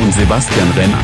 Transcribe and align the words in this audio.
und 0.00 0.12
Sebastian 0.14 0.70
Renner. 0.76 0.98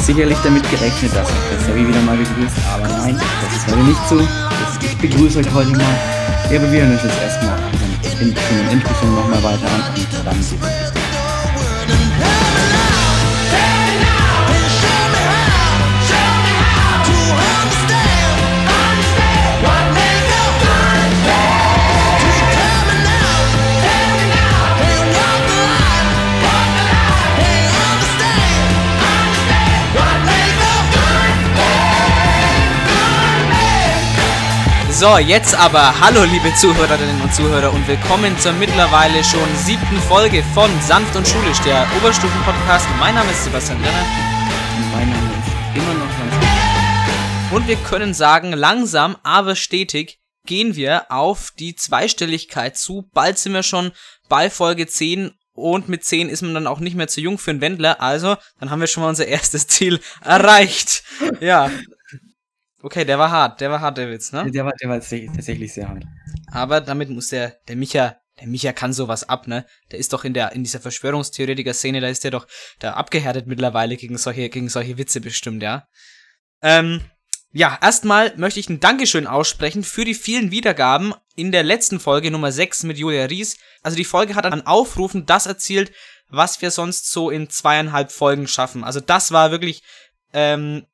Sicherlich 0.00 0.38
damit 0.42 0.68
gerechnet, 0.68 1.14
dass 1.14 1.28
ich 1.28 1.56
das 1.56 1.68
Heavy 1.68 1.86
wieder 1.86 2.00
mal 2.00 2.16
begrüßt, 2.16 2.56
aber 2.74 2.88
nein, 2.88 3.20
das 3.42 3.56
ist 3.56 3.66
heute 3.68 3.84
nicht 3.84 4.08
so. 4.08 4.20
Ich 4.82 4.98
begrüße 4.98 5.38
euch 5.38 5.54
heute 5.54 5.70
mal. 5.70 5.84
Ja, 6.50 6.58
aber 6.58 6.72
wir 6.72 6.80
hören 6.80 6.92
uns 6.92 7.02
jetzt 7.04 7.22
erstmal 7.22 7.56
unseren 8.02 8.28
Intro 8.28 8.54
und 8.60 8.72
Intro 8.72 9.06
nochmal 9.06 9.42
weiter 9.42 9.66
an 9.66 9.94
und 9.94 10.26
dann 10.26 10.34
geht's 10.34 10.89
So, 35.00 35.16
jetzt 35.16 35.54
aber 35.54 35.98
hallo 35.98 36.24
liebe 36.24 36.54
Zuhörerinnen 36.54 37.22
und 37.22 37.34
Zuhörer 37.34 37.72
und 37.72 37.88
willkommen 37.88 38.38
zur 38.38 38.52
mittlerweile 38.52 39.24
schon 39.24 39.48
siebten 39.56 39.96
Folge 39.96 40.42
von 40.52 40.70
Sanft 40.82 41.16
und 41.16 41.26
Schulisch, 41.26 41.58
der 41.60 41.86
Oberstufen-Podcast. 41.96 42.86
Mein 42.98 43.14
Name 43.14 43.30
ist 43.30 43.44
Sebastian 43.44 43.78
Renner. 43.78 44.04
Und 44.76 44.92
mein 44.92 45.08
Name 45.08 45.30
ist 45.38 45.78
immer 45.78 45.94
noch 45.94 46.18
ganz 46.18 47.50
Und 47.50 47.66
wir 47.66 47.76
können 47.76 48.12
sagen, 48.12 48.52
langsam, 48.52 49.16
aber 49.22 49.56
stetig 49.56 50.20
gehen 50.44 50.76
wir 50.76 51.10
auf 51.10 51.50
die 51.58 51.74
Zweistelligkeit 51.74 52.76
zu. 52.76 53.08
Bald 53.14 53.38
sind 53.38 53.54
wir 53.54 53.62
schon 53.62 53.92
bei 54.28 54.50
Folge 54.50 54.86
10 54.86 55.30
und 55.54 55.88
mit 55.88 56.04
10 56.04 56.28
ist 56.28 56.42
man 56.42 56.52
dann 56.52 56.66
auch 56.66 56.78
nicht 56.78 56.94
mehr 56.94 57.08
zu 57.08 57.22
jung 57.22 57.38
für 57.38 57.52
einen 57.52 57.62
Wendler. 57.62 58.02
Also, 58.02 58.36
dann 58.58 58.70
haben 58.70 58.80
wir 58.80 58.86
schon 58.86 59.02
mal 59.02 59.08
unser 59.08 59.26
erstes 59.26 59.66
Ziel 59.66 59.98
erreicht. 60.22 61.04
Ja. 61.40 61.70
Okay, 62.82 63.04
der 63.04 63.18
war 63.18 63.30
hart, 63.30 63.60
der 63.60 63.70
war 63.70 63.80
hart, 63.80 63.98
der 63.98 64.10
Witz, 64.10 64.32
ne? 64.32 64.50
Der 64.50 64.64
war, 64.64 64.72
der 64.72 64.88
war 64.88 65.00
tatsächlich 65.00 65.72
sehr 65.72 65.88
hart. 65.88 66.04
Aber 66.50 66.80
damit 66.80 67.10
muss 67.10 67.28
der, 67.28 67.56
der 67.68 67.76
Micha, 67.76 68.16
der 68.40 68.46
Micha 68.46 68.72
kann 68.72 68.92
sowas 68.92 69.28
ab, 69.28 69.46
ne? 69.46 69.66
Der 69.90 69.98
ist 69.98 70.12
doch 70.12 70.24
in 70.24 70.32
der, 70.32 70.52
in 70.52 70.64
dieser 70.64 70.80
Verschwörungstheoretiker-Szene, 70.80 72.00
da 72.00 72.08
ist 72.08 72.24
der 72.24 72.30
doch 72.30 72.46
da 72.78 72.94
abgehärtet 72.94 73.46
mittlerweile 73.46 73.96
gegen 73.96 74.16
solche, 74.16 74.48
gegen 74.48 74.70
solche 74.70 74.96
Witze 74.96 75.20
bestimmt, 75.20 75.62
ja? 75.62 75.86
Ähm, 76.62 77.02
ja, 77.52 77.78
erstmal 77.82 78.34
möchte 78.36 78.60
ich 78.60 78.68
ein 78.70 78.80
Dankeschön 78.80 79.26
aussprechen 79.26 79.82
für 79.82 80.04
die 80.04 80.14
vielen 80.14 80.50
Wiedergaben 80.50 81.14
in 81.34 81.52
der 81.52 81.64
letzten 81.64 81.98
Folge 81.98 82.30
Nummer 82.30 82.52
6 82.52 82.84
mit 82.84 82.96
Julia 82.96 83.24
Ries. 83.24 83.58
Also 83.82 83.96
die 83.96 84.04
Folge 84.04 84.36
hat 84.36 84.46
an 84.46 84.66
Aufrufen 84.66 85.26
das 85.26 85.46
erzielt, 85.46 85.92
was 86.28 86.62
wir 86.62 86.70
sonst 86.70 87.10
so 87.10 87.28
in 87.28 87.50
zweieinhalb 87.50 88.12
Folgen 88.12 88.46
schaffen. 88.46 88.84
Also 88.84 89.00
das 89.00 89.32
war 89.32 89.50
wirklich 89.50 89.82
ähm, 90.32 90.86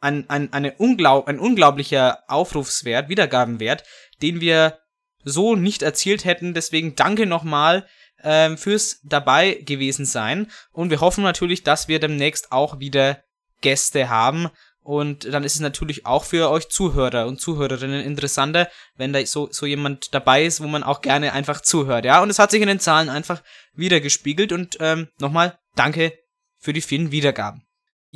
ein, 0.00 0.28
ein, 0.28 0.52
eine 0.52 0.74
unglaub, 0.74 1.28
ein 1.28 1.38
unglaublicher 1.38 2.18
Aufrufswert, 2.28 3.08
Wiedergabenwert, 3.08 3.84
den 4.22 4.40
wir 4.40 4.78
so 5.24 5.56
nicht 5.56 5.82
erzielt 5.82 6.24
hätten. 6.24 6.54
Deswegen 6.54 6.94
danke 6.94 7.26
nochmal 7.26 7.86
ähm, 8.22 8.56
fürs 8.56 9.00
dabei 9.02 9.54
gewesen 9.54 10.06
sein. 10.06 10.50
Und 10.72 10.90
wir 10.90 11.00
hoffen 11.00 11.24
natürlich, 11.24 11.62
dass 11.62 11.88
wir 11.88 12.00
demnächst 12.00 12.52
auch 12.52 12.78
wieder 12.78 13.22
Gäste 13.60 14.08
haben. 14.08 14.48
Und 14.80 15.32
dann 15.32 15.42
ist 15.42 15.56
es 15.56 15.60
natürlich 15.60 16.06
auch 16.06 16.22
für 16.22 16.48
euch 16.48 16.68
Zuhörer 16.68 17.26
und 17.26 17.40
Zuhörerinnen 17.40 18.04
interessanter, 18.04 18.68
wenn 18.96 19.12
da 19.12 19.24
so, 19.26 19.48
so 19.50 19.66
jemand 19.66 20.14
dabei 20.14 20.44
ist, 20.44 20.62
wo 20.62 20.68
man 20.68 20.84
auch 20.84 21.00
gerne 21.00 21.32
einfach 21.32 21.60
zuhört. 21.60 22.04
Ja, 22.04 22.22
und 22.22 22.30
es 22.30 22.38
hat 22.38 22.52
sich 22.52 22.62
in 22.62 22.68
den 22.68 22.78
Zahlen 22.78 23.08
einfach 23.08 23.42
wieder 23.74 24.00
gespiegelt. 24.00 24.52
Und 24.52 24.76
ähm, 24.80 25.08
nochmal 25.18 25.58
danke 25.74 26.12
für 26.58 26.72
die 26.72 26.80
vielen 26.80 27.10
Wiedergaben. 27.10 27.65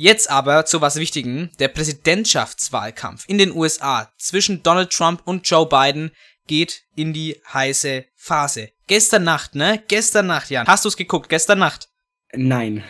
Jetzt 0.01 0.31
aber 0.31 0.65
zu 0.65 0.81
was 0.81 0.95
Wichtigem. 0.95 1.51
Der 1.59 1.67
Präsidentschaftswahlkampf 1.67 3.25
in 3.27 3.37
den 3.37 3.51
USA 3.51 4.11
zwischen 4.17 4.63
Donald 4.63 4.89
Trump 4.91 5.21
und 5.25 5.47
Joe 5.47 5.67
Biden 5.67 6.09
geht 6.47 6.85
in 6.95 7.13
die 7.13 7.39
heiße 7.53 8.05
Phase. 8.15 8.71
Gestern 8.87 9.25
Nacht, 9.25 9.53
ne? 9.53 9.83
Gestern 9.87 10.25
Nacht, 10.25 10.49
Jan. 10.49 10.65
Hast 10.65 10.85
du 10.85 10.89
es 10.89 10.97
geguckt? 10.97 11.29
Gestern 11.29 11.59
Nacht. 11.59 11.89
Nein. 12.33 12.83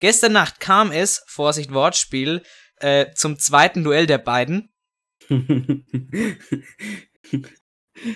Gestern 0.00 0.32
Nacht 0.32 0.58
kam 0.58 0.90
es, 0.90 1.22
Vorsicht 1.28 1.72
Wortspiel, 1.72 2.42
äh, 2.80 3.12
zum 3.14 3.38
zweiten 3.38 3.84
Duell 3.84 4.08
der 4.08 4.18
beiden. 4.18 4.74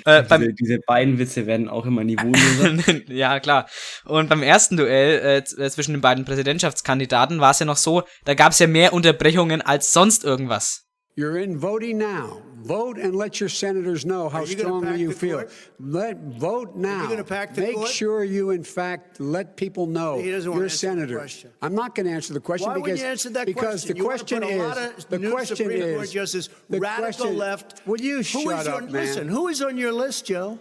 Äh, 0.04 0.22
diese, 0.22 0.52
diese 0.52 0.78
beiden 0.86 1.18
Witze 1.18 1.46
werden 1.46 1.68
auch 1.68 1.86
immer 1.86 2.04
niveauloser. 2.04 3.00
ja, 3.08 3.40
klar. 3.40 3.68
Und 4.04 4.28
beim 4.28 4.42
ersten 4.42 4.76
Duell 4.76 5.38
äh, 5.38 5.44
zwischen 5.44 5.92
den 5.92 6.00
beiden 6.00 6.24
Präsidentschaftskandidaten 6.24 7.40
war 7.40 7.52
es 7.52 7.58
ja 7.58 7.66
noch 7.66 7.76
so, 7.76 8.02
da 8.24 8.34
gab 8.34 8.52
es 8.52 8.58
ja 8.58 8.66
mehr 8.66 8.92
Unterbrechungen 8.92 9.62
als 9.62 9.92
sonst 9.92 10.24
irgendwas. 10.24 10.86
You're 11.16 11.42
in 11.42 11.60
voting 11.60 11.98
now. 11.98 12.42
Vote 12.62 12.98
and 12.98 13.16
let 13.16 13.40
your 13.40 13.48
senators 13.48 14.04
know 14.04 14.28
how 14.28 14.40
Are 14.40 14.44
you 14.46 14.54
gonna 14.54 14.60
strongly 14.68 14.88
pack 14.88 14.98
you 14.98 15.08
the 15.08 15.14
feel. 15.14 15.36
court? 15.38 15.52
Let 15.80 16.18
vote 16.18 16.76
now. 16.76 17.08
gonna 17.08 17.24
pack 17.24 17.54
the 17.54 17.62
Make 17.62 17.74
court? 17.76 17.88
sure 17.88 18.22
you, 18.24 18.50
in 18.50 18.62
fact, 18.64 19.18
let 19.20 19.56
people 19.56 19.86
know 19.86 20.18
He 20.18 20.30
doesn't 20.30 20.50
wanna 20.50 20.60
you're 20.60 20.66
a 20.66 20.70
answer 20.70 20.86
the 20.88 20.92
senator. 21.00 21.18
question. 21.18 21.50
I'm 21.62 21.74
not 21.74 21.94
going 21.94 22.06
to 22.06 22.12
answer 22.12 22.34
the 22.34 22.40
question 22.40 22.68
Why 22.68 22.74
because 22.74 23.00
you 23.00 23.06
answer 23.06 23.30
that 23.30 23.46
because 23.46 23.62
question? 23.84 23.92
the 23.92 23.96
You 23.98 24.04
wanna 24.04 24.18
question 24.18 24.40
put 24.40 24.48
a 24.48 24.52
is 24.52 24.58
lot 24.62 24.78
of 24.78 25.08
the 25.08 25.18
new 25.18 25.30
question 25.30 25.56
Supreme 25.56 25.80
Court 25.94 26.04
is 26.04 26.12
justices, 26.12 26.50
the 26.68 26.80
radical 26.80 27.02
question- 27.04 27.38
left. 27.38 27.82
Will 27.86 28.00
you 28.00 28.16
Who 28.16 28.22
shut 28.22 28.60
is 28.60 28.68
up, 28.68 28.74
on, 28.76 28.84
man? 28.92 28.92
Listen, 28.92 29.28
who 29.28 29.48
is 29.48 29.62
on 29.62 29.76
your 29.78 29.92
list, 29.92 30.26
Joe? 30.26 30.58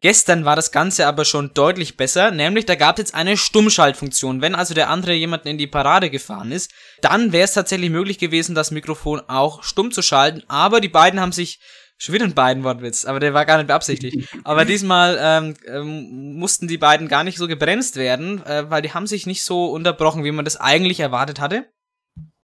Gestern 0.00 0.44
war 0.44 0.56
das 0.56 0.72
Ganze 0.72 1.06
aber 1.06 1.24
schon 1.24 1.52
deutlich 1.54 1.96
besser, 1.96 2.30
nämlich 2.30 2.66
da 2.66 2.74
gab 2.74 2.96
es 2.96 3.02
jetzt 3.02 3.14
eine 3.14 3.36
Stummschaltfunktion. 3.36 4.40
Wenn 4.40 4.54
also 4.54 4.74
der 4.74 4.90
andere 4.90 5.14
jemanden 5.14 5.48
in 5.48 5.58
die 5.58 5.66
Parade 5.66 6.10
gefahren 6.10 6.52
ist, 6.52 6.70
dann 7.00 7.32
wäre 7.32 7.44
es 7.44 7.54
tatsächlich 7.54 7.90
möglich 7.90 8.18
gewesen, 8.18 8.54
das 8.54 8.70
Mikrofon 8.70 9.20
auch 9.28 9.62
stumm 9.62 9.90
zu 9.90 10.02
schalten, 10.02 10.42
aber 10.48 10.80
die 10.80 10.88
beiden 10.88 11.20
haben 11.20 11.32
sich 11.32 11.60
Schon 12.02 12.16
wieder 12.16 12.24
ein 12.24 12.34
beiden 12.34 12.64
Wortwitz, 12.64 13.04
aber 13.04 13.20
der 13.20 13.32
war 13.32 13.46
gar 13.46 13.58
nicht 13.58 13.68
beabsichtigt. 13.68 14.28
Aber 14.42 14.64
diesmal 14.64 15.16
ähm, 15.20 15.54
ähm, 15.68 16.34
mussten 16.36 16.66
die 16.66 16.76
beiden 16.76 17.06
gar 17.06 17.22
nicht 17.22 17.38
so 17.38 17.46
gebremst 17.46 17.94
werden, 17.94 18.44
äh, 18.44 18.68
weil 18.68 18.82
die 18.82 18.92
haben 18.92 19.06
sich 19.06 19.24
nicht 19.24 19.44
so 19.44 19.66
unterbrochen, 19.66 20.24
wie 20.24 20.32
man 20.32 20.44
das 20.44 20.56
eigentlich 20.56 20.98
erwartet 20.98 21.38
hatte. 21.38 21.70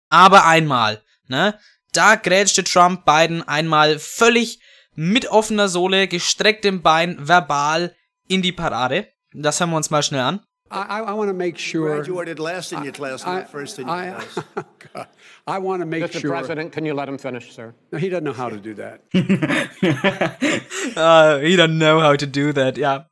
Aber 0.10 0.48
einmal, 0.48 1.04
ne? 1.28 1.60
Da 1.94 2.16
grätschte 2.16 2.64
Trump 2.64 3.06
Biden 3.06 3.48
einmal 3.48 4.00
völlig 4.00 4.60
mit 4.96 5.30
offener 5.30 5.70
Sohle, 5.70 6.08
gestrecktem 6.08 6.82
Bein, 6.82 7.18
verbal 7.20 7.96
in 8.28 8.42
die 8.42 8.52
Parade. 8.52 9.08
Das 9.32 9.60
hören 9.60 9.70
wir 9.70 9.78
uns 9.78 9.92
mal 9.92 10.02
schnell 10.02 10.22
an. 10.22 10.40
I, 10.72 10.78
I, 10.78 11.12
I 11.12 11.14
want 11.14 11.30
to 11.30 11.36
make 11.36 11.60
sure. 11.60 11.96
Graduated 11.98 12.40
last 12.40 12.72
in 12.72 12.84
your 12.84 12.92
class, 12.92 13.24
I, 13.24 13.36
not 13.36 13.50
first 13.50 13.78
in 13.78 13.88
your 13.88 13.96
I, 13.96 14.10
class. 14.10 14.46
God. 14.92 15.08
I 15.48 15.60
want 15.60 15.82
to 15.82 15.86
make 15.86 16.04
Mr. 16.04 16.20
sure. 16.20 16.32
President, 16.32 16.72
can 16.72 16.84
you 16.84 16.96
let 16.96 17.08
him 17.08 17.20
finish, 17.20 17.54
sir? 17.54 17.76
No, 17.92 18.00
he 18.00 18.10
doesn't 18.10 18.24
know 18.24 18.34
how 18.34 18.50
to 18.50 18.58
do 18.58 18.74
that. 18.76 19.02
Uh, 20.96 21.40
he 21.40 21.56
don't 21.56 21.80
know 21.80 22.00
how 22.00 22.16
to 22.16 22.28
do 22.28 22.54
that, 22.54 22.78
ja. 22.78 23.06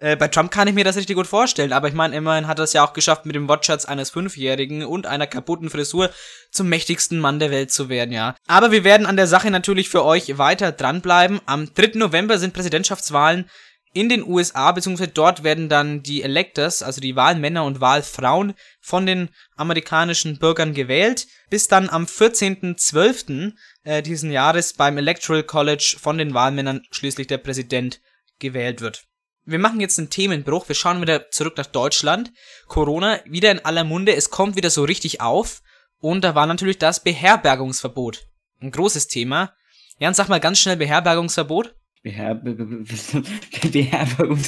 Äh, 0.00 0.16
bei 0.16 0.28
Trump 0.28 0.50
kann 0.50 0.66
ich 0.66 0.74
mir 0.74 0.84
das 0.84 0.96
richtig 0.96 1.16
gut 1.16 1.26
vorstellen, 1.26 1.74
aber 1.74 1.86
ich 1.86 1.94
meine, 1.94 2.16
immerhin 2.16 2.46
hat 2.46 2.58
er 2.58 2.64
es 2.64 2.72
ja 2.72 2.84
auch 2.84 2.94
geschafft, 2.94 3.26
mit 3.26 3.36
dem 3.36 3.48
Wortschatz 3.48 3.84
eines 3.84 4.10
Fünfjährigen 4.10 4.84
und 4.84 5.06
einer 5.06 5.26
kaputten 5.26 5.68
Frisur 5.68 6.10
zum 6.50 6.68
mächtigsten 6.70 7.20
Mann 7.20 7.38
der 7.38 7.50
Welt 7.50 7.70
zu 7.70 7.90
werden, 7.90 8.12
ja. 8.12 8.34
Aber 8.46 8.72
wir 8.72 8.82
werden 8.82 9.06
an 9.06 9.16
der 9.16 9.26
Sache 9.26 9.50
natürlich 9.50 9.90
für 9.90 10.04
euch 10.04 10.38
weiter 10.38 10.72
dranbleiben. 10.72 11.40
Am 11.44 11.72
3. 11.72 11.92
November 11.94 12.38
sind 12.38 12.54
Präsidentschaftswahlen 12.54 13.50
in 13.92 14.08
den 14.08 14.26
USA, 14.26 14.72
beziehungsweise 14.72 15.10
dort 15.10 15.42
werden 15.42 15.68
dann 15.68 16.02
die 16.02 16.22
Electors, 16.22 16.82
also 16.82 17.00
die 17.00 17.16
Wahlmänner 17.16 17.64
und 17.64 17.80
Wahlfrauen 17.80 18.54
von 18.80 19.04
den 19.04 19.28
amerikanischen 19.56 20.38
Bürgern 20.38 20.72
gewählt, 20.72 21.26
bis 21.50 21.68
dann 21.68 21.90
am 21.90 22.04
14.12. 22.04 23.52
Äh, 23.82 24.02
diesen 24.02 24.30
Jahres 24.30 24.74
beim 24.74 24.96
Electoral 24.96 25.42
College 25.42 25.96
von 26.00 26.16
den 26.16 26.32
Wahlmännern 26.32 26.82
schließlich 26.90 27.26
der 27.26 27.38
Präsident 27.38 28.00
gewählt 28.38 28.80
wird. 28.80 29.09
Wir 29.50 29.58
machen 29.58 29.80
jetzt 29.80 29.98
einen 29.98 30.10
Themenbruch, 30.10 30.68
wir 30.68 30.76
schauen 30.76 31.00
wieder 31.00 31.28
zurück 31.32 31.56
nach 31.56 31.66
Deutschland. 31.66 32.32
Corona 32.68 33.18
wieder 33.24 33.50
in 33.50 33.64
aller 33.64 33.82
Munde, 33.82 34.14
es 34.14 34.30
kommt 34.30 34.54
wieder 34.54 34.70
so 34.70 34.84
richtig 34.84 35.20
auf 35.20 35.62
und 35.98 36.22
da 36.22 36.36
war 36.36 36.46
natürlich 36.46 36.78
das 36.78 37.02
Beherbergungsverbot. 37.02 38.28
Ein 38.60 38.70
großes 38.70 39.08
Thema. 39.08 39.52
Jan, 39.98 40.14
sag 40.14 40.28
mal 40.28 40.38
ganz 40.38 40.60
schnell 40.60 40.76
Beherbergungsverbot. 40.76 41.74
Beherbergung. 42.02 42.86
Beherbergung. 43.72 44.38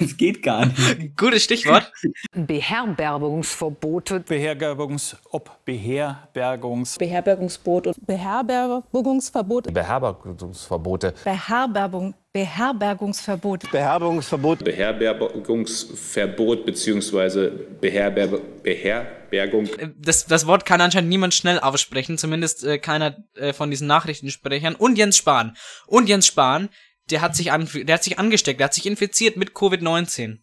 Es 0.00 0.16
geht 0.16 0.42
gar 0.42 0.64
nicht. 0.64 1.14
Gutes 1.16 1.44
Stichwort. 1.44 1.92
Beherbergungsverbote. 2.34 4.20
Beherbergungs, 4.20 5.16
ob 5.30 5.62
Beherbergungs, 5.66 6.96
Beherbergungsboot 6.96 7.88
und 7.88 8.06
Beherbergungsverbot. 8.06 9.74
Beherbergungsverbote. 9.74 11.12
Beherbergung, 11.22 12.14
Beherbergungsverbot. 12.32 13.70
Beherbergungsverbot. 13.70 14.64
Beherbergungsverbot 14.64 16.64
bzw. 16.64 17.50
Beherber 17.78 18.38
Beherbergung. 18.62 19.68
Das, 19.98 20.24
das 20.24 20.46
Wort 20.46 20.64
kann 20.64 20.80
anscheinend 20.80 21.10
niemand 21.10 21.34
schnell 21.34 21.58
aussprechen, 21.58 22.16
zumindest 22.16 22.64
äh, 22.64 22.78
keiner 22.78 23.22
äh, 23.34 23.52
von 23.52 23.68
diesen 23.68 23.86
Nachrichtensprechern. 23.86 24.76
Und 24.76 24.96
Jens 24.96 25.18
Spahn. 25.18 25.54
Und 25.86 26.08
Jens 26.08 26.26
Spahn, 26.26 26.70
der 27.12 27.20
hat 27.20 27.36
sich, 27.36 27.52
an, 27.52 27.68
der 27.72 27.94
hat 27.94 28.02
sich 28.02 28.18
angesteckt, 28.18 28.58
der 28.60 28.64
hat 28.64 28.74
sich 28.74 28.86
infiziert 28.86 29.36
mit 29.36 29.52
Covid-19. 29.52 30.38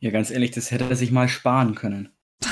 Ja, 0.00 0.10
ganz 0.10 0.30
ehrlich, 0.30 0.50
das 0.52 0.70
hätte 0.70 0.84
er 0.88 0.96
sich 0.96 1.10
mal 1.10 1.28
sparen 1.28 1.74
können. 1.74 2.08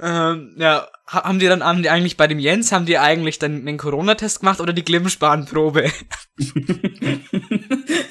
ähm, 0.00 0.54
ja, 0.58 0.88
ha- 1.06 1.24
haben 1.24 1.38
die 1.38 1.46
dann 1.46 1.62
eigentlich 1.62 2.16
bei 2.16 2.26
dem 2.26 2.38
Jens, 2.38 2.72
haben 2.72 2.86
die 2.86 2.98
eigentlich 2.98 3.38
dann 3.38 3.66
den 3.66 3.76
Corona-Test 3.78 4.40
gemacht 4.40 4.60
oder 4.60 4.72
die 4.72 4.84
Glimmspan-Probe? 4.84 5.90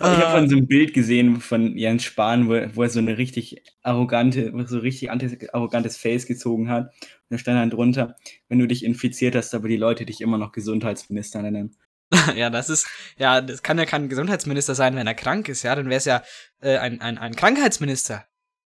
Ich 0.00 0.06
habe 0.06 0.38
von 0.38 0.48
so 0.48 0.56
einem 0.56 0.66
Bild 0.66 0.94
gesehen 0.94 1.40
von 1.40 1.76
Jens 1.76 2.04
Spahn, 2.04 2.48
wo, 2.48 2.54
er- 2.54 2.74
wo 2.74 2.82
er 2.82 2.88
so 2.88 2.98
eine 3.00 3.18
richtig 3.18 3.62
arrogante, 3.82 4.52
so 4.66 4.78
richtig 4.78 5.10
arrogantes 5.54 5.96
Face 5.96 6.26
gezogen 6.26 6.70
hat. 6.70 6.86
Und 6.86 7.30
da 7.30 7.38
stand 7.38 7.58
dann 7.58 7.70
drunter, 7.70 8.16
wenn 8.48 8.58
du 8.58 8.66
dich 8.66 8.84
infiziert 8.84 9.34
hast, 9.36 9.54
aber 9.54 9.68
die 9.68 9.76
Leute 9.76 10.06
dich 10.06 10.20
immer 10.20 10.38
noch 10.38 10.52
Gesundheitsminister 10.52 11.42
nennen. 11.42 11.76
ja, 12.34 12.50
das 12.50 12.70
ist, 12.70 12.88
ja, 13.18 13.40
das 13.40 13.62
kann 13.62 13.78
ja 13.78 13.84
kein 13.86 14.08
Gesundheitsminister 14.08 14.74
sein, 14.74 14.96
wenn 14.96 15.06
er 15.06 15.14
krank 15.14 15.48
ist, 15.48 15.62
ja, 15.62 15.74
dann 15.76 15.86
wäre 15.86 15.98
es 15.98 16.06
ja 16.06 16.22
äh, 16.60 16.76
ein, 16.78 17.00
ein, 17.00 17.18
ein 17.18 17.36
Krankheitsminister. 17.36 18.24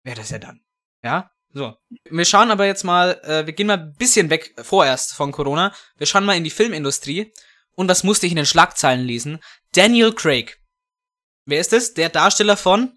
Wäre 0.02 0.16
das 0.16 0.30
ja 0.30 0.38
dann. 0.38 0.60
Ja, 1.04 1.30
so. 1.52 1.74
Wir 2.10 2.24
schauen 2.24 2.50
aber 2.50 2.66
jetzt 2.66 2.84
mal, 2.84 3.20
äh, 3.22 3.46
wir 3.46 3.52
gehen 3.52 3.68
mal 3.68 3.78
ein 3.78 3.94
bisschen 3.98 4.30
weg 4.30 4.54
äh, 4.56 4.64
vorerst 4.64 5.14
von 5.14 5.30
Corona. 5.30 5.72
Wir 5.98 6.06
schauen 6.06 6.24
mal 6.24 6.36
in 6.36 6.44
die 6.44 6.50
Filmindustrie. 6.50 7.32
Und 7.76 7.88
was 7.88 8.02
musste 8.02 8.26
ich 8.26 8.32
in 8.32 8.36
den 8.36 8.46
Schlagzeilen 8.46 9.04
lesen? 9.06 9.38
Daniel 9.72 10.12
Craig. 10.12 10.58
Wer 11.48 11.60
ist 11.60 11.72
es? 11.72 11.94
Der 11.94 12.10
Darsteller 12.10 12.58
von? 12.58 12.92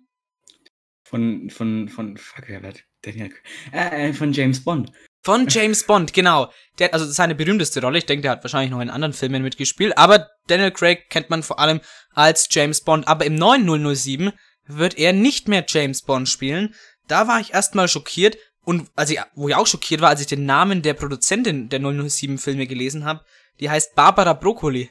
Von, 1.06 1.50
von, 1.50 1.88
von, 1.88 2.18
fuck, 2.18 2.44
wer 2.48 2.62
wird 2.62 2.84
Daniel, 3.02 3.32
äh, 3.72 4.10
äh, 4.10 4.14
von 4.14 4.34
James 4.34 4.62
Bond. 4.62 4.92
Von 5.24 5.48
James 5.48 5.86
Bond, 5.86 6.12
genau. 6.12 6.52
Der 6.78 6.88
hat 6.88 6.94
also 6.94 7.06
seine 7.06 7.34
berühmteste 7.34 7.80
Rolle. 7.80 8.00
Ich 8.00 8.08
denke, 8.08 8.24
der 8.24 8.32
hat 8.32 8.44
wahrscheinlich 8.44 8.72
noch 8.72 8.82
in 8.82 8.90
anderen 8.90 9.14
Filmen 9.14 9.42
mitgespielt. 9.42 9.98
Aber 9.98 10.28
Daniel 10.48 10.72
Craig 10.72 11.10
kennt 11.10 11.30
man 11.30 11.44
vor 11.44 11.60
allem 11.60 11.80
als 12.14 12.50
James 12.52 12.82
Bond. 12.82 13.08
Aber 13.08 13.26
im 13.26 13.36
neuen 13.36 13.96
007 13.96 14.34
wird 14.66 14.98
er 14.98 15.14
nicht 15.14 15.48
mehr 15.48 15.64
James 15.66 16.02
Bond 16.02 16.28
spielen. 16.28 16.76
Da 17.08 17.30
war 17.30 17.40
ich 17.40 17.54
erstmal 17.54 17.88
schockiert. 17.88 18.38
Und 18.66 18.92
als 18.98 19.12
ich, 19.12 19.22
wo 19.34 19.48
ich 19.48 19.56
auch 19.56 19.68
schockiert 19.68 20.02
war, 20.02 20.10
als 20.10 20.20
ich 20.20 20.28
den 20.28 20.46
Namen 20.46 20.82
der 20.82 20.96
Produzentin 20.96 21.70
der 21.70 21.80
007 21.80 22.38
Filme 22.38 22.68
gelesen 22.68 23.06
habe. 23.06 23.24
Die 23.62 23.70
heißt 23.70 23.96
Barbara 23.96 24.34
Broccoli. 24.34 24.90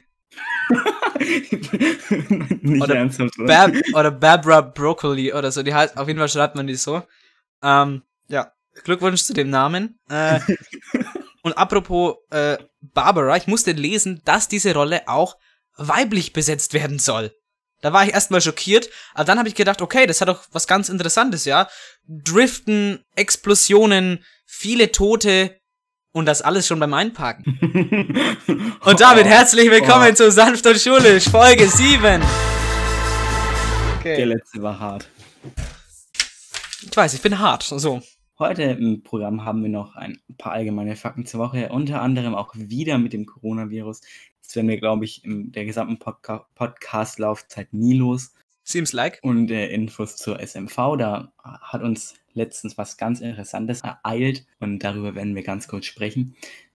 Nicht 2.61 2.81
Oder 2.81 2.95
ernsthaft, 2.95 3.37
oder? 3.39 3.47
Bab 3.47 3.71
oder 3.93 4.11
Barbara 4.11 4.61
Broccoli 4.61 5.33
oder 5.33 5.51
so. 5.51 5.63
Die 5.63 5.73
heißt, 5.73 5.97
auf 5.97 6.07
jeden 6.07 6.19
Fall 6.19 6.29
schreibt 6.29 6.55
man 6.55 6.67
die 6.67 6.75
so. 6.75 7.03
Ähm, 7.61 8.03
ja, 8.27 8.51
Glückwunsch 8.83 9.23
zu 9.23 9.33
dem 9.33 9.49
Namen. 9.49 9.99
Äh, 10.09 10.39
und 11.43 11.57
apropos 11.57 12.15
äh, 12.31 12.57
Barbara, 12.81 13.37
ich 13.37 13.47
musste 13.47 13.71
lesen, 13.71 14.21
dass 14.25 14.47
diese 14.47 14.73
Rolle 14.73 15.07
auch 15.07 15.37
weiblich 15.77 16.33
besetzt 16.33 16.73
werden 16.73 16.99
soll. 16.99 17.31
Da 17.81 17.93
war 17.93 18.05
ich 18.05 18.13
erstmal 18.13 18.41
schockiert, 18.41 18.89
aber 19.13 19.25
dann 19.25 19.39
habe 19.39 19.49
ich 19.49 19.55
gedacht, 19.55 19.81
okay, 19.81 20.05
das 20.05 20.21
hat 20.21 20.27
doch 20.27 20.43
was 20.51 20.67
ganz 20.67 20.89
Interessantes, 20.89 21.45
ja. 21.45 21.67
Driften, 22.07 23.03
Explosionen, 23.15 24.23
viele 24.45 24.91
Tote 24.91 25.60
und 26.13 26.25
das 26.25 26.41
alles 26.41 26.67
schon 26.67 26.79
beim 26.79 26.93
Einparken. 26.93 27.57
Und 28.85 28.99
damit 28.99 29.25
herzlich 29.25 29.69
willkommen 29.71 30.09
Oh. 30.11 30.15
zu 30.15 30.31
Sanft 30.31 30.65
und 30.65 30.77
Schulisch, 30.79 31.29
Folge 31.29 31.67
7. 31.67 32.01
Der 32.03 32.21
Okay. 33.99 34.23
letzte 34.23 34.61
war 34.61 34.79
hart. 34.79 35.07
Ich 36.83 36.95
weiß, 36.97 37.13
ich 37.13 37.21
bin 37.21 37.37
hart. 37.39 37.63
So. 37.63 38.01
Heute 38.39 38.63
im 38.63 39.03
Programm 39.03 39.45
haben 39.45 39.61
wir 39.61 39.69
noch 39.69 39.95
ein 39.95 40.19
paar 40.37 40.53
allgemeine 40.53 40.95
Fakten 40.95 41.25
zur 41.25 41.39
Woche, 41.39 41.69
unter 41.69 42.01
anderem 42.01 42.33
auch 42.33 42.53
wieder 42.55 42.97
mit 42.97 43.13
dem 43.13 43.25
Coronavirus. 43.27 44.01
Das 44.43 44.55
werden 44.55 44.67
wir, 44.67 44.79
glaube 44.79 45.05
ich, 45.05 45.23
in 45.23 45.51
der 45.51 45.65
gesamten 45.65 45.99
Podca 45.99 46.45
Podcast-Laufzeit 46.55 47.71
nie 47.73 47.93
los. 47.93 48.33
Seems 48.63 48.93
like. 48.93 49.19
Und 49.21 49.51
äh, 49.51 49.67
Infos 49.69 50.17
zur 50.17 50.39
SMV, 50.39 50.97
da 50.97 51.31
hat 51.43 51.83
uns 51.83 52.15
letztens 52.33 52.77
was 52.77 52.97
ganz 52.97 53.21
Interessantes 53.21 53.81
ereilt 53.81 54.45
und 54.59 54.79
darüber 54.79 55.15
werden 55.15 55.35
wir 55.35 55.43
ganz 55.43 55.67
kurz 55.67 55.85
sprechen. 55.85 56.35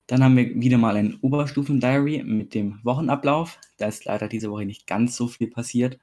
Dann 0.06 0.22
haben 0.22 0.36
wir 0.36 0.60
wieder 0.60 0.78
mal 0.78 0.96
ein 0.96 1.18
Oberstufen-Diary 1.20 2.22
mit 2.24 2.54
dem 2.54 2.80
Wochenablauf. 2.82 3.58
Da 3.78 3.86
ist 3.86 4.04
leider 4.04 4.28
diese 4.28 4.50
Woche 4.50 4.66
nicht 4.66 4.86
ganz 4.86 5.16
so 5.16 5.28
viel 5.28 5.48
passiert. 5.48 5.98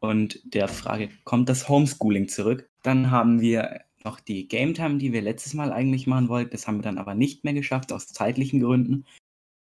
Und 0.00 0.40
der 0.44 0.68
Frage, 0.68 1.08
kommt 1.24 1.48
das 1.48 1.68
Homeschooling 1.68 2.28
zurück? 2.28 2.68
Dann 2.82 3.10
haben 3.10 3.40
wir 3.40 3.80
noch 4.04 4.20
die 4.20 4.46
Game 4.46 4.74
Time, 4.74 4.98
die 4.98 5.12
wir 5.12 5.22
letztes 5.22 5.54
Mal 5.54 5.72
eigentlich 5.72 6.06
machen 6.06 6.28
wollten. 6.28 6.50
Das 6.50 6.66
haben 6.66 6.78
wir 6.78 6.82
dann 6.82 6.98
aber 6.98 7.14
nicht 7.14 7.44
mehr 7.44 7.54
geschafft, 7.54 7.92
aus 7.92 8.08
zeitlichen 8.08 8.60
Gründen. 8.60 9.04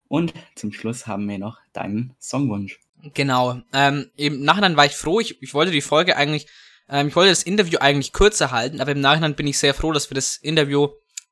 Und 0.09 0.35
zum 0.55 0.73
Schluss 0.73 1.07
haben 1.07 1.29
wir 1.29 1.39
noch 1.39 1.59
deinen 1.73 2.15
Songwunsch. 2.21 2.81
Genau. 3.15 3.61
Ähm, 3.73 4.11
Im 4.17 4.43
Nachhinein 4.43 4.77
war 4.77 4.87
ich 4.87 4.97
froh. 4.97 5.21
Ich, 5.21 5.43
ich 5.43 5.55
wollte 5.55 5.73
die 5.73 5.81
Folge 5.81 6.17
eigentlich, 6.17 6.47
ähm, 6.89 7.09
ich 7.09 7.17
wollte 7.17 7.31
das 7.31 7.43
Interview 7.43 7.79
eigentlich 7.79 8.13
kürzer 8.13 8.51
halten, 8.51 8.81
aber 8.81 8.93
im 8.93 9.01
Nachhinein 9.01 9.35
bin 9.35 9.47
ich 9.47 9.59
sehr 9.59 9.75
froh, 9.75 9.93
dass 9.93 10.11
wir 10.11 10.15
das 10.15 10.37
Interview 10.37 10.89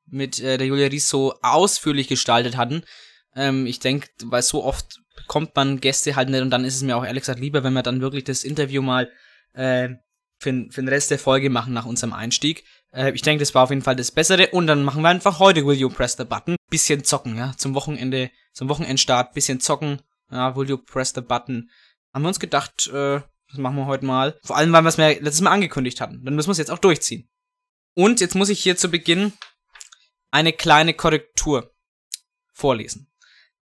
mit 0.06 0.40
äh, 0.40 0.58
der 0.58 0.66
Julia 0.66 0.88
Ries 0.88 1.08
so 1.08 1.34
ausführlich 1.42 2.08
gestaltet 2.08 2.56
hatten. 2.56 2.82
Ähm, 3.34 3.66
ich 3.66 3.78
denke, 3.78 4.08
weil 4.24 4.42
so 4.42 4.64
oft 4.64 5.00
bekommt 5.16 5.54
man 5.56 5.80
Gäste 5.80 6.16
halt 6.16 6.30
nicht 6.30 6.42
und 6.42 6.50
dann 6.50 6.64
ist 6.64 6.76
es 6.76 6.82
mir 6.82 6.96
auch 6.96 7.04
ehrlich 7.04 7.22
gesagt 7.22 7.40
lieber, 7.40 7.64
wenn 7.64 7.72
wir 7.72 7.82
dann 7.82 8.00
wirklich 8.00 8.24
das 8.24 8.44
Interview 8.44 8.82
mal 8.82 9.10
äh, 9.52 9.90
für, 10.38 10.66
für 10.70 10.82
den 10.82 10.88
Rest 10.88 11.10
der 11.10 11.18
Folge 11.18 11.50
machen 11.50 11.72
nach 11.72 11.86
unserem 11.86 12.12
Einstieg. 12.12 12.64
Äh, 12.92 13.12
ich 13.12 13.22
denke, 13.22 13.40
das 13.40 13.54
war 13.54 13.64
auf 13.64 13.70
jeden 13.70 13.82
Fall 13.82 13.96
das 13.96 14.10
Bessere 14.10 14.48
und 14.48 14.66
dann 14.66 14.84
machen 14.84 15.02
wir 15.02 15.08
einfach 15.08 15.38
heute 15.38 15.66
Will 15.66 15.78
You 15.78 15.88
Press 15.88 16.16
the 16.16 16.24
Button. 16.24 16.56
Bisschen 16.70 17.04
zocken, 17.04 17.36
ja, 17.36 17.54
zum 17.56 17.74
Wochenende, 17.74 18.30
zum 18.52 18.68
Wochenendstart, 18.68 19.34
bisschen 19.34 19.60
zocken. 19.60 20.02
Ja, 20.30 20.56
Will 20.56 20.68
You 20.68 20.78
Press 20.78 21.12
the 21.14 21.20
Button. 21.20 21.70
Haben 22.12 22.22
wir 22.22 22.28
uns 22.28 22.40
gedacht, 22.40 22.88
äh, 22.88 23.20
das 23.52 23.60
machen 23.60 23.76
wir 23.76 23.86
heute 23.86 24.06
mal. 24.06 24.38
Vor 24.42 24.56
allem, 24.56 24.72
weil 24.72 24.82
wir 24.82 24.88
es 24.88 24.96
mir 24.96 25.20
letztes 25.20 25.42
Mal 25.42 25.50
angekündigt 25.52 26.00
hatten. 26.00 26.24
Dann 26.24 26.34
müssen 26.34 26.48
wir 26.48 26.52
es 26.52 26.58
jetzt 26.58 26.70
auch 26.70 26.78
durchziehen. 26.78 27.28
Und 27.94 28.20
jetzt 28.20 28.34
muss 28.34 28.48
ich 28.48 28.62
hier 28.62 28.78
zu 28.78 28.90
Beginn 28.90 29.34
eine 30.30 30.54
kleine 30.54 30.94
Korrektur 30.94 31.74
vorlesen. 32.54 33.12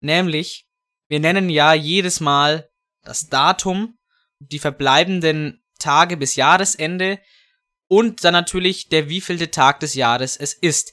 Nämlich, 0.00 0.68
wir 1.09 1.21
nennen 1.21 1.49
ja 1.49 1.73
jedes 1.73 2.21
Mal 2.21 2.68
das 3.02 3.28
Datum, 3.30 3.97
die 4.38 4.59
verbleibenden 4.59 5.64
Tage 5.78 6.18
bis 6.18 6.37
Jahresende 6.37 7.18
und 7.88 8.23
dann 8.25 8.35
natürlich 8.35 8.90
der 8.90 9.09
wievielte 9.09 9.50
Tag 9.50 9.80
des 9.80 9.95
Jahres 9.95 10.37
es 10.37 10.52
ist. 10.52 10.92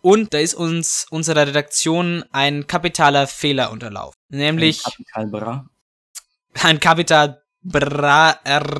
Und 0.00 0.32
da 0.34 0.38
ist 0.38 0.54
uns 0.54 1.06
unserer 1.10 1.48
Redaktion 1.48 2.24
ein 2.30 2.68
kapitaler 2.68 3.26
Fehler 3.26 3.72
unterlaufen. 3.72 4.14
Nämlich 4.28 4.84
Ein 4.86 4.92
Kapital 4.92 5.26
Bra. 5.26 5.70
ein 6.62 6.78
Kapital 6.78 7.42
Bra 7.70 8.38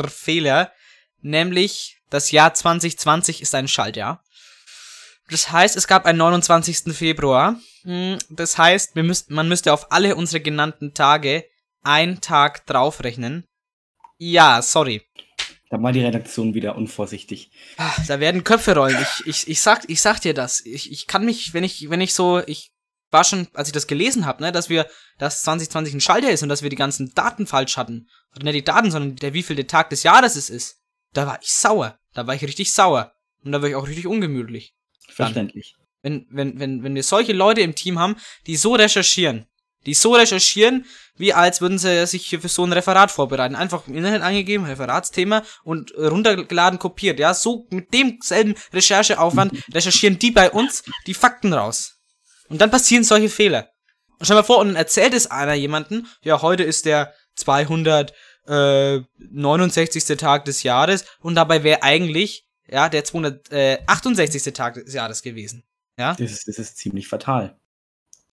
Fehler, 0.08 0.72
nämlich 1.20 1.98
das 2.10 2.30
Jahr 2.30 2.54
2020 2.54 3.42
ist 3.42 3.54
ein 3.54 3.68
Schaltjahr. 3.68 4.22
Das 5.28 5.50
heißt, 5.50 5.76
es 5.76 5.88
gab 5.88 6.06
einen 6.06 6.18
29. 6.18 6.94
Februar. 6.96 7.58
Hm, 7.82 8.18
Das 8.30 8.58
heißt, 8.58 8.94
wir 8.94 9.02
müsst, 9.02 9.30
man 9.30 9.48
müsste 9.48 9.72
auf 9.72 9.90
alle 9.90 10.14
unsere 10.14 10.40
genannten 10.40 10.94
Tage 10.94 11.44
einen 11.82 12.20
Tag 12.20 12.64
draufrechnen. 12.66 13.44
Ja, 14.18 14.62
sorry. 14.62 15.02
Da 15.68 15.82
war 15.82 15.90
die 15.90 16.04
Redaktion 16.04 16.54
wieder 16.54 16.76
unvorsichtig. 16.76 17.50
Ah, 17.76 17.92
Da 18.06 18.20
werden 18.20 18.44
Köpfe 18.44 18.76
rollen. 18.76 18.96
Ich, 19.02 19.26
ich, 19.26 19.48
ich, 19.48 19.60
sag, 19.60 19.82
ich 19.88 20.00
sag 20.00 20.20
dir 20.20 20.32
das. 20.32 20.64
Ich, 20.64 20.92
ich 20.92 21.08
kann 21.08 21.24
mich, 21.24 21.54
wenn 21.54 21.64
ich, 21.64 21.90
wenn 21.90 22.00
ich 22.00 22.14
so, 22.14 22.40
ich 22.46 22.70
war 23.16 23.24
schon, 23.24 23.48
als 23.54 23.68
ich 23.68 23.72
das 23.72 23.86
gelesen 23.86 24.26
habe, 24.26 24.42
ne, 24.42 24.52
dass 24.52 24.68
wir, 24.68 24.86
dass 25.18 25.42
2020 25.42 25.94
ein 25.94 26.00
Schalter 26.02 26.30
ist 26.30 26.42
und 26.42 26.50
dass 26.50 26.62
wir 26.62 26.68
die 26.68 26.76
ganzen 26.76 27.14
Daten 27.14 27.46
falsch 27.46 27.78
hatten. 27.78 28.08
Oder 28.34 28.44
nicht 28.44 28.56
die 28.56 28.64
Daten, 28.64 28.90
sondern 28.90 29.16
der 29.16 29.32
wievielte 29.32 29.66
Tag 29.66 29.88
des 29.88 30.02
Jahres 30.02 30.36
es 30.36 30.50
ist. 30.50 30.76
Da 31.14 31.26
war 31.26 31.38
ich 31.40 31.50
sauer. 31.50 31.98
Da 32.12 32.26
war 32.26 32.34
ich 32.34 32.42
richtig 32.42 32.72
sauer. 32.72 33.14
Und 33.42 33.52
da 33.52 33.62
war 33.62 33.68
ich 33.70 33.74
auch 33.74 33.88
richtig 33.88 34.06
ungemütlich. 34.06 34.74
Verständlich. 35.08 35.74
Wenn, 36.02 36.26
wenn, 36.28 36.60
wenn, 36.60 36.82
wenn 36.82 36.94
wir 36.94 37.02
solche 37.02 37.32
Leute 37.32 37.62
im 37.62 37.74
Team 37.74 37.98
haben, 37.98 38.16
die 38.46 38.56
so 38.56 38.74
recherchieren, 38.74 39.46
die 39.86 39.94
so 39.94 40.12
recherchieren, 40.12 40.84
wie 41.16 41.32
als 41.32 41.62
würden 41.62 41.78
sie 41.78 42.06
sich 42.06 42.28
für 42.28 42.48
so 42.48 42.64
ein 42.64 42.72
Referat 42.72 43.10
vorbereiten. 43.10 43.54
Einfach 43.54 43.86
im 43.88 43.96
Internet 43.96 44.20
eingegeben, 44.20 44.66
Referatsthema 44.66 45.42
und 45.64 45.94
runtergeladen, 45.96 46.78
kopiert. 46.78 47.18
Ja, 47.18 47.32
so 47.32 47.66
mit 47.70 47.94
demselben 47.94 48.56
Rechercheaufwand 48.74 49.52
recherchieren 49.74 50.18
die 50.18 50.32
bei 50.32 50.50
uns 50.50 50.82
die 51.06 51.14
Fakten 51.14 51.54
raus. 51.54 51.95
Und 52.48 52.60
dann 52.60 52.70
passieren 52.70 53.02
solche 53.04 53.28
Fehler. 53.28 53.70
Und 54.18 54.24
stell 54.24 54.36
mal 54.36 54.42
vor, 54.42 54.58
und 54.58 54.68
dann 54.68 54.76
erzählt 54.76 55.14
es 55.14 55.30
einer 55.30 55.54
jemanden, 55.54 56.06
ja, 56.22 56.42
heute 56.42 56.62
ist 56.62 56.84
der 56.86 57.14
269. 57.36 60.16
Tag 60.16 60.44
des 60.44 60.62
Jahres 60.62 61.04
und 61.20 61.34
dabei 61.34 61.62
wäre 61.62 61.82
eigentlich, 61.82 62.46
ja, 62.68 62.88
der 62.88 63.04
268. 63.04 64.54
Tag 64.54 64.74
des 64.74 64.94
Jahres 64.94 65.22
gewesen. 65.22 65.64
Ja? 65.98 66.14
Das 66.14 66.30
ist, 66.30 66.48
das 66.48 66.58
ist 66.58 66.78
ziemlich 66.78 67.08
fatal. 67.08 67.58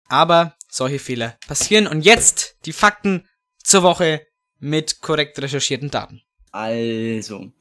Aber 0.08 0.56
solche 0.70 1.00
Fehler 1.00 1.38
passieren. 1.48 1.88
Und 1.88 2.02
jetzt 2.02 2.58
die 2.66 2.74
Fakten 2.74 3.28
zur 3.64 3.82
Woche 3.84 4.28
mit 4.60 5.02
korrekt 5.02 5.42
recherchierten 5.42 5.90
Daten. 5.90 6.22
Also, 6.52 7.52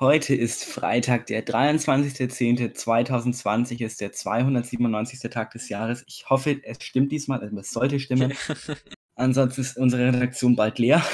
heute 0.00 0.34
ist 0.34 0.64
Freitag, 0.64 1.26
der 1.26 1.46
23.10.2020, 1.46 3.84
ist 3.84 4.00
der 4.00 4.12
297. 4.12 5.20
Tag 5.30 5.52
des 5.52 5.68
Jahres. 5.68 6.02
Ich 6.08 6.28
hoffe, 6.30 6.60
es 6.64 6.82
stimmt 6.82 7.12
diesmal, 7.12 7.40
also 7.40 7.58
es 7.58 7.70
sollte 7.70 8.00
stimmen. 8.00 8.32
Ansonsten 9.14 9.60
ist 9.60 9.76
unsere 9.76 10.14
Redaktion 10.14 10.56
bald 10.56 10.78
leer. 10.78 11.04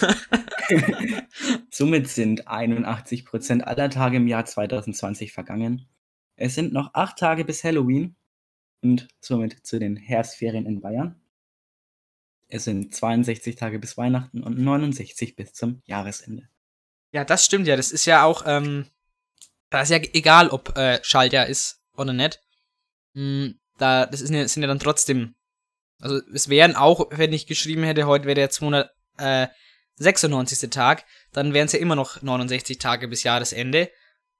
Somit 1.70 2.08
sind 2.08 2.46
81% 2.46 3.62
aller 3.62 3.88
Tage 3.88 4.18
im 4.18 4.28
Jahr 4.28 4.44
2020 4.44 5.32
vergangen. 5.32 5.88
Es 6.36 6.54
sind 6.54 6.74
noch 6.74 6.92
acht 6.92 7.16
Tage 7.16 7.46
bis 7.46 7.64
Halloween 7.64 8.16
und 8.82 9.08
somit 9.20 9.66
zu 9.66 9.78
den 9.78 9.96
Herbstferien 9.96 10.66
in 10.66 10.82
Bayern. 10.82 11.18
Es 12.48 12.64
sind 12.64 12.94
62 12.94 13.56
Tage 13.56 13.78
bis 13.78 13.96
Weihnachten 13.96 14.42
und 14.42 14.58
69 14.58 15.34
bis 15.34 15.54
zum 15.54 15.80
Jahresende. 15.86 16.50
Ja, 17.16 17.24
das 17.24 17.44
stimmt 17.46 17.66
ja. 17.66 17.76
Das 17.76 17.92
ist 17.92 18.04
ja 18.04 18.24
auch, 18.24 18.42
ähm, 18.44 18.90
da 19.70 19.80
ist 19.80 19.88
ja 19.88 19.96
egal, 19.96 20.50
ob 20.50 20.76
äh, 20.76 21.00
Schaltjahr 21.02 21.46
ist 21.46 21.80
oder 21.96 22.12
nicht. 22.12 22.42
Hm, 23.14 23.58
da, 23.78 24.04
das 24.04 24.20
ist 24.20 24.28
sind 24.28 24.62
ja 24.62 24.66
dann 24.66 24.78
trotzdem, 24.78 25.34
also 25.98 26.20
es 26.34 26.50
wären 26.50 26.76
auch, 26.76 27.06
wenn 27.12 27.32
ich 27.32 27.46
geschrieben 27.46 27.84
hätte, 27.84 28.06
heute 28.06 28.26
wäre 28.26 28.34
der 28.34 28.50
296. 28.50 30.68
Tag, 30.68 31.06
dann 31.32 31.54
wären 31.54 31.64
es 31.64 31.72
ja 31.72 31.78
immer 31.78 31.96
noch 31.96 32.20
69 32.20 32.76
Tage 32.76 33.08
bis 33.08 33.22
Jahresende, 33.22 33.90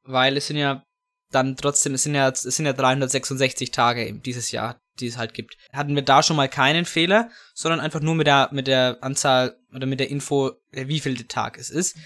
weil 0.02 0.36
es 0.36 0.48
sind 0.48 0.58
ja 0.58 0.84
dann 1.30 1.56
trotzdem, 1.56 1.94
es 1.94 2.02
sind 2.02 2.14
ja, 2.14 2.28
es 2.28 2.42
sind 2.42 2.66
ja 2.66 2.74
366 2.74 3.70
Tage 3.70 4.12
dieses 4.20 4.50
Jahr, 4.50 4.82
die 5.00 5.06
es 5.06 5.16
halt 5.16 5.32
gibt. 5.32 5.56
Hatten 5.72 5.94
wir 5.94 6.02
da 6.02 6.22
schon 6.22 6.36
mal 6.36 6.50
keinen 6.50 6.84
Fehler, 6.84 7.30
sondern 7.54 7.80
einfach 7.80 8.00
nur 8.00 8.16
mit 8.16 8.26
der, 8.26 8.50
mit 8.52 8.66
der 8.66 8.98
Anzahl 9.00 9.56
oder 9.74 9.86
mit 9.86 9.98
der 9.98 10.10
Info, 10.10 10.50
äh, 10.72 10.88
wie 10.88 11.00
viel 11.00 11.16
der 11.16 11.26
Tag 11.26 11.56
es 11.56 11.70
ist. 11.70 11.96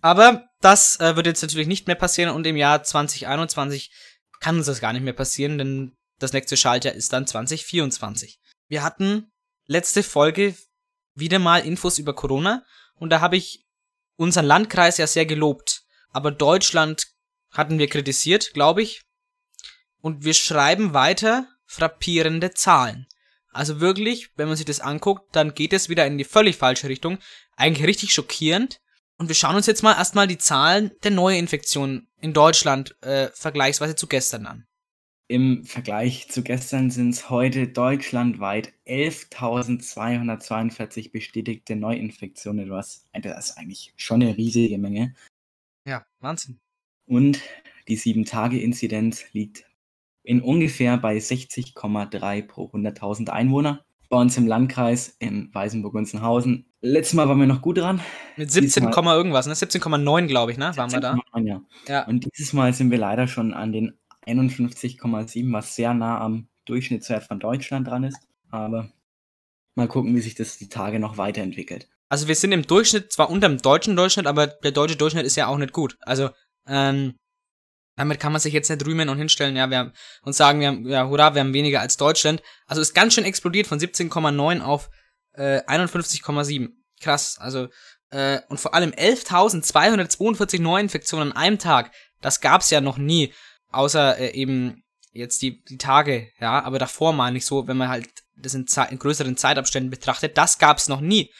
Aber 0.00 0.48
das 0.60 1.00
äh, 1.00 1.16
wird 1.16 1.26
jetzt 1.26 1.42
natürlich 1.42 1.66
nicht 1.66 1.86
mehr 1.86 1.96
passieren 1.96 2.34
und 2.34 2.46
im 2.46 2.56
Jahr 2.56 2.82
2021 2.82 3.90
kann 4.40 4.56
uns 4.56 4.66
das 4.66 4.80
gar 4.80 4.92
nicht 4.92 5.02
mehr 5.02 5.12
passieren, 5.12 5.58
denn 5.58 5.96
das 6.18 6.32
nächste 6.32 6.56
Schaltjahr 6.56 6.94
ist 6.94 7.12
dann 7.12 7.26
2024. 7.26 8.40
Wir 8.68 8.82
hatten 8.82 9.30
letzte 9.66 10.02
Folge 10.02 10.54
wieder 11.14 11.38
mal 11.38 11.64
Infos 11.64 11.98
über 11.98 12.14
Corona 12.14 12.64
und 12.96 13.10
da 13.10 13.20
habe 13.20 13.36
ich 13.36 13.64
unseren 14.16 14.46
Landkreis 14.46 14.98
ja 14.98 15.06
sehr 15.06 15.26
gelobt. 15.26 15.82
Aber 16.10 16.30
Deutschland 16.30 17.08
hatten 17.50 17.78
wir 17.78 17.88
kritisiert, 17.88 18.52
glaube 18.52 18.82
ich. 18.82 19.02
Und 20.00 20.24
wir 20.24 20.34
schreiben 20.34 20.94
weiter 20.94 21.48
frappierende 21.66 22.52
Zahlen. 22.52 23.06
Also 23.50 23.80
wirklich, 23.80 24.30
wenn 24.36 24.48
man 24.48 24.56
sich 24.56 24.66
das 24.66 24.80
anguckt, 24.80 25.34
dann 25.34 25.54
geht 25.54 25.72
es 25.72 25.88
wieder 25.88 26.06
in 26.06 26.18
die 26.18 26.24
völlig 26.24 26.56
falsche 26.56 26.88
Richtung. 26.88 27.18
Eigentlich 27.56 27.86
richtig 27.86 28.12
schockierend. 28.12 28.80
Und 29.18 29.28
wir 29.28 29.34
schauen 29.34 29.56
uns 29.56 29.66
jetzt 29.66 29.82
mal 29.82 29.94
erstmal 29.94 30.28
die 30.28 30.38
Zahlen 30.38 30.92
der 31.02 31.10
Neuinfektionen 31.10 32.06
in 32.20 32.32
Deutschland 32.32 32.96
äh, 33.02 33.28
vergleichsweise 33.34 33.96
zu 33.96 34.06
gestern 34.06 34.46
an. 34.46 34.64
Im 35.26 35.64
Vergleich 35.64 36.30
zu 36.30 36.42
gestern 36.42 36.90
sind 36.90 37.10
es 37.10 37.28
heute 37.28 37.68
deutschlandweit 37.68 38.72
11.242 38.86 41.12
bestätigte 41.12 41.76
Neuinfektionen, 41.76 42.70
was 42.70 43.04
das 43.12 43.50
ist 43.50 43.58
eigentlich 43.58 43.92
schon 43.96 44.22
eine 44.22 44.38
riesige 44.38 44.78
Menge. 44.78 45.14
Ja, 45.84 46.06
Wahnsinn. 46.20 46.58
Und 47.04 47.42
die 47.88 47.98
7-Tage-Inzidenz 47.98 49.26
liegt 49.32 49.66
in 50.22 50.40
ungefähr 50.40 50.96
bei 50.96 51.18
60,3 51.18 52.46
pro 52.46 52.64
100.000 52.66 53.28
Einwohner. 53.28 53.84
Bei 54.08 54.16
uns 54.16 54.36
im 54.36 54.46
Landkreis 54.46 55.14
in 55.18 55.52
Weißenburg-Gunzenhausen. 55.52 56.66
Letztes 56.80 57.14
Mal 57.14 57.28
waren 57.28 57.38
wir 57.38 57.46
noch 57.46 57.60
gut 57.60 57.78
dran. 57.78 58.00
Mit 58.36 58.50
17, 58.50 58.86
Diesmal, 58.86 59.16
irgendwas, 59.16 59.46
ne? 59.46 59.54
17,9 59.54 60.26
glaube 60.26 60.52
ich, 60.52 60.58
ne? 60.58 60.72
Waren 60.76 60.92
wir 60.92 61.00
da? 61.00 61.18
Ja. 61.42 61.60
ja. 61.86 62.06
Und 62.06 62.26
dieses 62.36 62.52
Mal 62.52 62.72
sind 62.72 62.90
wir 62.90 62.98
leider 62.98 63.26
schon 63.26 63.52
an 63.52 63.72
den 63.72 63.98
51,7, 64.26 65.52
was 65.52 65.74
sehr 65.74 65.94
nah 65.94 66.20
am 66.20 66.48
Durchschnittswert 66.64 67.24
von 67.24 67.40
Deutschland 67.40 67.88
dran 67.88 68.04
ist. 68.04 68.18
Aber 68.50 68.90
mal 69.74 69.88
gucken, 69.88 70.14
wie 70.14 70.20
sich 70.20 70.34
das 70.34 70.58
die 70.58 70.68
Tage 70.68 71.00
noch 71.00 71.18
weiterentwickelt. 71.18 71.88
Also 72.08 72.28
wir 72.28 72.34
sind 72.34 72.52
im 72.52 72.66
Durchschnitt 72.66 73.12
zwar 73.12 73.30
unter 73.30 73.48
dem 73.48 73.60
deutschen 73.60 73.96
Durchschnitt, 73.96 74.26
aber 74.26 74.46
der 74.46 74.72
deutsche 74.72 74.96
Durchschnitt 74.96 75.26
ist 75.26 75.36
ja 75.36 75.46
auch 75.46 75.58
nicht 75.58 75.72
gut. 75.72 75.98
Also 76.00 76.30
ähm, 76.66 77.14
damit 77.98 78.20
kann 78.20 78.32
man 78.32 78.40
sich 78.40 78.54
jetzt 78.54 78.70
nicht 78.70 78.86
rühmen 78.86 79.08
und 79.08 79.18
hinstellen, 79.18 79.56
ja, 79.56 79.68
wir 79.70 79.78
haben, 79.78 79.92
und 80.22 80.32
sagen, 80.32 80.60
wir 80.60 80.68
haben, 80.68 80.88
ja, 80.88 81.08
hurra, 81.08 81.34
wir 81.34 81.40
haben 81.40 81.52
weniger 81.52 81.80
als 81.80 81.96
Deutschland. 81.96 82.42
Also 82.66 82.80
ist 82.80 82.94
ganz 82.94 83.14
schön 83.14 83.24
explodiert 83.24 83.66
von 83.66 83.80
17,9 83.80 84.60
auf 84.60 84.88
äh, 85.34 85.60
51,7. 85.62 86.68
Krass, 87.00 87.38
also, 87.38 87.68
äh, 88.10 88.40
und 88.48 88.60
vor 88.60 88.74
allem 88.74 88.92
11.242 88.92 90.62
Neuinfektionen 90.62 91.32
an 91.32 91.36
einem 91.36 91.58
Tag. 91.58 91.90
Das 92.20 92.40
gab's 92.40 92.70
ja 92.70 92.80
noch 92.80 92.98
nie, 92.98 93.34
außer 93.70 94.18
äh, 94.18 94.30
eben 94.30 94.84
jetzt 95.12 95.42
die, 95.42 95.62
die 95.64 95.78
Tage, 95.78 96.28
ja, 96.40 96.62
aber 96.62 96.78
davor 96.78 97.12
meine 97.12 97.38
ich 97.38 97.46
so, 97.46 97.66
wenn 97.66 97.76
man 97.76 97.88
halt 97.88 98.08
das 98.36 98.54
in, 98.54 98.68
Ze 98.68 98.86
in 98.90 99.00
größeren 99.00 99.36
Zeitabständen 99.36 99.90
betrachtet, 99.90 100.38
das 100.38 100.58
gab's 100.58 100.88
noch 100.88 101.00
nie. 101.00 101.32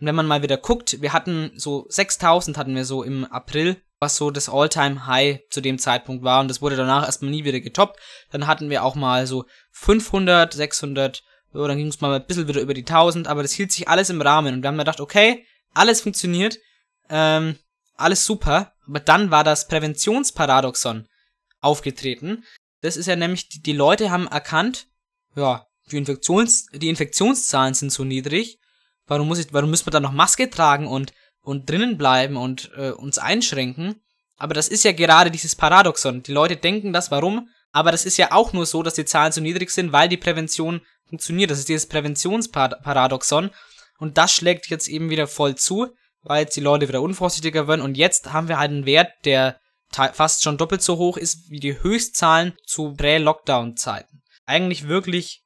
Und 0.00 0.06
wenn 0.06 0.14
man 0.14 0.26
mal 0.26 0.42
wieder 0.42 0.58
guckt, 0.58 1.00
wir 1.02 1.12
hatten 1.12 1.50
so 1.56 1.86
6000 1.88 2.56
hatten 2.56 2.74
wir 2.76 2.84
so 2.84 3.02
im 3.02 3.24
April 3.24 3.82
was 4.04 4.16
so 4.16 4.30
das 4.30 4.50
All-Time-High 4.50 5.48
zu 5.48 5.62
dem 5.62 5.78
Zeitpunkt 5.78 6.22
war. 6.22 6.40
Und 6.40 6.48
das 6.48 6.60
wurde 6.60 6.76
danach 6.76 7.06
erstmal 7.06 7.30
nie 7.30 7.44
wieder 7.44 7.60
getoppt. 7.60 7.98
Dann 8.30 8.46
hatten 8.46 8.68
wir 8.68 8.84
auch 8.84 8.94
mal 8.94 9.26
so 9.26 9.46
500, 9.72 10.52
600, 10.52 11.22
so, 11.52 11.66
dann 11.66 11.78
ging 11.78 11.88
es 11.88 12.00
mal 12.00 12.14
ein 12.14 12.26
bisschen 12.26 12.46
wieder 12.46 12.60
über 12.60 12.74
die 12.74 12.82
1000, 12.82 13.26
aber 13.26 13.42
das 13.42 13.52
hielt 13.52 13.72
sich 13.72 13.88
alles 13.88 14.10
im 14.10 14.20
Rahmen. 14.20 14.54
Und 14.54 14.62
wir 14.62 14.68
haben 14.68 14.78
gedacht, 14.78 15.00
okay, 15.00 15.46
alles 15.72 16.02
funktioniert, 16.02 16.58
ähm, 17.08 17.58
alles 17.96 18.26
super, 18.26 18.74
aber 18.86 19.00
dann 19.00 19.30
war 19.30 19.42
das 19.42 19.68
Präventionsparadoxon 19.68 21.08
aufgetreten. 21.60 22.44
Das 22.82 22.96
ist 22.96 23.06
ja 23.06 23.16
nämlich, 23.16 23.48
die, 23.48 23.62
die 23.62 23.72
Leute 23.72 24.10
haben 24.10 24.26
erkannt, 24.26 24.88
ja, 25.34 25.66
die, 25.90 25.96
Infektions, 25.96 26.66
die 26.74 26.88
Infektionszahlen 26.88 27.72
sind 27.74 27.90
so 27.90 28.04
niedrig, 28.04 28.58
warum 29.06 29.28
muss 29.28 29.38
ich, 29.38 29.52
warum 29.52 29.70
müssen 29.70 29.86
wir 29.86 29.92
dann 29.92 30.02
noch 30.02 30.12
Maske 30.12 30.50
tragen 30.50 30.86
und 30.86 31.12
und 31.44 31.70
drinnen 31.70 31.96
bleiben 31.96 32.36
und 32.36 32.70
äh, 32.76 32.90
uns 32.90 33.18
einschränken. 33.18 34.02
Aber 34.36 34.54
das 34.54 34.68
ist 34.68 34.82
ja 34.84 34.92
gerade 34.92 35.30
dieses 35.30 35.54
Paradoxon. 35.54 36.22
Die 36.22 36.32
Leute 36.32 36.56
denken 36.56 36.92
das, 36.92 37.10
warum? 37.10 37.48
Aber 37.70 37.92
das 37.92 38.04
ist 38.04 38.16
ja 38.16 38.32
auch 38.32 38.52
nur 38.52 38.66
so, 38.66 38.82
dass 38.82 38.94
die 38.94 39.04
Zahlen 39.04 39.32
so 39.32 39.40
niedrig 39.40 39.70
sind, 39.70 39.92
weil 39.92 40.08
die 40.08 40.16
Prävention 40.16 40.80
funktioniert. 41.06 41.50
Das 41.50 41.58
ist 41.58 41.68
dieses 41.68 41.88
Präventionsparadoxon. 41.88 43.50
Und 43.98 44.18
das 44.18 44.32
schlägt 44.32 44.68
jetzt 44.68 44.88
eben 44.88 45.10
wieder 45.10 45.26
voll 45.26 45.54
zu, 45.54 45.94
weil 46.22 46.42
jetzt 46.42 46.56
die 46.56 46.60
Leute 46.60 46.88
wieder 46.88 47.02
unvorsichtiger 47.02 47.68
werden. 47.68 47.82
Und 47.82 47.96
jetzt 47.96 48.32
haben 48.32 48.48
wir 48.48 48.58
halt 48.58 48.70
einen 48.70 48.86
Wert, 48.86 49.12
der 49.24 49.60
fast 49.92 50.42
schon 50.42 50.56
doppelt 50.56 50.82
so 50.82 50.96
hoch 50.96 51.16
ist 51.16 51.50
wie 51.50 51.60
die 51.60 51.80
Höchstzahlen 51.80 52.56
zu 52.66 52.94
Prä-Lockdown-Zeiten. 52.94 54.22
Eigentlich 54.46 54.88
wirklich 54.88 55.44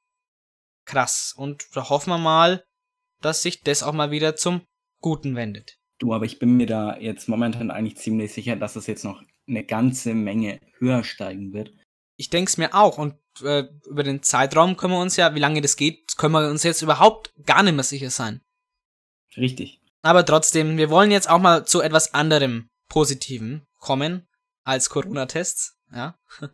krass. 0.86 1.34
Und 1.36 1.64
da 1.74 1.88
hoffen 1.88 2.10
wir 2.10 2.18
mal, 2.18 2.64
dass 3.20 3.42
sich 3.42 3.62
das 3.62 3.82
auch 3.82 3.92
mal 3.92 4.10
wieder 4.10 4.36
zum 4.36 4.66
Guten 5.00 5.36
wendet. 5.36 5.77
Du, 5.98 6.14
aber 6.14 6.24
ich 6.24 6.38
bin 6.38 6.56
mir 6.56 6.66
da 6.66 6.96
jetzt 6.96 7.28
momentan 7.28 7.70
eigentlich 7.70 7.96
ziemlich 7.96 8.32
sicher, 8.32 8.56
dass 8.56 8.76
es 8.76 8.86
jetzt 8.86 9.04
noch 9.04 9.22
eine 9.48 9.64
ganze 9.64 10.14
Menge 10.14 10.60
höher 10.78 11.02
steigen 11.02 11.52
wird. 11.52 11.72
Ich 12.16 12.30
denke 12.30 12.48
es 12.48 12.56
mir 12.56 12.74
auch. 12.74 12.98
Und 12.98 13.14
äh, 13.42 13.64
über 13.86 14.02
den 14.02 14.22
Zeitraum 14.22 14.76
können 14.76 14.92
wir 14.92 15.00
uns 15.00 15.16
ja, 15.16 15.34
wie 15.34 15.40
lange 15.40 15.60
das 15.60 15.76
geht, 15.76 16.16
können 16.16 16.34
wir 16.34 16.48
uns 16.48 16.62
jetzt 16.62 16.82
überhaupt 16.82 17.32
gar 17.44 17.62
nicht 17.62 17.74
mehr 17.74 17.84
sicher 17.84 18.10
sein. 18.10 18.40
Richtig. 19.36 19.80
Aber 20.02 20.24
trotzdem, 20.24 20.76
wir 20.76 20.90
wollen 20.90 21.10
jetzt 21.10 21.28
auch 21.28 21.38
mal 21.38 21.66
zu 21.66 21.80
etwas 21.80 22.14
anderem 22.14 22.68
Positiven 22.88 23.66
kommen 23.78 24.26
als 24.64 24.90
Corona-Tests. 24.90 25.76
Ja. 25.92 26.18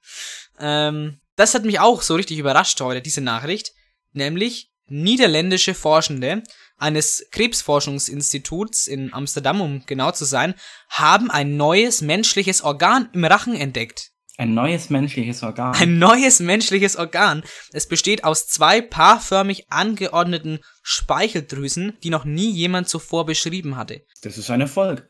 ähm, 0.59 1.21
das 1.37 1.55
hat 1.55 1.65
mich 1.65 1.81
auch 1.81 2.03
so 2.03 2.15
richtig 2.15 2.39
überrascht 2.39 2.81
heute, 2.81 3.03
diese 3.03 3.21
Nachricht. 3.21 3.73
Nämlich 4.13 4.71
niederländische 4.87 5.75
Forschende 5.75 6.43
eines 6.85 7.27
Krebsforschungsinstituts 7.31 8.87
in 8.87 9.13
Amsterdam, 9.15 9.63
um 9.63 9.87
genau 9.87 10.13
zu 10.13 10.27
sein, 10.27 10.55
haben 10.91 11.31
ein 11.31 11.57
neues 11.57 12.03
menschliches 12.03 12.63
Organ 12.63 13.09
im 13.15 13.25
Rachen 13.25 13.55
entdeckt. 13.57 14.11
Ein 14.37 14.53
neues 14.53 14.91
menschliches 14.91 15.43
Organ. 15.43 15.75
Ein 15.75 15.99
neues 15.99 16.41
menschliches 16.41 16.97
Organ. 16.97 17.43
Es 17.73 17.89
besteht 17.89 18.25
aus 18.25 18.49
zwei 18.49 18.83
paarförmig 18.83 19.71
angeordneten 19.71 20.59
Speicheldrüsen, 20.83 21.97
die 22.03 22.11
noch 22.11 22.25
nie 22.25 22.51
jemand 22.51 22.89
zuvor 22.89 23.25
beschrieben 23.27 23.77
hatte. 23.77 24.03
Das 24.23 24.37
ist 24.37 24.51
ein 24.51 24.61
Erfolg. 24.61 25.09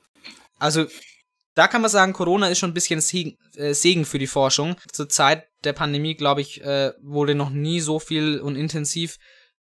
Also, 0.59 0.87
da 1.55 1.69
kann 1.69 1.81
man 1.81 1.91
sagen, 1.91 2.13
Corona 2.13 2.49
ist 2.49 2.59
schon 2.59 2.71
ein 2.71 2.75
bisschen 2.75 3.01
Segen, 3.01 3.37
äh, 3.57 4.05
für 4.05 4.19
die 4.19 4.27
Forschung. 4.27 4.77
Zur 4.93 5.09
Zeit 5.09 5.49
der 5.65 5.73
Pandemie, 5.73 6.15
glaube 6.15 6.43
ich, 6.43 6.63
äh, 6.63 6.93
wurde 7.03 7.35
noch 7.35 7.51
nie 7.51 7.81
so 7.81 7.99
viel 7.99 8.41
und 8.41 8.57
intensiv 8.57 9.19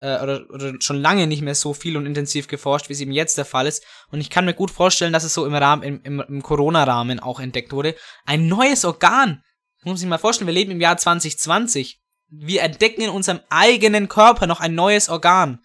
äh, 0.07 0.23
oder, 0.23 0.49
oder 0.51 0.75
schon 0.81 1.01
lange 1.01 1.27
nicht 1.27 1.43
mehr 1.43 1.57
so 1.57 1.75
viel 1.75 1.97
und 1.97 2.07
intensiv 2.07 2.47
geforscht, 2.47 2.89
wie 2.89 2.93
es 2.93 3.01
eben 3.01 3.13
jetzt 3.13 3.37
der 3.39 3.45
Fall 3.45 3.67
ist. 3.67 3.85
Und 4.11 4.21
ich 4.21 4.31
kann 4.31 4.45
mir 4.45 4.55
gut 4.55 4.71
vorstellen, 4.71 5.13
dass 5.13 5.25
es 5.25 5.35
so 5.35 5.45
im 5.45 5.55
Rahmen, 5.55 5.83
im, 5.83 6.01
im, 6.05 6.21
im 6.21 6.43
Corona-Rahmen 6.43 7.19
auch 7.19 7.41
entdeckt 7.41 7.73
wurde. 7.73 7.97
Ein 8.25 8.47
neues 8.47 8.85
Organ. 8.85 9.43
Das 9.79 9.85
muss 9.85 10.01
sich 10.01 10.09
mal 10.09 10.19
vorstellen, 10.19 10.47
wir 10.47 10.55
leben 10.55 10.71
im 10.71 10.81
Jahr 10.81 10.97
2020. 10.97 12.01
Wir 12.29 12.63
entdecken 12.63 13.03
in 13.03 13.11
unserem 13.11 13.41
eigenen 13.51 14.09
Körper 14.09 14.47
noch 14.47 14.61
ein 14.61 14.75
neues 14.75 15.09
Organ. 15.09 15.61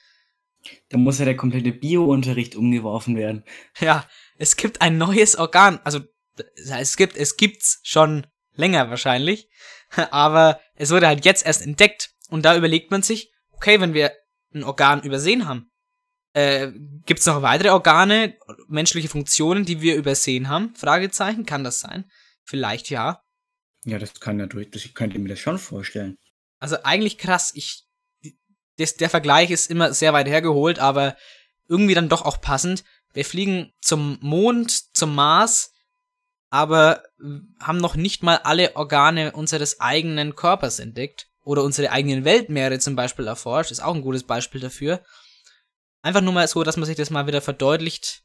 Da 0.89 0.97
muss 0.97 1.19
ja 1.19 1.25
der 1.25 1.37
komplette 1.37 1.71
Bio-Unterricht 1.71 2.55
umgeworfen 2.55 3.15
werden. 3.15 3.43
Ja, 3.79 4.07
es 4.37 4.57
gibt 4.57 4.81
ein 4.81 4.97
neues 4.97 5.35
Organ. 5.35 5.79
Also, 5.83 6.01
es 6.55 6.97
gibt, 6.97 7.15
es 7.15 7.37
gibt's 7.37 7.79
schon 7.83 8.27
länger 8.53 8.89
wahrscheinlich. 8.89 9.49
Aber 10.11 10.59
es 10.75 10.91
wurde 10.91 11.07
halt 11.07 11.25
jetzt 11.25 11.45
erst 11.45 11.63
entdeckt. 11.63 12.11
Und 12.29 12.43
da 12.45 12.55
überlegt 12.55 12.91
man 12.91 13.01
sich, 13.01 13.31
okay, 13.51 13.81
wenn 13.81 13.93
wir 13.93 14.11
ein 14.53 14.63
Organ 14.63 15.03
übersehen 15.03 15.47
haben, 15.47 15.71
äh, 16.33 16.71
gibt's 17.05 17.25
noch 17.25 17.41
weitere 17.41 17.69
Organe, 17.69 18.37
menschliche 18.67 19.09
Funktionen, 19.09 19.65
die 19.65 19.81
wir 19.81 19.95
übersehen 19.95 20.47
haben? 20.47 20.73
Fragezeichen, 20.75 21.45
kann 21.45 21.63
das 21.63 21.79
sein? 21.79 22.09
Vielleicht 22.43 22.89
ja. 22.89 23.23
Ja, 23.83 23.99
das 23.99 24.19
kann 24.19 24.37
natürlich, 24.37 24.69
ich 24.73 24.93
könnte 24.93 25.19
mir 25.19 25.29
das 25.29 25.39
schon 25.39 25.57
vorstellen. 25.57 26.17
Also 26.59 26.77
eigentlich 26.83 27.17
krass, 27.17 27.51
ich, 27.55 27.85
das, 28.77 28.95
der 28.95 29.09
Vergleich 29.09 29.51
ist 29.51 29.69
immer 29.69 29.93
sehr 29.93 30.13
weit 30.13 30.27
hergeholt, 30.27 30.79
aber 30.79 31.17
irgendwie 31.67 31.95
dann 31.95 32.09
doch 32.09 32.21
auch 32.21 32.39
passend. 32.39 32.83
Wir 33.13 33.25
fliegen 33.25 33.73
zum 33.81 34.17
Mond, 34.21 34.95
zum 34.95 35.15
Mars, 35.15 35.71
aber 36.49 37.03
haben 37.59 37.77
noch 37.77 37.95
nicht 37.95 38.23
mal 38.23 38.37
alle 38.37 38.75
Organe 38.75 39.31
unseres 39.31 39.79
eigenen 39.79 40.35
Körpers 40.35 40.79
entdeckt. 40.79 41.27
Oder 41.43 41.63
unsere 41.63 41.91
eigenen 41.91 42.23
Weltmeere 42.23 42.79
zum 42.79 42.95
Beispiel 42.95 43.27
erforscht, 43.27 43.71
ist 43.71 43.83
auch 43.83 43.95
ein 43.95 44.01
gutes 44.03 44.23
Beispiel 44.23 44.61
dafür. 44.61 45.01
Einfach 46.01 46.21
nur 46.21 46.33
mal 46.33 46.47
so, 46.47 46.63
dass 46.63 46.77
man 46.77 46.85
sich 46.85 46.97
das 46.97 47.09
mal 47.09 47.27
wieder 47.27 47.41
verdeutlicht, 47.41 48.23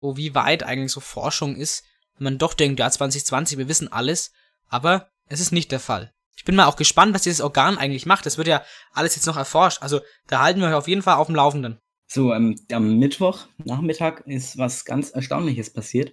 wo 0.00 0.16
wie 0.16 0.34
weit 0.34 0.62
eigentlich 0.62 0.92
so 0.92 1.00
Forschung 1.00 1.56
ist, 1.56 1.84
wenn 2.16 2.24
man 2.24 2.38
doch 2.38 2.54
denkt, 2.54 2.80
ja, 2.80 2.90
2020, 2.90 3.58
wir 3.58 3.68
wissen 3.68 3.92
alles, 3.92 4.32
aber 4.68 5.08
es 5.26 5.40
ist 5.40 5.52
nicht 5.52 5.72
der 5.72 5.80
Fall. 5.80 6.12
Ich 6.36 6.44
bin 6.44 6.56
mal 6.56 6.66
auch 6.66 6.76
gespannt, 6.76 7.14
was 7.14 7.22
dieses 7.22 7.40
Organ 7.40 7.78
eigentlich 7.78 8.06
macht. 8.06 8.26
Das 8.26 8.38
wird 8.38 8.48
ja 8.48 8.62
alles 8.92 9.16
jetzt 9.16 9.26
noch 9.26 9.36
erforscht. 9.36 9.82
Also 9.82 10.00
da 10.26 10.40
halten 10.40 10.60
wir 10.60 10.68
euch 10.68 10.74
auf 10.74 10.88
jeden 10.88 11.02
Fall 11.02 11.16
auf 11.16 11.26
dem 11.26 11.36
Laufenden. 11.36 11.78
So, 12.06 12.32
ähm, 12.32 12.56
am 12.70 12.98
Mittwoch 12.98 13.46
Nachmittag 13.64 14.26
ist 14.26 14.58
was 14.58 14.84
ganz 14.84 15.10
Erstaunliches 15.10 15.72
passiert. 15.72 16.12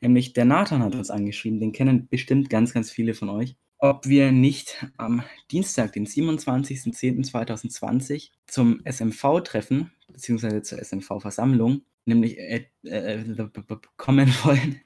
Nämlich 0.00 0.32
der 0.32 0.44
Nathan 0.44 0.82
hat 0.82 0.94
uns 0.94 1.10
angeschrieben. 1.10 1.60
Den 1.60 1.72
kennen 1.72 2.08
bestimmt 2.08 2.48
ganz, 2.48 2.72
ganz 2.72 2.90
viele 2.90 3.14
von 3.14 3.28
euch. 3.28 3.56
Ob 3.88 4.06
wir 4.06 4.32
nicht 4.32 4.84
am 4.96 5.22
Dienstag, 5.52 5.92
den 5.92 6.08
27.10.2020, 6.08 8.30
zum 8.48 8.84
SMV-Treffen, 8.84 9.92
beziehungsweise 10.08 10.62
zur 10.62 10.80
SMV-Versammlung, 10.80 11.82
nämlich 12.04 12.36
äh, 12.36 12.66
äh, 12.82 13.22
kommen 13.96 14.34
wollen. 14.42 14.80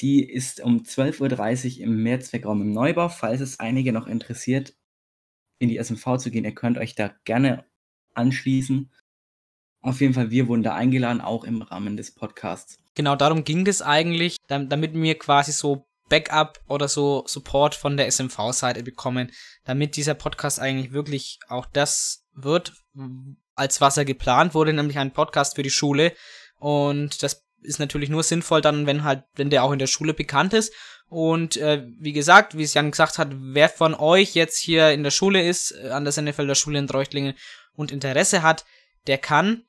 Die 0.00 0.22
ist 0.22 0.60
um 0.60 0.84
12.30 0.84 1.78
Uhr 1.78 1.84
im 1.86 2.04
Mehrzweckraum 2.04 2.62
im 2.62 2.70
Neubau. 2.70 3.08
Falls 3.08 3.40
es 3.40 3.58
einige 3.58 3.92
noch 3.92 4.06
interessiert, 4.06 4.76
in 5.58 5.68
die 5.68 5.82
SMV 5.82 6.18
zu 6.18 6.30
gehen, 6.30 6.44
ihr 6.44 6.54
könnt 6.54 6.78
euch 6.78 6.94
da 6.94 7.16
gerne 7.24 7.64
anschließen. 8.14 8.92
Auf 9.80 10.00
jeden 10.00 10.14
Fall, 10.14 10.30
wir 10.30 10.46
wurden 10.46 10.62
da 10.62 10.76
eingeladen, 10.76 11.20
auch 11.20 11.42
im 11.42 11.62
Rahmen 11.62 11.96
des 11.96 12.14
Podcasts. 12.14 12.78
Genau 12.94 13.16
darum 13.16 13.42
ging 13.42 13.66
es 13.66 13.82
eigentlich, 13.82 14.36
damit 14.46 14.94
wir 14.94 15.18
quasi 15.18 15.50
so 15.50 15.88
Backup 16.08 16.60
oder 16.68 16.88
so 16.88 17.24
Support 17.26 17.74
von 17.74 17.96
der 17.96 18.10
SMV-Seite 18.10 18.82
bekommen, 18.82 19.32
damit 19.64 19.96
dieser 19.96 20.14
Podcast 20.14 20.60
eigentlich 20.60 20.92
wirklich 20.92 21.38
auch 21.48 21.66
das 21.66 22.24
wird, 22.34 22.72
als 23.54 23.80
was 23.80 23.96
er 23.96 24.04
geplant 24.04 24.54
wurde, 24.54 24.72
nämlich 24.72 24.98
ein 24.98 25.12
Podcast 25.12 25.56
für 25.56 25.62
die 25.62 25.70
Schule. 25.70 26.12
Und 26.58 27.22
das 27.22 27.44
ist 27.62 27.78
natürlich 27.78 28.10
nur 28.10 28.22
sinnvoll 28.22 28.60
dann, 28.60 28.86
wenn 28.86 29.04
halt, 29.04 29.24
wenn 29.34 29.50
der 29.50 29.64
auch 29.64 29.72
in 29.72 29.78
der 29.78 29.86
Schule 29.86 30.14
bekannt 30.14 30.52
ist. 30.52 30.72
Und 31.08 31.56
äh, 31.56 31.86
wie 31.98 32.12
gesagt, 32.12 32.56
wie 32.56 32.62
es 32.62 32.74
Jan 32.74 32.90
gesagt 32.90 33.18
hat, 33.18 33.28
wer 33.32 33.68
von 33.68 33.94
euch 33.94 34.34
jetzt 34.34 34.58
hier 34.58 34.90
in 34.90 35.02
der 35.02 35.10
Schule 35.10 35.46
ist, 35.46 35.72
äh, 35.72 35.90
an 35.90 36.04
der 36.04 36.12
Sennefelder 36.12 36.54
Schule 36.54 36.78
in 36.78 36.86
Treuchtlingen 36.86 37.34
und 37.74 37.92
Interesse 37.92 38.42
hat, 38.42 38.64
der 39.06 39.18
kann, 39.18 39.64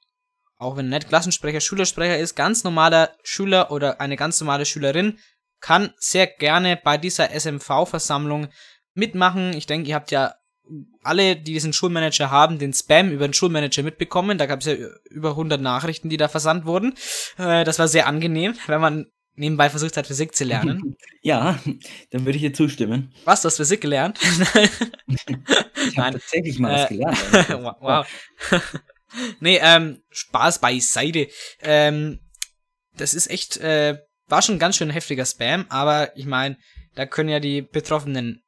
auch 0.58 0.78
wenn 0.78 0.92
er 0.92 1.00
nicht 1.00 1.10
Klassensprecher, 1.10 1.62
Schülersprecher 1.62 2.18
ist, 2.18 2.36
ganz 2.36 2.64
normaler 2.64 3.12
Schüler 3.24 3.72
oder 3.72 4.02
eine 4.02 4.16
ganz 4.16 4.40
normale 4.40 4.66
Schülerin, 4.66 5.20
kann 5.66 5.90
sehr 5.98 6.28
gerne 6.28 6.78
bei 6.78 6.96
dieser 6.96 7.32
SMV-Versammlung 7.32 8.50
mitmachen. 8.94 9.52
Ich 9.56 9.66
denke, 9.66 9.90
ihr 9.90 9.96
habt 9.96 10.12
ja 10.12 10.36
alle, 11.02 11.36
die 11.36 11.54
diesen 11.54 11.74
Schulmanager 11.74 12.30
haben, 12.30 12.60
den 12.60 12.72
Spam 12.72 13.10
über 13.10 13.28
den 13.28 13.34
Schulmanager 13.34 13.82
mitbekommen. 13.82 14.38
Da 14.38 14.46
gab 14.46 14.60
es 14.60 14.68
ja 14.68 14.76
über 15.10 15.32
100 15.32 15.60
Nachrichten, 15.60 16.08
die 16.08 16.18
da 16.18 16.28
versandt 16.28 16.68
wurden. 16.68 16.94
Äh, 17.40 17.64
das 17.64 17.80
war 17.80 17.88
sehr 17.88 18.06
angenehm, 18.06 18.54
wenn 18.68 18.80
man 18.80 19.08
nebenbei 19.34 19.72
versucht 19.72 19.98
hat, 19.98 20.06
Physik 20.06 20.36
zu 20.36 20.44
lernen. 20.44 20.96
Ja, 21.24 21.58
dann 22.12 22.26
würde 22.26 22.36
ich 22.38 22.44
dir 22.44 22.54
zustimmen. 22.54 23.12
Was, 23.24 23.42
du 23.42 23.48
hast 23.48 23.58
Physik 23.58 23.82
gelernt? 23.82 24.20
ich 25.08 25.98
habe 25.98 26.20
tatsächlich 26.20 26.60
mal 26.60 26.84
was 26.84 26.90
gelernt. 26.90 27.18
wow. 27.82 28.06
nee, 29.40 29.60
ähm, 29.60 30.04
Spaß 30.12 30.60
beiseite. 30.60 31.28
Ähm, 31.64 32.20
das 32.96 33.16
ist 33.16 33.32
echt, 33.32 33.58
äh, 33.58 34.05
war 34.28 34.42
schon 34.42 34.60
ganz 34.60 34.78
schön 34.78 34.90
heftiger 34.90 35.26
Spam, 35.26 35.66
aber 35.70 36.16
ich 36.18 36.26
meine, 36.26 36.58
da 36.96 37.06
können 37.06 37.30
ja 37.30 37.40
die 37.40 37.62
Betroffenen 37.62 38.46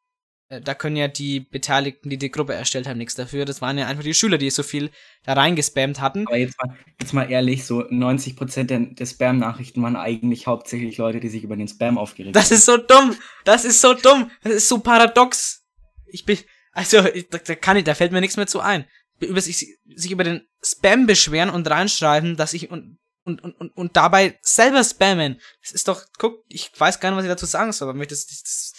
äh, 0.50 0.62
da 0.62 0.74
können 0.74 0.96
ja 0.96 1.08
die 1.08 1.42
Beteiligten, 1.42 2.10
die 2.10 2.18
die 2.18 2.32
Gruppe 2.32 2.54
erstellt 2.54 2.88
haben, 2.88 2.98
nichts 2.98 3.16
dafür. 3.16 3.46
Das 3.46 3.62
waren 3.62 3.78
ja 3.78 3.88
einfach 3.88 4.04
die 4.04 4.14
Schüler, 4.14 4.38
die 4.38 4.50
so 4.50 4.64
viel 4.64 4.92
da 5.24 5.34
reingespammt 5.34 6.00
hatten. 6.00 6.26
Aber 6.28 6.38
jetzt 6.38 6.58
mal, 6.62 6.76
jetzt 7.00 7.14
mal 7.14 7.30
ehrlich, 7.30 7.66
so 7.66 7.82
90% 7.82 8.64
der, 8.64 8.80
der 8.80 9.06
Spam-Nachrichten 9.06 9.82
waren 9.84 9.96
eigentlich 9.96 10.48
hauptsächlich 10.48 10.98
Leute, 10.98 11.20
die 11.20 11.30
sich 11.30 11.44
über 11.44 11.56
den 11.56 11.68
Spam 11.68 11.98
aufgeregt 11.98 12.36
das 12.36 12.46
haben. 12.46 12.50
Das 12.50 12.60
ist 12.60 12.66
so 12.66 12.78
dumm! 12.78 13.16
Das 13.44 13.66
ist 13.66 13.82
so 13.82 13.94
dumm! 13.94 14.32
Das 14.44 14.54
ist 14.54 14.70
so 14.70 14.80
paradox! 14.80 15.66
Ich 16.06 16.26
bin, 16.26 16.38
also, 16.72 17.06
ich, 17.06 17.28
da, 17.30 17.40
kann 17.56 17.78
ich, 17.78 17.84
da 17.84 17.96
fällt 17.96 18.12
mir 18.12 18.22
nichts 18.22 18.38
mehr 18.38 18.48
zu 18.48 18.62
ein. 18.62 18.86
Über 19.20 19.42
sich, 19.42 19.78
sich 19.96 20.12
über 20.12 20.24
den 20.24 20.48
Spam 20.64 21.08
beschweren 21.08 21.50
und 21.50 21.70
reinschreiben, 21.70 22.38
dass 22.38 22.54
ich 22.54 22.70
und, 22.72 23.00
und, 23.28 23.44
und, 23.44 23.54
und, 23.54 23.70
und 23.76 23.96
dabei 23.96 24.40
selber 24.42 24.84
spammen. 24.84 25.40
Das 25.62 25.72
ist 25.72 25.88
doch, 25.88 26.04
guck, 26.18 26.44
ich 26.48 26.72
weiß 26.78 27.00
gar 27.00 27.10
nicht, 27.10 27.18
was 27.18 27.26
ich 27.26 27.32
dazu 27.32 27.46
sagen 27.46 27.72
soll, 27.72 27.90
aber 27.90 28.06
das, 28.06 28.26
das, 28.26 28.44
das 28.44 28.74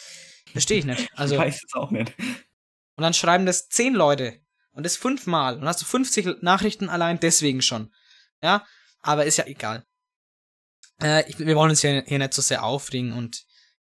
Verstehe 0.53 0.79
ich 0.79 0.85
nicht. 0.85 1.09
Also, 1.15 1.35
ich 1.35 1.41
weiß 1.41 1.63
es 1.65 1.75
auch 1.75 1.91
nicht. 1.91 2.15
Und 2.97 3.03
dann 3.03 3.15
schreiben 3.15 3.47
das 3.47 3.69
zehn 3.69 3.95
Leute. 3.95 4.41
Und 4.73 4.85
das 4.85 4.97
fünfmal. 4.97 5.55
Und 5.55 5.61
dann 5.61 5.69
hast 5.69 5.81
du 5.81 5.87
50 5.87 6.43
Nachrichten 6.43 6.89
allein 6.89 7.21
deswegen 7.21 7.63
schon. 7.63 7.93
Ja, 8.43 8.67
aber 9.01 9.25
ist 9.25 9.37
ja 9.37 9.47
egal. 9.47 9.85
Äh, 11.03 11.29
ich, 11.29 11.39
wir 11.39 11.57
wollen 11.57 11.71
uns 11.71 11.81
hier, 11.81 12.05
hier 12.07 12.19
nicht 12.19 12.35
so 12.35 12.43
sehr 12.43 12.63
aufregen 12.63 13.13
und 13.13 13.45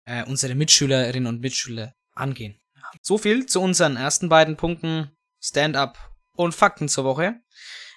äh, 0.05 0.25
unsere 0.25 0.55
Mitschülerinnen 0.55 1.27
und 1.27 1.41
Mitschüler 1.41 1.95
angehen. 2.15 2.61
So 3.03 3.19
viel 3.19 3.47
zu 3.47 3.61
unseren 3.61 3.97
ersten 3.97 4.29
beiden 4.29 4.57
Punkten 4.57 5.11
Stand-up 5.41 5.99
und 6.33 6.55
Fakten 6.55 6.89
zur 6.89 7.05
Woche. 7.05 7.41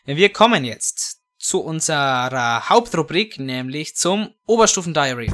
Wir 0.03 0.31
kommen 0.33 0.65
jetzt 0.65 1.20
zu 1.41 1.61
unserer 1.61 2.69
Hauptrubrik, 2.69 3.39
nämlich 3.39 3.95
zum 3.95 4.29
Oberstufen-Diary. 4.45 5.31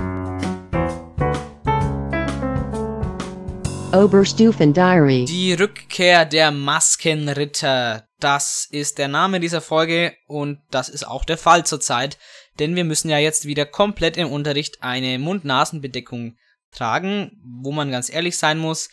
Oberstufen 3.93 4.73
Diary. 4.73 5.25
Die 5.25 5.53
Rückkehr 5.53 6.25
der 6.25 6.51
Maskenritter. 6.51 8.07
Das 8.19 8.67
ist 8.69 8.97
der 8.97 9.07
Name 9.07 9.39
dieser 9.39 9.61
Folge 9.61 10.15
und 10.27 10.59
das 10.71 10.89
ist 10.89 11.07
auch 11.07 11.23
der 11.23 11.37
Fall 11.37 11.65
zurzeit, 11.65 12.17
denn 12.59 12.75
wir 12.75 12.83
müssen 12.83 13.09
ja 13.09 13.17
jetzt 13.17 13.45
wieder 13.45 13.65
komplett 13.65 14.17
im 14.17 14.31
Unterricht 14.31 14.83
eine 14.83 15.19
Mund-Nasen-Bedeckung 15.19 16.37
tragen, 16.71 17.31
wo 17.61 17.71
man 17.71 17.91
ganz 17.91 18.11
ehrlich 18.11 18.37
sein 18.37 18.57
muss, 18.57 18.89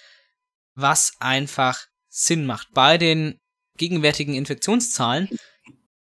was 0.74 1.14
einfach 1.18 1.80
Sinn 2.08 2.46
macht 2.46 2.68
bei 2.72 2.96
den 2.96 3.40
gegenwärtigen 3.76 4.34
Infektionszahlen. 4.34 5.28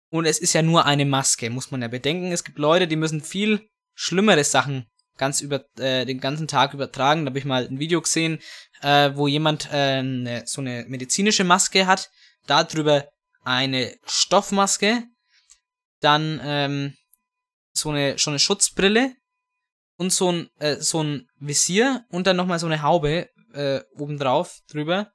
Und 0.10 0.26
es 0.26 0.40
ist 0.40 0.54
ja 0.54 0.62
nur 0.62 0.86
eine 0.86 1.06
Maske, 1.06 1.50
muss 1.50 1.72
man 1.72 1.82
ja 1.82 1.88
bedenken. 1.88 2.32
Es 2.32 2.44
gibt 2.44 2.60
Leute, 2.60 2.88
die 2.88 2.96
müssen 2.96 3.22
viel 3.22 3.68
schlimmere 3.94 4.44
Sachen 4.44 4.88
ganz 5.18 5.42
über 5.42 5.66
äh, 5.78 6.06
den 6.06 6.20
ganzen 6.20 6.48
Tag 6.48 6.74
übertragen. 6.74 7.26
Da 7.26 7.32
habe 7.32 7.40
ich 7.40 7.46
mal 7.46 7.68
ein 7.68 7.80
Video 7.80 8.02
gesehen, 8.02 8.40
äh, 8.82 9.12
wo 9.16 9.28
jemand 9.28 9.68
äh, 9.72 10.02
ne, 10.02 10.44
so 10.46 10.62
eine 10.62 10.86
medizinische 10.88 11.44
Maske 11.44 11.88
hat, 11.88 12.10
darüber 12.46 13.08
eine 13.44 13.96
Stoffmaske, 14.06 15.04
dann 16.00 16.40
ähm, 16.44 16.94
so 17.74 17.90
eine 17.90 18.18
schon 18.20 18.32
eine 18.32 18.40
Schutzbrille 18.40 19.16
und 19.98 20.14
so 20.14 20.32
ein 20.32 20.50
äh, 20.60 20.76
so 20.76 21.04
ein 21.04 21.28
Visier 21.40 22.06
und 22.10 22.28
dann 22.28 22.38
nochmal 22.38 22.60
so 22.60 22.68
eine 22.68 22.82
Haube 22.82 23.30
äh, 23.54 23.82
obendrauf 23.96 24.60
drüber. 24.70 25.12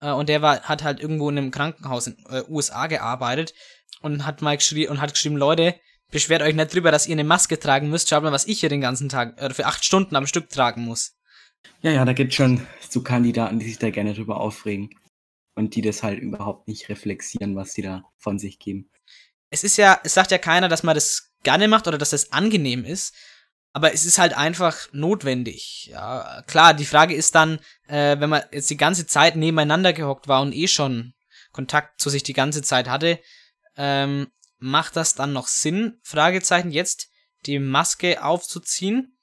Äh, 0.00 0.12
und 0.12 0.28
der 0.28 0.42
war 0.42 0.62
hat 0.62 0.82
halt 0.82 1.00
irgendwo 1.00 1.28
in 1.30 1.38
einem 1.38 1.50
Krankenhaus 1.50 2.06
in 2.06 2.16
äh, 2.28 2.42
USA 2.48 2.86
gearbeitet 2.86 3.54
und 4.00 4.26
hat 4.26 4.42
mal 4.42 4.56
geschrieben 4.56 4.92
und 4.92 5.00
hat 5.00 5.12
geschrieben, 5.12 5.36
Leute, 5.36 5.74
beschwert 6.10 6.42
euch 6.42 6.54
nicht 6.54 6.74
drüber, 6.74 6.90
dass 6.90 7.06
ihr 7.06 7.14
eine 7.14 7.24
Maske 7.24 7.58
tragen 7.58 7.90
müsst. 7.90 8.08
Schaut 8.08 8.22
mal, 8.22 8.32
was 8.32 8.46
ich 8.46 8.60
hier 8.60 8.68
den 8.68 8.80
ganzen 8.80 9.08
Tag, 9.08 9.40
äh, 9.40 9.52
für 9.52 9.66
acht 9.66 9.84
Stunden 9.84 10.16
am 10.16 10.26
Stück 10.26 10.50
tragen 10.50 10.84
muss. 10.84 11.16
Ja, 11.82 11.90
ja, 11.90 12.04
da 12.04 12.12
gibt 12.12 12.34
schon 12.34 12.66
so 12.88 13.02
Kandidaten, 13.02 13.58
die 13.58 13.66
sich 13.66 13.78
da 13.78 13.90
gerne 13.90 14.14
drüber 14.14 14.40
aufregen. 14.40 14.90
Und 15.56 15.74
die 15.74 15.82
das 15.82 16.02
halt 16.02 16.20
überhaupt 16.20 16.68
nicht 16.68 16.88
reflexieren, 16.88 17.56
was 17.56 17.72
sie 17.72 17.82
da 17.82 18.04
von 18.18 18.38
sich 18.38 18.58
geben. 18.58 18.88
Es 19.50 19.64
ist 19.64 19.76
ja, 19.76 20.00
es 20.04 20.14
sagt 20.14 20.30
ja 20.30 20.38
keiner, 20.38 20.68
dass 20.68 20.84
man 20.84 20.94
das 20.94 21.32
gerne 21.42 21.68
macht 21.68 21.88
oder 21.88 21.98
dass 21.98 22.10
das 22.10 22.32
angenehm 22.32 22.84
ist. 22.84 23.14
Aber 23.72 23.94
es 23.94 24.04
ist 24.04 24.18
halt 24.18 24.36
einfach 24.36 24.88
notwendig. 24.92 25.86
Ja, 25.90 26.42
klar, 26.46 26.74
die 26.74 26.84
Frage 26.84 27.14
ist 27.14 27.34
dann, 27.34 27.60
äh, 27.86 28.18
wenn 28.18 28.30
man 28.30 28.42
jetzt 28.52 28.70
die 28.70 28.76
ganze 28.76 29.06
Zeit 29.06 29.36
nebeneinander 29.36 29.92
gehockt 29.92 30.26
war 30.26 30.42
und 30.42 30.52
eh 30.52 30.66
schon 30.66 31.14
Kontakt 31.52 32.00
zu 32.00 32.10
sich 32.10 32.22
die 32.22 32.32
ganze 32.32 32.62
Zeit 32.62 32.88
hatte, 32.88 33.20
ähm, 33.76 34.28
macht 34.58 34.96
das 34.96 35.14
dann 35.14 35.32
noch 35.32 35.46
Sinn? 35.46 35.98
Fragezeichen 36.02 36.70
jetzt 36.72 37.08
die 37.46 37.58
Maske 37.58 38.22
aufzuziehen. 38.24 39.16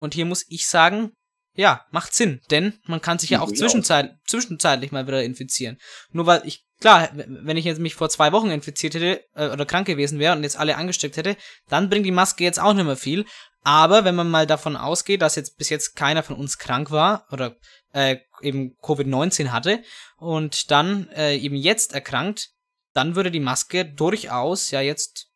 Und 0.00 0.14
hier 0.14 0.26
muss 0.26 0.44
ich 0.48 0.66
sagen, 0.66 1.12
ja, 1.54 1.84
macht 1.90 2.14
Sinn, 2.14 2.40
denn 2.50 2.74
man 2.84 3.00
kann 3.00 3.18
sich 3.18 3.30
ja 3.30 3.40
auch 3.40 3.50
zwischenzeit, 3.50 4.14
zwischenzeitlich 4.26 4.92
mal 4.92 5.08
wieder 5.08 5.24
infizieren. 5.24 5.78
Nur 6.12 6.26
weil 6.26 6.42
ich, 6.44 6.64
klar, 6.80 7.10
wenn 7.12 7.56
ich 7.56 7.64
jetzt 7.64 7.80
mich 7.80 7.96
vor 7.96 8.10
zwei 8.10 8.30
Wochen 8.30 8.50
infiziert 8.50 8.94
hätte 8.94 9.24
äh, 9.34 9.48
oder 9.48 9.66
krank 9.66 9.86
gewesen 9.88 10.20
wäre 10.20 10.36
und 10.36 10.44
jetzt 10.44 10.56
alle 10.56 10.76
angesteckt 10.76 11.16
hätte, 11.16 11.36
dann 11.68 11.90
bringt 11.90 12.06
die 12.06 12.12
Maske 12.12 12.44
jetzt 12.44 12.60
auch 12.60 12.74
nicht 12.74 12.84
mehr 12.84 12.96
viel. 12.96 13.24
Aber 13.62 14.04
wenn 14.04 14.14
man 14.14 14.30
mal 14.30 14.46
davon 14.46 14.76
ausgeht, 14.76 15.22
dass 15.22 15.36
jetzt 15.36 15.58
bis 15.58 15.68
jetzt 15.68 15.94
keiner 15.96 16.22
von 16.22 16.36
uns 16.36 16.58
krank 16.58 16.90
war 16.90 17.26
oder 17.30 17.56
äh, 17.92 18.18
eben 18.40 18.76
Covid-19 18.82 19.48
hatte 19.48 19.82
und 20.16 20.70
dann 20.70 21.08
äh, 21.10 21.36
eben 21.36 21.56
jetzt 21.56 21.92
erkrankt, 21.92 22.50
dann 22.92 23.14
würde 23.14 23.30
die 23.30 23.40
Maske 23.40 23.84
durchaus 23.84 24.70
ja 24.70 24.80
jetzt 24.80 25.28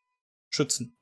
schützen. 0.50 0.96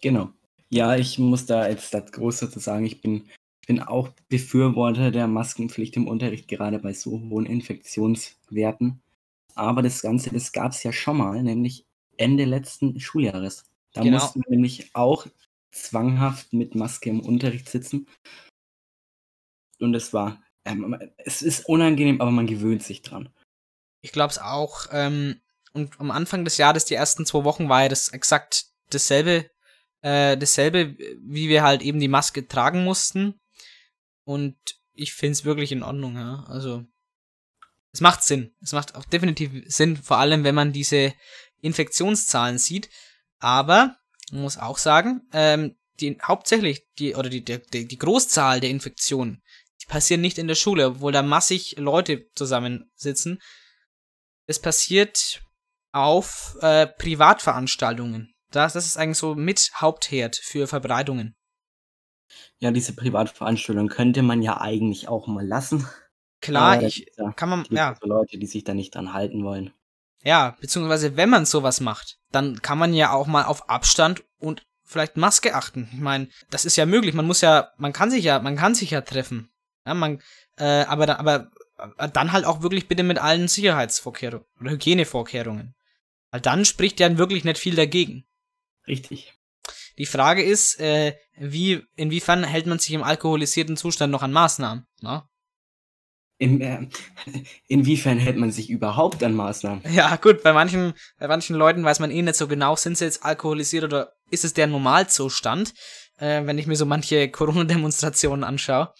Genau. 0.00 0.30
Ja, 0.70 0.96
ich 0.96 1.18
muss 1.18 1.46
da 1.46 1.68
jetzt 1.68 1.94
das 1.94 2.10
Große 2.12 2.50
zu 2.50 2.58
sagen, 2.58 2.84
ich 2.84 3.00
bin, 3.00 3.28
bin 3.66 3.80
auch 3.80 4.08
Befürworter 4.28 5.10
der 5.10 5.26
Maskenpflicht 5.28 5.96
im 5.96 6.08
Unterricht, 6.08 6.48
gerade 6.48 6.78
bei 6.78 6.92
so 6.92 7.12
hohen 7.30 7.46
Infektionswerten. 7.46 9.00
Aber 9.54 9.82
das 9.82 10.02
Ganze, 10.02 10.30
das 10.30 10.52
gab 10.52 10.72
es 10.72 10.82
ja 10.82 10.92
schon 10.92 11.18
mal, 11.18 11.42
nämlich 11.42 11.86
Ende 12.16 12.44
letzten 12.44 12.98
Schuljahres. 12.98 13.64
Da 13.92 14.02
Genau. 14.02 14.18
mussten 14.18 14.40
wir 14.42 14.50
nämlich 14.50 14.90
auch 14.94 15.26
zwanghaft 15.74 16.52
mit 16.52 16.74
Maske 16.74 17.10
im 17.10 17.20
Unterricht 17.20 17.68
sitzen. 17.68 18.08
Und 19.80 19.94
es 19.94 20.12
war, 20.12 20.42
ähm, 20.64 20.96
es 21.18 21.42
ist 21.42 21.66
unangenehm, 21.66 22.20
aber 22.20 22.30
man 22.30 22.46
gewöhnt 22.46 22.82
sich 22.82 23.02
dran. 23.02 23.28
Ich 24.00 24.12
glaube 24.12 24.30
es 24.30 24.38
auch. 24.38 24.86
Ähm, 24.92 25.40
und 25.72 25.98
am 26.00 26.10
Anfang 26.10 26.44
des 26.44 26.56
Jahres, 26.56 26.84
die 26.84 26.94
ersten 26.94 27.26
zwei 27.26 27.44
Wochen, 27.44 27.68
war 27.68 27.82
ja 27.82 27.88
das 27.88 28.08
exakt 28.08 28.66
dasselbe, 28.90 29.50
äh, 30.02 30.36
dasselbe, 30.36 30.96
wie 31.20 31.48
wir 31.48 31.62
halt 31.62 31.82
eben 31.82 32.00
die 32.00 32.08
Maske 32.08 32.46
tragen 32.46 32.84
mussten. 32.84 33.40
Und 34.24 34.56
ich 34.92 35.12
finde 35.12 35.32
es 35.32 35.44
wirklich 35.44 35.72
in 35.72 35.82
Ordnung, 35.82 36.14
ja. 36.16 36.44
Also, 36.48 36.84
es 37.92 38.00
macht 38.00 38.22
Sinn. 38.22 38.54
Es 38.60 38.72
macht 38.72 38.94
auch 38.94 39.04
definitiv 39.04 39.64
Sinn, 39.66 39.96
vor 39.96 40.18
allem 40.18 40.44
wenn 40.44 40.54
man 40.54 40.72
diese 40.72 41.12
Infektionszahlen 41.60 42.58
sieht. 42.58 42.88
Aber, 43.38 43.98
muss 44.34 44.58
auch 44.58 44.78
sagen, 44.78 45.22
ähm, 45.32 45.76
die 46.00 46.18
hauptsächlich, 46.22 46.86
die, 46.98 47.14
oder 47.14 47.28
die, 47.28 47.44
die, 47.44 47.86
die 47.86 47.98
Großzahl 47.98 48.60
der 48.60 48.70
Infektionen, 48.70 49.42
die 49.80 49.86
passieren 49.86 50.20
nicht 50.20 50.38
in 50.38 50.48
der 50.48 50.54
Schule, 50.54 50.86
obwohl 50.88 51.12
da 51.12 51.22
massig 51.22 51.76
Leute 51.78 52.30
zusammensitzen. 52.34 53.40
Es 54.46 54.60
passiert 54.60 55.42
auf 55.92 56.56
äh, 56.60 56.86
Privatveranstaltungen. 56.86 58.34
Das, 58.50 58.72
das 58.72 58.86
ist 58.86 58.96
eigentlich 58.96 59.18
so 59.18 59.34
mit 59.34 59.70
Hauptherd 59.76 60.36
für 60.36 60.66
Verbreitungen. 60.66 61.36
Ja, 62.58 62.70
diese 62.70 62.94
Privatveranstaltung 62.94 63.88
könnte 63.88 64.22
man 64.22 64.42
ja 64.42 64.60
eigentlich 64.60 65.08
auch 65.08 65.26
mal 65.26 65.46
lassen. 65.46 65.88
Klar, 66.40 66.82
ich 66.82 67.06
ja 67.16 67.32
kann 67.32 67.48
man, 67.48 67.66
ja, 67.70 67.96
so 68.00 68.06
Leute, 68.06 68.38
die 68.38 68.46
sich 68.46 68.64
da 68.64 68.74
nicht 68.74 68.94
dran 68.94 69.12
halten 69.12 69.44
wollen. 69.44 69.72
Ja, 70.24 70.56
beziehungsweise 70.60 71.16
wenn 71.16 71.30
man 71.30 71.46
sowas 71.46 71.80
macht, 71.80 72.18
dann 72.32 72.60
kann 72.62 72.78
man 72.78 72.94
ja 72.94 73.12
auch 73.12 73.26
mal 73.26 73.44
auf 73.44 73.68
Abstand 73.68 74.24
und 74.38 74.62
vielleicht 74.82 75.16
Maske 75.16 75.54
achten. 75.54 75.88
Ich 75.92 76.00
meine, 76.00 76.28
das 76.50 76.64
ist 76.64 76.76
ja 76.76 76.86
möglich. 76.86 77.14
Man 77.14 77.26
muss 77.26 77.40
ja, 77.40 77.70
man 77.76 77.92
kann 77.92 78.10
sich 78.10 78.24
ja, 78.24 78.38
man 78.40 78.56
kann 78.56 78.74
sich 78.74 78.90
ja 78.90 79.00
treffen. 79.02 79.50
Ja, 79.86 79.94
man, 79.94 80.20
äh, 80.56 80.82
aber, 80.84 81.06
da- 81.06 81.16
aber 81.16 81.50
äh, 81.98 82.08
dann 82.08 82.32
halt 82.32 82.44
auch 82.44 82.62
wirklich 82.62 82.88
bitte 82.88 83.02
mit 83.02 83.18
allen 83.18 83.48
Sicherheitsvorkehrungen 83.48 84.46
oder 84.60 84.70
Hygienevorkehrungen. 84.72 85.74
Weil 86.30 86.40
dann 86.40 86.64
spricht 86.64 87.00
ja 87.00 87.16
wirklich 87.18 87.44
nicht 87.44 87.58
viel 87.58 87.74
dagegen. 87.76 88.24
Richtig. 88.86 89.34
Die 89.98 90.06
Frage 90.06 90.42
ist, 90.42 90.80
äh, 90.80 91.16
wie, 91.36 91.84
inwiefern 91.96 92.44
hält 92.44 92.66
man 92.66 92.78
sich 92.78 92.92
im 92.92 93.02
alkoholisierten 93.02 93.76
Zustand 93.76 94.10
noch 94.10 94.22
an 94.22 94.32
Maßnahmen? 94.32 94.86
Ne? 95.00 95.22
In, 96.38 96.60
äh, 96.60 96.88
inwiefern 97.68 98.18
hält 98.18 98.36
man 98.36 98.50
sich 98.50 98.68
überhaupt 98.68 99.22
an 99.22 99.34
Maßnahmen? 99.34 99.82
Ja, 99.92 100.16
gut, 100.16 100.42
bei 100.42 100.52
manchen, 100.52 100.94
bei 101.18 101.28
manchen 101.28 101.54
Leuten 101.54 101.84
weiß 101.84 102.00
man 102.00 102.10
eh 102.10 102.22
nicht 102.22 102.34
so 102.34 102.48
genau, 102.48 102.74
sind 102.74 102.98
sie 102.98 103.04
jetzt 103.04 103.24
alkoholisiert 103.24 103.84
oder 103.84 104.12
ist 104.30 104.44
es 104.44 104.52
der 104.52 104.66
Normalzustand, 104.66 105.74
äh, 106.18 106.44
wenn 106.44 106.58
ich 106.58 106.66
mir 106.66 106.76
so 106.76 106.86
manche 106.86 107.30
Corona-Demonstrationen 107.30 108.42
anschaue. 108.42 108.92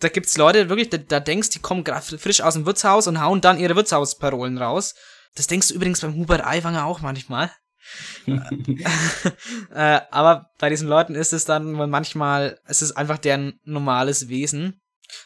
Da 0.00 0.08
gibt's 0.08 0.36
Leute, 0.36 0.68
wirklich, 0.68 0.90
da, 0.90 0.98
da 0.98 1.20
denkst, 1.20 1.50
die 1.50 1.60
kommen 1.60 1.84
gerade 1.84 2.18
frisch 2.18 2.42
aus 2.42 2.54
dem 2.54 2.66
Wirtshaus 2.66 3.06
und 3.06 3.20
hauen 3.20 3.40
dann 3.40 3.58
ihre 3.58 3.76
Wirtshausparolen 3.76 4.58
raus. 4.58 4.94
Das 5.34 5.46
denkst 5.46 5.68
du 5.68 5.74
übrigens 5.74 6.00
beim 6.00 6.14
Hubert 6.14 6.44
Aiwanger 6.44 6.84
auch 6.84 7.00
manchmal. 7.00 7.50
äh, 8.26 10.00
aber 10.10 10.50
bei 10.58 10.70
diesen 10.70 10.88
Leuten 10.88 11.14
ist 11.14 11.32
es 11.32 11.44
dann 11.44 11.76
wohl 11.76 11.86
manchmal, 11.86 12.58
es 12.66 12.82
ist 12.82 12.92
einfach 12.92 13.18
deren 13.18 13.60
normales 13.64 14.28
Wesen. 14.28 14.80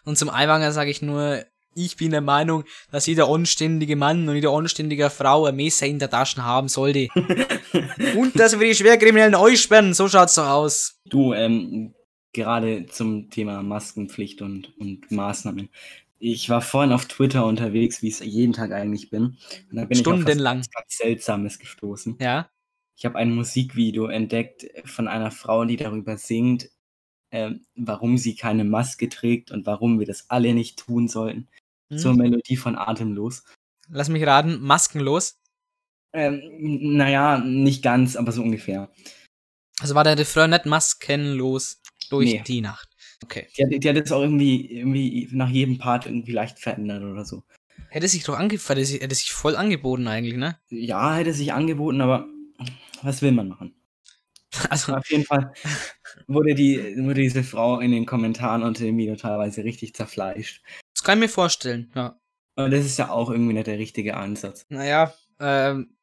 Und 0.04 0.18
zum 0.18 0.30
Aiwanger 0.30 0.72
sage 0.72 0.90
ich 0.90 1.02
nur, 1.02 1.44
ich 1.74 1.96
bin 1.96 2.10
der 2.10 2.20
Meinung, 2.20 2.64
dass 2.90 3.06
jeder 3.06 3.28
anständige 3.28 3.96
Mann 3.96 4.28
und 4.28 4.34
jede 4.34 4.50
anständige 4.50 5.10
Frau 5.10 5.46
ein 5.46 5.56
Messer 5.56 5.86
in 5.86 5.98
der 5.98 6.10
Tasche 6.10 6.44
haben 6.44 6.68
sollte. 6.68 7.08
und 8.16 8.38
dass 8.38 8.58
wir 8.58 8.66
die 8.66 8.74
Schwerkriminellen 8.74 9.34
aussperren, 9.34 9.94
so 9.94 10.08
schaut's 10.08 10.34
doch 10.34 10.48
aus. 10.48 11.00
Du, 11.08 11.32
ähm, 11.32 11.94
gerade 12.32 12.86
zum 12.86 13.30
Thema 13.30 13.62
Maskenpflicht 13.62 14.42
und, 14.42 14.76
und 14.78 15.10
Maßnahmen. 15.10 15.68
Ich 16.18 16.50
war 16.50 16.60
vorhin 16.60 16.92
auf 16.92 17.06
Twitter 17.06 17.46
unterwegs, 17.46 18.02
wie 18.02 18.08
ich 18.08 18.14
es 18.14 18.26
jeden 18.26 18.52
Tag 18.52 18.72
eigentlich 18.72 19.08
bin. 19.08 19.38
Und 19.70 19.76
da 19.76 19.84
bin 19.84 19.98
Stundenlang. 19.98 20.60
ich 20.60 20.66
auf 20.66 20.72
was 20.74 20.82
ganz 20.82 20.96
Seltsames 20.96 21.58
gestoßen. 21.58 22.16
Ja. 22.20 22.50
Ich 22.96 23.04
habe 23.04 23.16
ein 23.16 23.32
Musikvideo 23.32 24.06
entdeckt 24.06 24.66
von 24.84 25.06
einer 25.06 25.30
Frau, 25.30 25.64
die 25.64 25.76
darüber 25.76 26.16
singt, 26.16 26.68
ähm, 27.30 27.66
warum 27.76 28.18
sie 28.18 28.34
keine 28.36 28.64
Maske 28.64 29.08
trägt 29.08 29.50
und 29.50 29.66
warum 29.66 29.98
wir 29.98 30.06
das 30.06 30.28
alle 30.30 30.54
nicht 30.54 30.78
tun 30.78 31.08
sollten. 31.08 31.48
Zur 31.96 32.12
Hm. 32.12 32.18
Melodie 32.18 32.56
von 32.56 32.76
Atemlos. 32.76 33.44
Lass 33.88 34.08
mich 34.10 34.26
raten, 34.26 34.60
maskenlos. 34.60 35.38
Ähm, 36.12 36.42
naja, 36.96 37.38
nicht 37.38 37.82
ganz, 37.82 38.16
aber 38.16 38.32
so 38.32 38.42
ungefähr. 38.42 38.90
Also 39.80 39.94
war 39.94 40.04
der 40.04 40.18
Refrain 40.18 40.50
nicht 40.50 40.66
maskenlos 40.66 41.80
durch 42.10 42.32
Nee. 42.32 42.42
die 42.46 42.60
Nacht. 42.60 42.88
Okay. 43.22 43.46
Die 43.56 43.64
hat, 43.64 43.84
die 43.84 43.88
hat 43.88 43.96
es 43.96 44.12
auch 44.12 44.20
irgendwie, 44.22 44.70
irgendwie 44.70 45.28
nach 45.32 45.48
jedem 45.48 45.78
Part 45.78 46.06
irgendwie 46.06 46.32
leicht 46.32 46.58
verändert 46.58 47.02
oder 47.02 47.24
so. 47.24 47.42
Hätte 47.90 48.08
sich 48.08 48.24
doch 48.24 48.38
ange 48.38 48.58
hätte 48.58 48.84
sich, 48.84 49.00
hätte 49.00 49.14
sich 49.14 49.32
voll 49.32 49.56
angeboten 49.56 50.08
eigentlich, 50.08 50.36
ne? 50.36 50.58
Ja, 50.68 51.14
hätte 51.14 51.32
sich 51.32 51.52
angeboten, 51.52 52.00
aber 52.00 52.28
was 53.02 53.22
will 53.22 53.32
man 53.32 53.48
machen? 53.48 53.74
Also, 54.70 54.94
Auf 54.94 55.10
jeden 55.10 55.24
Fall 55.24 55.52
wurde, 56.26 56.54
die, 56.54 56.96
wurde 56.98 57.22
diese 57.22 57.42
Frau 57.42 57.80
in 57.80 57.92
den 57.92 58.06
Kommentaren 58.06 58.62
unter 58.62 58.84
dem 58.84 58.96
Video 58.96 59.16
teilweise 59.16 59.64
richtig 59.64 59.94
zerfleischt. 59.94 60.62
das 60.94 61.02
kann 61.02 61.18
ich 61.18 61.22
mir 61.22 61.28
vorstellen, 61.28 61.90
ja. 61.94 62.18
Und 62.56 62.72
das 62.72 62.84
ist 62.84 62.98
ja 62.98 63.10
auch 63.10 63.30
irgendwie 63.30 63.52
nicht 63.52 63.68
der 63.68 63.78
richtige 63.78 64.16
Ansatz. 64.16 64.66
Naja, 64.68 65.14
ähm, 65.38 65.96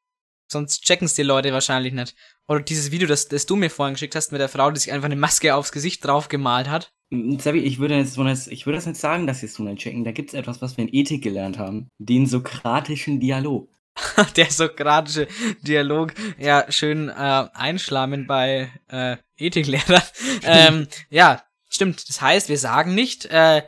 sonst 0.50 0.86
checken's 0.86 1.14
die 1.14 1.24
Leute 1.24 1.52
wahrscheinlich 1.52 1.94
nicht. 1.94 2.16
Oder 2.48 2.62
dieses 2.62 2.92
Video, 2.92 3.08
das, 3.08 3.28
das 3.28 3.46
du 3.46 3.56
mir 3.56 3.70
vorhin 3.70 3.96
geschickt 3.96 4.16
hast 4.16 4.32
mit 4.32 4.40
der 4.40 4.50
Frau, 4.50 4.72
die 4.72 4.80
sich 4.80 4.92
einfach 4.92 5.08
eine 5.08 5.16
Maske 5.16 5.54
aufs 5.56 5.72
Gesicht 5.72 6.06
drauf 6.06 6.30
gemalt 6.30 6.70
hat. 6.70 6.94
Sabi, 7.40 7.60
ich 7.60 7.80
würde 7.80 7.98
jetzt 7.98 8.18
ich 8.18 8.66
würde 8.66 8.78
das 8.78 8.86
nicht 8.86 9.00
sagen, 9.00 9.28
dass 9.28 9.40
sie 9.40 9.46
es 9.48 9.54
so 9.54 9.64
nicht 9.64 9.82
checken. 9.82 10.04
Da 10.04 10.12
gibt 10.12 10.30
es 10.30 10.34
etwas, 10.34 10.62
was 10.62 10.78
wir 10.78 10.86
in 10.86 10.94
Ethik 10.94 11.24
gelernt 11.24 11.58
haben. 11.58 11.88
Den 12.00 12.26
sokratischen 12.26 13.20
Dialog. 13.20 13.70
der 14.36 14.52
sokratische 14.52 15.28
Dialog, 15.62 16.14
ja, 16.38 16.70
schön 16.72 17.10
äh, 17.10 17.14
einschlamen 17.54 18.28
bei 18.28 18.72
äh, 18.88 19.18
Ethiklehrern. 19.38 20.02
ähm, 20.44 20.88
ja, 21.10 21.44
stimmt. 21.70 22.08
Das 22.10 22.22
heißt, 22.22 22.50
wir 22.50 22.58
sagen 22.58 22.94
nicht, 22.94 23.26
äh, 23.26 23.64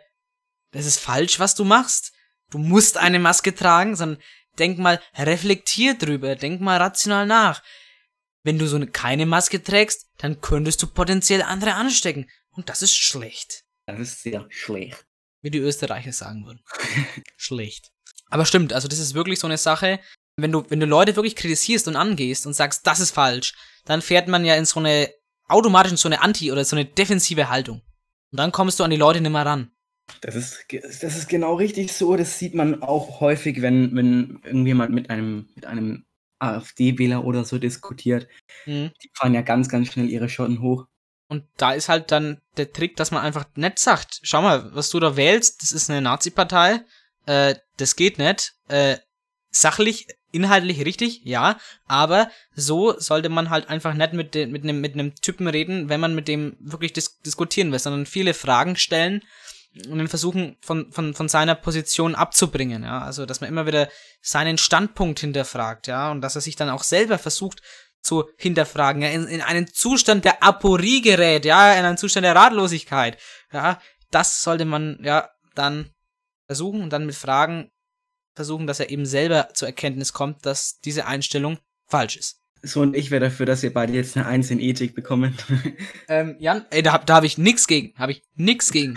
das 0.72 0.86
ist 0.86 1.00
falsch, 1.00 1.40
was 1.40 1.56
du 1.56 1.64
machst. 1.64 2.14
Du 2.50 2.58
musst 2.58 2.98
eine 2.98 3.20
Maske 3.20 3.56
tragen, 3.56 3.96
sondern 3.96 4.22
denk 4.60 4.80
mal, 4.80 5.02
reflektier 5.16 5.98
drüber, 5.98 6.36
denk 6.36 6.62
mal 6.62 6.78
rational 6.78 7.26
nach. 7.26 7.64
Wenn 8.44 8.58
du 8.58 8.68
so 8.68 8.78
eine, 8.78 8.88
keine 8.88 9.26
Maske 9.26 9.62
trägst, 9.62 10.08
dann 10.18 10.42
könntest 10.42 10.82
du 10.82 10.88
potenziell 10.88 11.42
andere 11.42 11.74
anstecken. 11.74 12.30
Und 12.52 12.70
das 12.70 12.82
ist 12.82 12.96
schlecht. 12.96 13.64
Das 13.86 14.00
ist 14.00 14.24
sehr 14.24 14.46
schlecht. 14.50 15.06
Wie 15.42 15.52
die 15.52 15.60
Österreicher 15.60 16.12
sagen 16.12 16.46
würden. 16.46 16.64
schlecht. 17.38 17.92
Aber 18.30 18.46
stimmt, 18.46 18.74
also 18.74 18.88
das 18.88 19.00
ist 19.00 19.14
wirklich 19.14 19.40
so 19.40 19.48
eine 19.48 19.58
Sache. 19.58 20.00
Wenn 20.38 20.52
du, 20.52 20.64
wenn 20.70 20.80
du 20.80 20.86
Leute 20.86 21.16
wirklich 21.16 21.36
kritisierst 21.36 21.88
und 21.88 21.96
angehst 21.96 22.46
und 22.46 22.54
sagst, 22.54 22.86
das 22.86 23.00
ist 23.00 23.12
falsch, 23.12 23.56
dann 23.86 24.02
fährt 24.02 24.28
man 24.28 24.46
ja 24.46 24.56
in 24.56 24.66
so 24.66 24.80
eine, 24.80 25.10
automatisch 25.48 25.92
in 25.92 25.98
so 25.98 26.08
eine 26.08 26.22
Anti- 26.22 26.52
oder 26.52 26.64
so 26.64 26.76
eine 26.76 26.86
defensive 26.86 27.50
Haltung. 27.50 27.82
Und 28.32 28.40
dann 28.40 28.52
kommst 28.52 28.80
du 28.80 28.84
an 28.84 28.92
die 28.92 28.98
Leute 28.98 29.20
nicht 29.20 29.32
mehr 29.32 29.46
ran. 29.46 29.72
Das 30.22 30.36
ist, 30.36 30.66
das 30.72 31.18
ist 31.18 31.28
genau 31.28 31.56
richtig 31.56 31.92
so. 31.92 32.16
Das 32.16 32.40
sieht 32.40 32.54
man 32.54 32.82
auch 32.82 33.20
häufig, 33.20 33.62
wenn, 33.62 33.96
wenn 33.96 34.40
irgendjemand 34.44 34.94
mit 34.94 35.10
einem, 35.10 35.50
mit 35.56 35.66
einem 35.66 36.06
AfD-Wähler 36.40 37.26
oder 37.26 37.44
so 37.44 37.58
diskutiert. 37.58 38.28
Mhm. 38.66 38.92
Die 39.04 39.10
fahren 39.14 39.34
ja 39.34 39.42
ganz, 39.42 39.70
ganz 39.70 39.92
schnell 39.92 40.10
ihre 40.10 40.30
Schotten 40.30 40.62
hoch. 40.62 40.86
Und 41.30 41.44
da 41.58 41.74
ist 41.74 41.90
halt 41.90 42.12
dann 42.12 42.42
der 42.56 42.72
Trick, 42.72 42.96
dass 42.96 43.12
man 43.12 43.22
einfach 43.22 43.46
nett 43.56 43.80
sagt, 43.80 44.20
schau 44.24 44.42
mal, 44.42 44.74
was 44.74 44.90
du 44.90 45.00
da 45.00 45.18
wählst, 45.18 45.62
das 45.62 45.74
ist 45.74 45.90
eine 45.90 46.02
Nazi-Partei, 46.02 46.86
äh, 47.26 47.56
das 47.76 47.98
geht 47.98 48.18
nicht, 48.18 48.54
äh, 48.70 48.98
sachlich, 49.52 50.08
inhaltlich 50.32 50.84
richtig, 50.86 51.22
ja, 51.24 51.58
aber 51.88 52.30
so 52.56 53.00
sollte 53.00 53.30
man 53.30 53.50
halt 53.50 53.70
einfach 53.70 53.94
nicht 53.94 54.14
mit, 54.14 54.36
de, 54.36 54.46
mit 54.46 54.64
einem 54.64 54.82
mit 54.82 54.94
einem 54.94 55.16
Typen 55.16 55.48
reden, 55.48 55.90
wenn 55.90 56.00
man 56.00 56.16
mit 56.16 56.28
dem 56.28 56.58
wirklich 56.60 56.94
dis 56.94 57.20
diskutieren 57.20 57.72
will, 57.72 57.80
sondern 57.80 58.06
viele 58.06 58.34
Fragen 58.34 58.76
stellen 58.76 59.22
und 59.90 59.98
dann 59.98 60.08
versuchen, 60.08 60.58
von, 60.62 60.92
von, 60.92 61.14
von 61.14 61.30
seiner 61.30 61.56
Position 61.56 62.16
abzubringen, 62.16 62.84
ja, 62.84 63.02
also, 63.02 63.26
dass 63.26 63.42
man 63.42 63.50
immer 63.50 63.68
wieder 63.68 63.90
seinen 64.22 64.58
Standpunkt 64.58 65.20
hinterfragt, 65.20 65.88
ja, 65.88 66.12
und 66.12 66.22
dass 66.22 66.36
er 66.36 66.42
sich 66.42 66.56
dann 66.56 66.70
auch 66.70 66.84
selber 66.84 67.18
versucht, 67.18 67.62
zu 68.02 68.30
hinterfragen, 68.38 69.02
ja, 69.02 69.10
in, 69.10 69.28
in 69.28 69.42
einen 69.42 69.68
Zustand 69.68 70.26
der 70.26 70.42
Aporie 70.44 71.02
gerät, 71.02 71.46
ja, 71.46 71.74
in 71.74 71.86
einen 71.86 71.98
Zustand 71.98 72.26
der 72.26 72.36
Ratlosigkeit, 72.36 73.18
ja, 73.52 73.80
das 74.12 74.42
sollte 74.42 74.66
man, 74.66 75.00
ja, 75.04 75.30
dann 75.56 75.92
versuchen 76.46 76.82
und 76.82 76.92
dann 76.92 77.06
mit 77.06 77.16
Fragen 77.16 77.70
versuchen, 78.38 78.68
dass 78.68 78.80
er 78.80 78.90
eben 78.90 79.06
selber 79.06 79.50
zur 79.54 79.68
Erkenntnis 79.68 80.14
kommt, 80.14 80.46
dass 80.46 80.80
diese 80.80 81.08
Einstellung 81.08 81.58
falsch 81.88 82.16
ist. 82.16 82.40
So 82.62 82.82
und 82.82 82.96
ich 82.96 83.12
wäre 83.12 83.26
dafür, 83.26 83.46
dass 83.46 83.64
ihr 83.64 83.74
beide 83.74 83.94
jetzt 83.94 84.16
eine 84.16 84.26
Eins 84.26 84.50
in 84.50 84.60
Ethik 84.60 84.96
bekommen. 84.96 85.36
Ähm, 86.10 86.38
Jan, 86.40 86.66
ey, 86.70 86.82
da, 86.82 87.00
da 87.00 87.16
habe 87.16 87.26
ich 87.26 87.38
nix 87.38 87.68
gegen, 87.68 87.94
habe 88.00 88.14
ich 88.14 88.24
nix 88.36 88.72
gegen. 88.72 88.96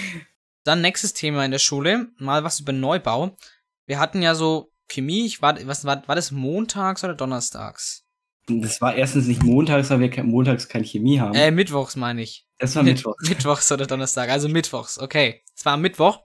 Dann 0.64 0.80
nächstes 0.80 1.12
Thema 1.12 1.44
in 1.44 1.50
der 1.50 1.58
Schule, 1.58 2.08
mal 2.16 2.44
was 2.44 2.60
über 2.60 2.72
Neubau. 2.72 3.36
Wir 3.84 3.98
hatten 3.98 4.22
ja 4.22 4.34
so 4.34 4.72
Chemie, 4.88 5.26
ich 5.26 5.42
war, 5.42 5.54
was 5.66 5.84
war, 5.84 6.08
war 6.08 6.14
das 6.14 6.30
montags 6.30 7.04
oder 7.04 7.14
donnerstags? 7.14 8.04
Das 8.48 8.80
war 8.80 8.94
erstens 8.94 9.26
nicht 9.26 9.42
montags, 9.42 9.90
weil 9.90 10.00
wir 10.00 10.24
montags 10.24 10.68
keine 10.68 10.84
Chemie 10.84 11.20
haben. 11.20 11.34
Äh, 11.34 11.50
mittwochs 11.50 11.96
meine 11.96 12.22
ich. 12.22 12.46
das 12.58 12.74
war 12.74 12.84
Mittwoch. 12.84 13.14
Mittwochs 13.20 13.70
oder 13.70 13.86
Donnerstag, 13.86 14.30
also 14.30 14.48
mittwochs, 14.48 14.98
okay. 14.98 15.42
Es 15.54 15.64
war 15.66 15.74
am 15.74 15.82
Mittwoch. 15.82 16.20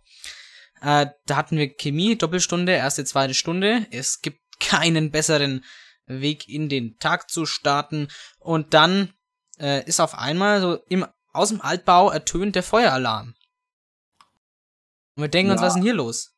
Äh, 0.81 1.07
da 1.25 1.35
hatten 1.35 1.57
wir 1.57 1.69
Chemie, 1.69 2.17
Doppelstunde, 2.17 2.71
erste, 2.73 3.05
zweite 3.05 3.33
Stunde. 3.33 3.85
Es 3.91 4.21
gibt 4.21 4.39
keinen 4.59 5.11
besseren 5.11 5.63
Weg 6.07 6.49
in 6.49 6.69
den 6.69 6.97
Tag 6.99 7.29
zu 7.29 7.45
starten. 7.45 8.07
Und 8.39 8.73
dann 8.73 9.13
äh, 9.59 9.85
ist 9.85 9.99
auf 9.99 10.15
einmal 10.17 10.59
so 10.61 10.79
im, 10.89 11.05
aus 11.33 11.49
dem 11.49 11.61
Altbau 11.61 12.09
ertönt 12.09 12.55
der 12.55 12.63
Feueralarm. 12.63 13.35
Und 15.15 15.23
wir 15.23 15.29
denken 15.29 15.51
uns, 15.51 15.61
Ja. 15.61 15.67
was 15.67 15.73
ist 15.73 15.75
denn 15.75 15.83
hier 15.83 15.93
los? 15.93 16.35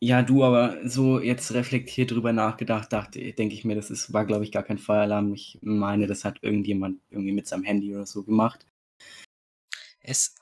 Ja, 0.00 0.22
du, 0.22 0.44
aber 0.44 0.76
so 0.88 1.18
jetzt 1.20 1.52
reflektiert 1.52 2.12
drüber 2.12 2.32
nachgedacht, 2.32 2.92
dachte, 2.92 3.18
denke 3.32 3.54
ich 3.56 3.64
mir, 3.64 3.74
das 3.74 3.90
ist, 3.90 4.12
war, 4.12 4.24
glaube 4.24 4.44
ich, 4.44 4.52
gar 4.52 4.62
kein 4.62 4.78
Feueralarm. 4.78 5.34
Ich 5.34 5.58
meine, 5.60 6.06
das 6.06 6.24
hat 6.24 6.38
irgendjemand 6.42 7.00
irgendwie 7.10 7.32
mit 7.32 7.48
seinem 7.48 7.64
Handy 7.64 7.92
oder 7.92 8.06
so 8.06 8.22
gemacht. 8.22 8.64
Es, 10.00 10.36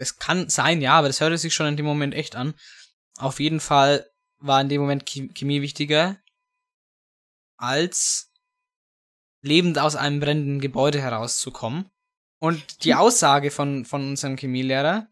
es 0.00 0.18
kann 0.18 0.48
sein, 0.48 0.80
ja, 0.80 0.94
aber 0.94 1.08
das 1.08 1.20
hörte 1.20 1.38
sich 1.38 1.54
schon 1.54 1.66
in 1.66 1.76
dem 1.76 1.86
Moment 1.86 2.14
echt 2.14 2.34
an. 2.34 2.54
Auf 3.18 3.38
jeden 3.38 3.60
Fall 3.60 4.06
war 4.38 4.60
in 4.60 4.70
dem 4.70 4.80
Moment 4.80 5.04
Chemie 5.06 5.60
wichtiger 5.60 6.16
als 7.58 8.32
lebend 9.42 9.78
aus 9.78 9.96
einem 9.96 10.18
brennenden 10.18 10.60
Gebäude 10.60 11.00
herauszukommen. 11.00 11.90
Und 12.38 12.84
die 12.84 12.94
Aussage 12.94 13.50
von, 13.50 13.84
von 13.84 14.08
unserem 14.08 14.38
Chemielehrer 14.38 15.08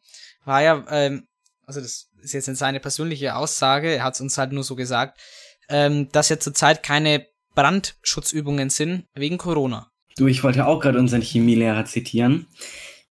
war 0.47 0.63
ja, 0.63 0.85
ähm, 0.91 1.29
also 1.67 1.83
das 1.83 2.09
ist 2.23 2.33
jetzt 2.33 2.47
seine 2.57 2.81
persönliche 2.81 3.37
Aussage, 3.37 3.95
er 3.95 4.05
hat 4.05 4.15
es 4.15 4.23
uns 4.23 4.39
halt 4.39 4.53
nur 4.53 4.65
so 4.65 4.75
gesagt, 4.75 5.21
ähm, 5.69 6.09
dass 6.13 6.31
ja 6.31 6.41
zurzeit 6.41 6.83
keine 6.83 7.27
Brandschutzübungen 7.55 8.71
sind 8.71 9.05
wegen 9.15 9.37
Corona. 9.37 9.91
Du, 10.17 10.27
ich 10.27 10.43
wollte 10.43 10.67
auch 10.67 10.81
gerade 10.81 10.99
unseren 10.99 11.21
Chemielehrer 11.21 11.85
zitieren. 11.85 12.47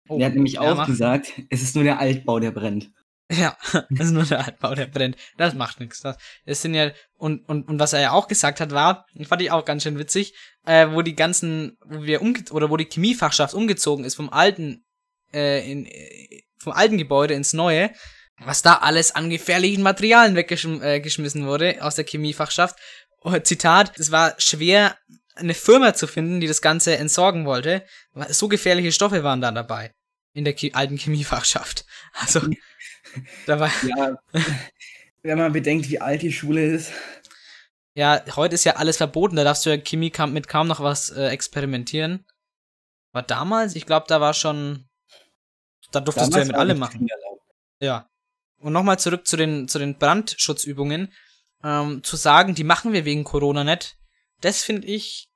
Oh, 0.09 0.19
der 0.19 0.27
hat 0.27 0.35
nämlich 0.35 0.59
auch 0.59 0.77
mach. 0.77 0.87
gesagt, 0.87 1.33
es 1.51 1.63
ist 1.63 1.75
nur 1.75 1.85
der 1.85 1.99
Altbau, 1.99 2.39
der 2.41 2.51
brennt. 2.51 2.91
Ja, 3.31 3.57
das 3.91 4.07
ist 4.07 4.13
nur 4.13 4.25
der 4.25 4.45
Altbau, 4.45 4.75
der 4.75 4.87
brennt. 4.87 5.17
Das 5.37 5.55
macht 5.55 5.81
nichts. 5.81 6.01
Das, 6.01 6.17
das 6.45 6.63
sind 6.63 6.75
ja, 6.75 6.91
und, 7.17 7.49
und, 7.49 7.69
und 7.69 7.79
was 7.79 7.93
er 7.93 8.01
ja 8.01 8.13
auch 8.13 8.29
gesagt 8.29 8.61
hat, 8.61 8.73
war, 8.73 9.07
fand 9.27 9.43
ich 9.43 9.51
auch 9.51 9.65
ganz 9.65 9.83
schön 9.83 9.99
witzig, 9.99 10.35
äh, 10.67 10.89
wo 10.91 11.03
die 11.03 11.17
ganzen, 11.17 11.79
wo 11.85 12.03
wir 12.03 12.21
umge 12.21 12.45
oder 12.51 12.71
wo 12.71 12.77
die 12.77 12.89
Chemiefachschaft 12.89 13.55
umgezogen 13.55 14.05
ist 14.05 14.15
vom 14.15 14.31
alten, 14.31 14.85
äh, 15.33 15.71
in, 15.71 15.87
äh, 15.87 16.43
vom 16.59 16.73
alten 16.73 16.99
Gebäude 16.99 17.35
ins 17.35 17.55
neue, 17.55 17.91
was 18.39 18.63
da 18.63 18.75
alles 18.75 19.15
an 19.15 19.31
gefährlichen 19.31 19.83
Materialien 19.83 20.37
weggeschmissen 20.37 21.43
äh, 21.43 21.47
wurde 21.47 21.83
aus 21.83 21.95
der 21.95 22.05
Chemiefachschaft. 22.05 22.77
Oh, 23.23 23.39
Zitat, 23.39 23.99
es 23.99 24.11
war 24.11 24.35
schwer, 24.39 24.99
eine 25.35 25.55
Firma 25.55 25.95
zu 25.95 26.07
finden, 26.07 26.41
die 26.41 26.47
das 26.47 26.63
Ganze 26.63 26.97
entsorgen 26.97 27.45
wollte. 27.47 27.85
So 28.29 28.49
gefährliche 28.49 28.93
Stoffe 28.93 29.25
waren 29.25 29.41
da 29.41 29.51
dabei. 29.51 29.93
In 30.33 30.45
der 30.45 30.55
alten 30.73 30.97
Chemiefachschaft. 30.99 31.85
Also, 32.17 32.41
da 33.47 33.59
war, 33.59 33.71
Ja, 33.85 34.17
wenn 35.23 35.39
man 35.39 35.53
bedenkt, 35.53 35.89
wie 35.89 36.01
alt 36.01 36.23
die 36.23 36.33
Schule 36.33 36.65
ist. 36.65 36.93
ja, 37.95 38.23
heute 38.37 38.55
ist 38.55 38.65
ja 38.65 38.77
alles 38.77 38.99
verboten, 38.99 39.35
da 39.35 39.43
darfst 39.43 39.67
du 39.67 39.71
ja 39.71 39.77
Chemie 39.77 40.11
kam, 40.11 40.33
mit 40.33 40.47
kaum 40.47 40.69
noch 40.69 40.81
was 40.81 41.11
äh, 41.11 41.27
experimentieren. 41.29 42.25
War 43.13 43.23
damals, 43.23 43.75
ich 43.75 43.87
glaube, 43.87 44.07
da 44.09 44.21
war 44.21 44.33
schon, 44.35 44.89
da 45.91 46.01
durftest 46.01 46.33
du 46.33 46.39
ja 46.39 46.45
Damals 46.45 46.49
mit 46.49 46.57
allem 46.57 46.79
machen. 46.79 47.09
Ja. 47.81 48.09
Und 48.59 48.73
nochmal 48.73 48.99
zurück 48.99 49.27
zu 49.27 49.37
den, 49.37 49.67
zu 49.67 49.79
den 49.79 49.99
Brandschutzübungen. 49.99 51.13
Ähm, 51.65 52.03
zu 52.05 52.17
sagen, 52.17 52.55
die 52.55 52.65
machen 52.65 52.93
wir 52.93 53.05
wegen 53.05 53.25
Corona 53.25 53.65
nicht, 53.65 53.97
das 54.45 54.63
finde 54.63 54.87
ich 54.87 55.29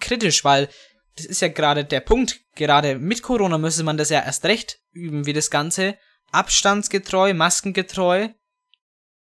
kritisch, 0.00 0.44
weil 0.44 0.68
das 1.16 1.26
ist 1.26 1.40
ja 1.40 1.48
gerade 1.48 1.84
der 1.84 2.00
Punkt. 2.00 2.40
Gerade 2.56 2.98
mit 2.98 3.22
Corona 3.22 3.58
müsste 3.58 3.84
man 3.84 3.96
das 3.96 4.10
ja 4.10 4.20
erst 4.20 4.44
recht 4.44 4.80
üben, 4.92 5.26
wie 5.26 5.32
das 5.32 5.50
Ganze 5.50 5.96
abstandsgetreu, 6.32 7.34
maskengetreu 7.34 8.28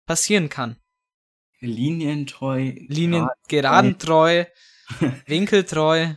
passieren 0.06 0.48
kann. 0.48 0.76
Linientreu. 1.60 2.72
Linien 2.88 3.28
geradentreu, 3.48 4.46
winkeltreu, 5.26 6.14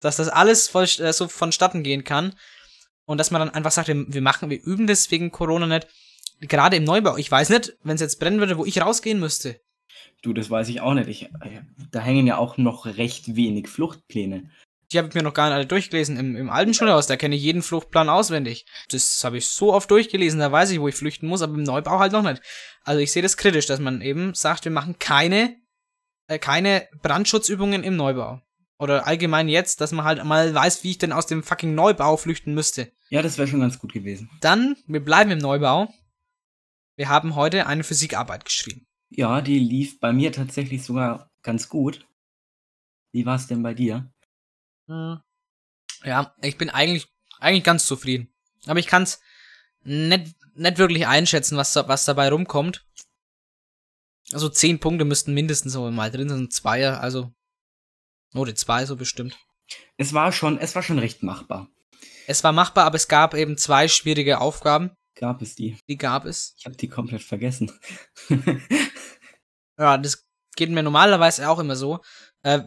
dass 0.00 0.16
das 0.16 0.28
alles 0.28 0.68
voll, 0.68 0.84
äh, 0.84 1.12
so 1.12 1.28
vonstatten 1.28 1.82
gehen 1.82 2.04
kann. 2.04 2.36
Und 3.04 3.18
dass 3.18 3.30
man 3.30 3.40
dann 3.40 3.50
einfach 3.50 3.70
sagt, 3.70 3.88
wir 3.88 4.22
machen, 4.22 4.50
wir 4.50 4.62
üben 4.62 4.86
das 4.86 5.10
wegen 5.10 5.30
Corona 5.30 5.66
nicht. 5.66 5.86
Gerade 6.40 6.76
im 6.76 6.84
Neubau. 6.84 7.16
Ich 7.16 7.30
weiß 7.30 7.50
nicht, 7.50 7.76
wenn 7.82 7.94
es 7.94 8.00
jetzt 8.00 8.18
brennen 8.18 8.40
würde, 8.40 8.58
wo 8.58 8.64
ich 8.64 8.80
rausgehen 8.80 9.20
müsste. 9.20 9.60
Du, 10.22 10.32
das 10.32 10.50
weiß 10.50 10.68
ich 10.68 10.80
auch 10.80 10.94
nicht. 10.94 11.08
Ich, 11.08 11.22
äh, 11.24 11.62
da 11.90 12.00
hängen 12.00 12.26
ja 12.26 12.38
auch 12.38 12.56
noch 12.56 12.86
recht 12.86 13.36
wenig 13.36 13.68
Fluchtpläne. 13.68 14.50
Die 14.92 14.98
habe 14.98 15.08
ich 15.08 15.14
mir 15.14 15.22
noch 15.22 15.34
gar 15.34 15.46
nicht 15.46 15.54
alle 15.54 15.66
durchgelesen. 15.66 16.16
Im, 16.16 16.36
im 16.36 16.50
alten 16.50 16.74
Schulhaus, 16.74 17.06
da 17.06 17.16
kenne 17.16 17.34
ich 17.34 17.42
jeden 17.42 17.62
Fluchtplan 17.62 18.08
auswendig. 18.08 18.66
Das 18.88 19.22
habe 19.24 19.38
ich 19.38 19.48
so 19.48 19.72
oft 19.72 19.90
durchgelesen, 19.90 20.38
da 20.38 20.52
weiß 20.52 20.70
ich, 20.70 20.80
wo 20.80 20.88
ich 20.88 20.94
flüchten 20.94 21.26
muss, 21.26 21.42
aber 21.42 21.54
im 21.54 21.64
Neubau 21.64 21.98
halt 21.98 22.12
noch 22.12 22.22
nicht. 22.22 22.40
Also 22.84 23.00
ich 23.00 23.10
sehe 23.10 23.22
das 23.22 23.36
kritisch, 23.36 23.66
dass 23.66 23.80
man 23.80 24.00
eben 24.00 24.34
sagt, 24.34 24.64
wir 24.64 24.72
machen 24.72 24.98
keine, 24.98 25.56
äh, 26.28 26.38
keine 26.38 26.88
Brandschutzübungen 27.02 27.82
im 27.82 27.96
Neubau. 27.96 28.40
Oder 28.78 29.06
allgemein 29.06 29.48
jetzt, 29.48 29.80
dass 29.80 29.92
man 29.92 30.04
halt 30.04 30.22
mal 30.24 30.54
weiß, 30.54 30.84
wie 30.84 30.90
ich 30.90 30.98
denn 30.98 31.12
aus 31.12 31.26
dem 31.26 31.42
fucking 31.42 31.74
Neubau 31.74 32.16
flüchten 32.16 32.54
müsste. 32.54 32.92
Ja, 33.08 33.22
das 33.22 33.38
wäre 33.38 33.48
schon 33.48 33.60
ganz 33.60 33.78
gut 33.78 33.92
gewesen. 33.92 34.30
Dann, 34.40 34.76
wir 34.86 35.04
bleiben 35.04 35.30
im 35.30 35.38
Neubau. 35.38 35.92
Wir 36.96 37.08
haben 37.08 37.36
heute 37.36 37.66
eine 37.66 37.84
Physikarbeit 37.84 38.44
geschrieben. 38.44 38.85
Ja, 39.08 39.40
die 39.40 39.58
lief 39.58 40.00
bei 40.00 40.12
mir 40.12 40.32
tatsächlich 40.32 40.82
sogar 40.82 41.30
ganz 41.42 41.68
gut. 41.68 42.06
Wie 43.12 43.24
war 43.24 43.36
es 43.36 43.46
denn 43.46 43.62
bei 43.62 43.74
dir? 43.74 44.12
Ja, 44.88 46.34
ich 46.42 46.58
bin 46.58 46.70
eigentlich, 46.70 47.06
eigentlich 47.38 47.64
ganz 47.64 47.86
zufrieden. 47.86 48.32
Aber 48.66 48.78
ich 48.78 48.86
kann's 48.86 49.20
nicht, 49.82 50.34
nicht 50.54 50.78
wirklich 50.78 51.06
einschätzen, 51.06 51.56
was, 51.56 51.74
was 51.76 52.04
dabei 52.04 52.28
rumkommt. 52.28 52.86
Also 54.32 54.48
zehn 54.48 54.80
Punkte 54.80 55.04
müssten 55.04 55.34
mindestens 55.34 55.72
so 55.72 55.88
mal 55.90 56.10
drin 56.10 56.28
sein, 56.28 56.50
Zweier, 56.50 57.00
also 57.00 57.32
Note 58.32 58.54
zwei 58.54 58.84
so 58.84 58.96
bestimmt. 58.96 59.38
Es 59.96 60.12
war 60.12 60.32
schon, 60.32 60.58
es 60.58 60.74
war 60.74 60.82
schon 60.82 60.98
recht 60.98 61.22
machbar. 61.22 61.68
Es 62.26 62.42
war 62.42 62.52
machbar, 62.52 62.84
aber 62.84 62.96
es 62.96 63.08
gab 63.08 63.34
eben 63.34 63.56
zwei 63.56 63.88
schwierige 63.88 64.40
Aufgaben. 64.40 64.90
Gab 65.14 65.40
es 65.40 65.54
die? 65.54 65.78
Die 65.88 65.96
gab 65.96 66.26
es. 66.26 66.54
Ich 66.58 66.66
habe 66.66 66.76
die 66.76 66.88
komplett 66.88 67.22
vergessen. 67.22 67.72
Ja, 69.78 69.98
das 69.98 70.26
geht 70.56 70.70
mir 70.70 70.82
normalerweise 70.82 71.48
auch 71.48 71.58
immer 71.58 71.76
so. 71.76 72.00
Äh, 72.42 72.60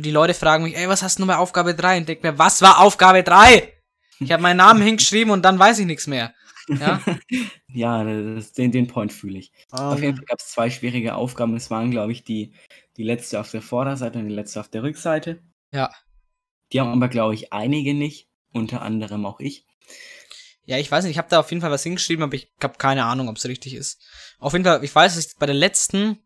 die 0.00 0.10
Leute 0.10 0.34
fragen 0.34 0.64
mich, 0.64 0.76
ey, 0.76 0.88
was 0.88 1.02
hast 1.02 1.18
du 1.18 1.26
bei 1.26 1.36
Aufgabe 1.36 1.74
3? 1.74 1.98
Und 1.98 2.08
denk 2.08 2.22
mir, 2.22 2.38
was 2.38 2.62
war 2.62 2.80
Aufgabe 2.80 3.22
3? 3.22 3.72
Ich 4.20 4.32
habe 4.32 4.42
meinen 4.42 4.56
Namen 4.56 4.82
hingeschrieben 4.82 5.32
und 5.32 5.42
dann 5.42 5.58
weiß 5.58 5.78
ich 5.78 5.86
nichts 5.86 6.06
mehr. 6.06 6.34
Ja? 6.68 7.00
ja, 7.68 8.04
das, 8.04 8.52
den, 8.52 8.72
den 8.72 8.88
Point 8.88 9.12
fühle 9.12 9.38
ich. 9.38 9.52
Auf 9.70 10.00
jeden 10.00 10.10
Ähm, 10.10 10.16
Fall 10.16 10.24
gab 10.26 10.38
es 10.40 10.48
zwei 10.48 10.70
schwierige 10.70 11.14
Aufgaben. 11.14 11.54
Es 11.56 11.70
waren, 11.70 11.90
glaube 11.90 12.12
ich, 12.12 12.24
die, 12.24 12.52
die 12.96 13.04
letzte 13.04 13.40
auf 13.40 13.50
der 13.50 13.62
Vorderseite 13.62 14.18
und 14.18 14.28
die 14.28 14.34
letzte 14.34 14.60
auf 14.60 14.68
der 14.68 14.82
Rückseite. 14.82 15.40
ja. 15.72 15.90
Die 16.72 16.80
haben 16.80 16.92
aber, 16.92 17.08
glaube 17.08 17.32
ich, 17.32 17.52
einige 17.52 17.94
nicht. 17.94 18.28
Unter 18.52 18.82
anderem 18.82 19.24
auch 19.24 19.40
ich. 19.40 19.66
Ja, 20.66 20.76
ich 20.76 20.90
weiß 20.90 21.04
nicht, 21.04 21.12
ich 21.12 21.18
habe 21.18 21.28
da 21.30 21.40
auf 21.40 21.50
jeden 21.50 21.62
Fall 21.62 21.70
was 21.70 21.82
hingeschrieben, 21.82 22.22
aber 22.22 22.34
ich 22.34 22.52
habe 22.62 22.76
keine 22.76 23.04
Ahnung, 23.06 23.28
ob 23.30 23.36
es 23.36 23.46
richtig 23.46 23.72
ist. 23.72 24.02
Auf 24.38 24.52
jeden 24.52 24.66
Fall, 24.66 24.84
ich 24.84 24.94
weiß, 24.94 25.14
dass 25.14 25.26
ich 25.26 25.38
bei 25.38 25.46
der 25.46 25.54
letzten, 25.54 26.18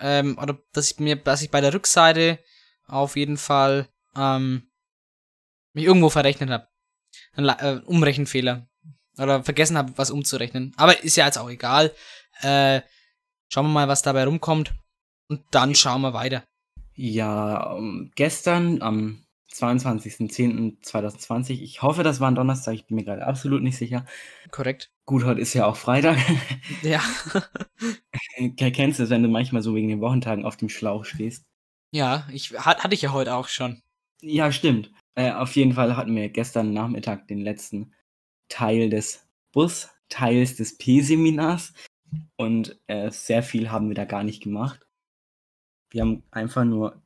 ähm, 0.00 0.38
oder 0.38 0.58
dass 0.72 0.90
ich 0.90 0.98
mir, 0.98 1.16
dass 1.16 1.42
ich 1.42 1.50
bei 1.50 1.60
der 1.60 1.74
Rückseite 1.74 2.38
auf 2.86 3.16
jeden 3.16 3.36
Fall 3.36 3.88
ähm, 4.16 4.70
mich 5.72 5.84
irgendwo 5.84 6.10
verrechnet 6.10 6.50
habe. 6.50 6.68
Ein 7.34 7.48
äh, 7.48 7.80
Umrechenfehler. 7.84 8.68
Oder 9.16 9.44
vergessen 9.44 9.78
habe, 9.78 9.92
was 9.96 10.10
umzurechnen. 10.10 10.72
Aber 10.76 11.02
ist 11.04 11.16
ja 11.16 11.26
jetzt 11.26 11.38
auch 11.38 11.48
egal. 11.48 11.92
Äh, 12.40 12.80
schauen 13.48 13.66
wir 13.66 13.72
mal, 13.72 13.88
was 13.88 14.02
dabei 14.02 14.24
rumkommt. 14.24 14.74
Und 15.28 15.42
dann 15.52 15.74
schauen 15.74 16.02
wir 16.02 16.12
weiter. 16.12 16.42
Ja, 16.94 17.76
ähm, 17.76 18.10
gestern 18.14 18.82
am 18.82 19.23
22.10.2020, 19.54 21.62
ich 21.62 21.82
hoffe, 21.82 22.02
das 22.02 22.20
war 22.20 22.30
ein 22.30 22.34
Donnerstag, 22.34 22.74
ich 22.74 22.86
bin 22.86 22.96
mir 22.96 23.04
gerade 23.04 23.26
absolut 23.26 23.62
nicht 23.62 23.76
sicher. 23.76 24.04
Korrekt. 24.50 24.90
Gut, 25.06 25.24
heute 25.24 25.40
ist 25.40 25.54
ja 25.54 25.66
auch 25.66 25.76
Freitag. 25.76 26.18
Ja. 26.82 27.00
Kennst 28.56 28.98
du 28.98 29.04
das, 29.04 29.10
wenn 29.10 29.22
du 29.22 29.28
manchmal 29.28 29.62
so 29.62 29.74
wegen 29.74 29.88
den 29.88 30.00
Wochentagen 30.00 30.44
auf 30.44 30.56
dem 30.56 30.68
Schlauch 30.68 31.04
stehst? 31.04 31.44
ja, 31.94 32.26
ich 32.32 32.52
hat, 32.58 32.82
hatte 32.82 32.94
ich 32.94 33.02
ja 33.02 33.12
heute 33.12 33.34
auch 33.34 33.46
schon. 33.46 33.80
Ja, 34.20 34.50
stimmt. 34.50 34.90
Äh, 35.14 35.30
auf 35.30 35.54
jeden 35.54 35.74
Fall 35.74 35.96
hatten 35.96 36.16
wir 36.16 36.28
gestern 36.28 36.72
Nachmittag 36.72 37.28
den 37.28 37.40
letzten 37.40 37.94
Teil 38.48 38.90
des 38.90 39.28
Bus-Teils 39.52 40.56
des 40.56 40.76
P-Seminars 40.76 41.72
und 42.36 42.80
äh, 42.88 43.12
sehr 43.12 43.44
viel 43.44 43.70
haben 43.70 43.88
wir 43.88 43.94
da 43.94 44.06
gar 44.06 44.24
nicht 44.24 44.42
gemacht. 44.42 44.80
Wir 45.90 46.02
haben 46.02 46.24
einfach 46.32 46.64
nur 46.64 47.00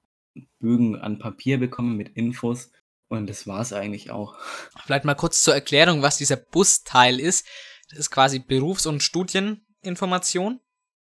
Bögen 0.59 0.97
an 0.97 1.19
Papier 1.19 1.59
bekommen 1.59 1.97
mit 1.97 2.11
Infos 2.17 2.71
und 3.09 3.29
das 3.29 3.47
war's 3.47 3.73
eigentlich 3.73 4.11
auch. 4.11 4.37
Vielleicht 4.85 5.05
mal 5.05 5.15
kurz 5.15 5.43
zur 5.43 5.55
Erklärung, 5.55 6.03
was 6.03 6.19
dieser 6.19 6.37
Busteil 6.37 7.21
ist. 7.21 7.47
Das 7.91 7.99
ist 7.99 8.11
quasi 8.11 8.39
Berufs- 8.39 8.87
und 8.87 9.03
Studieninformation. 9.03 10.61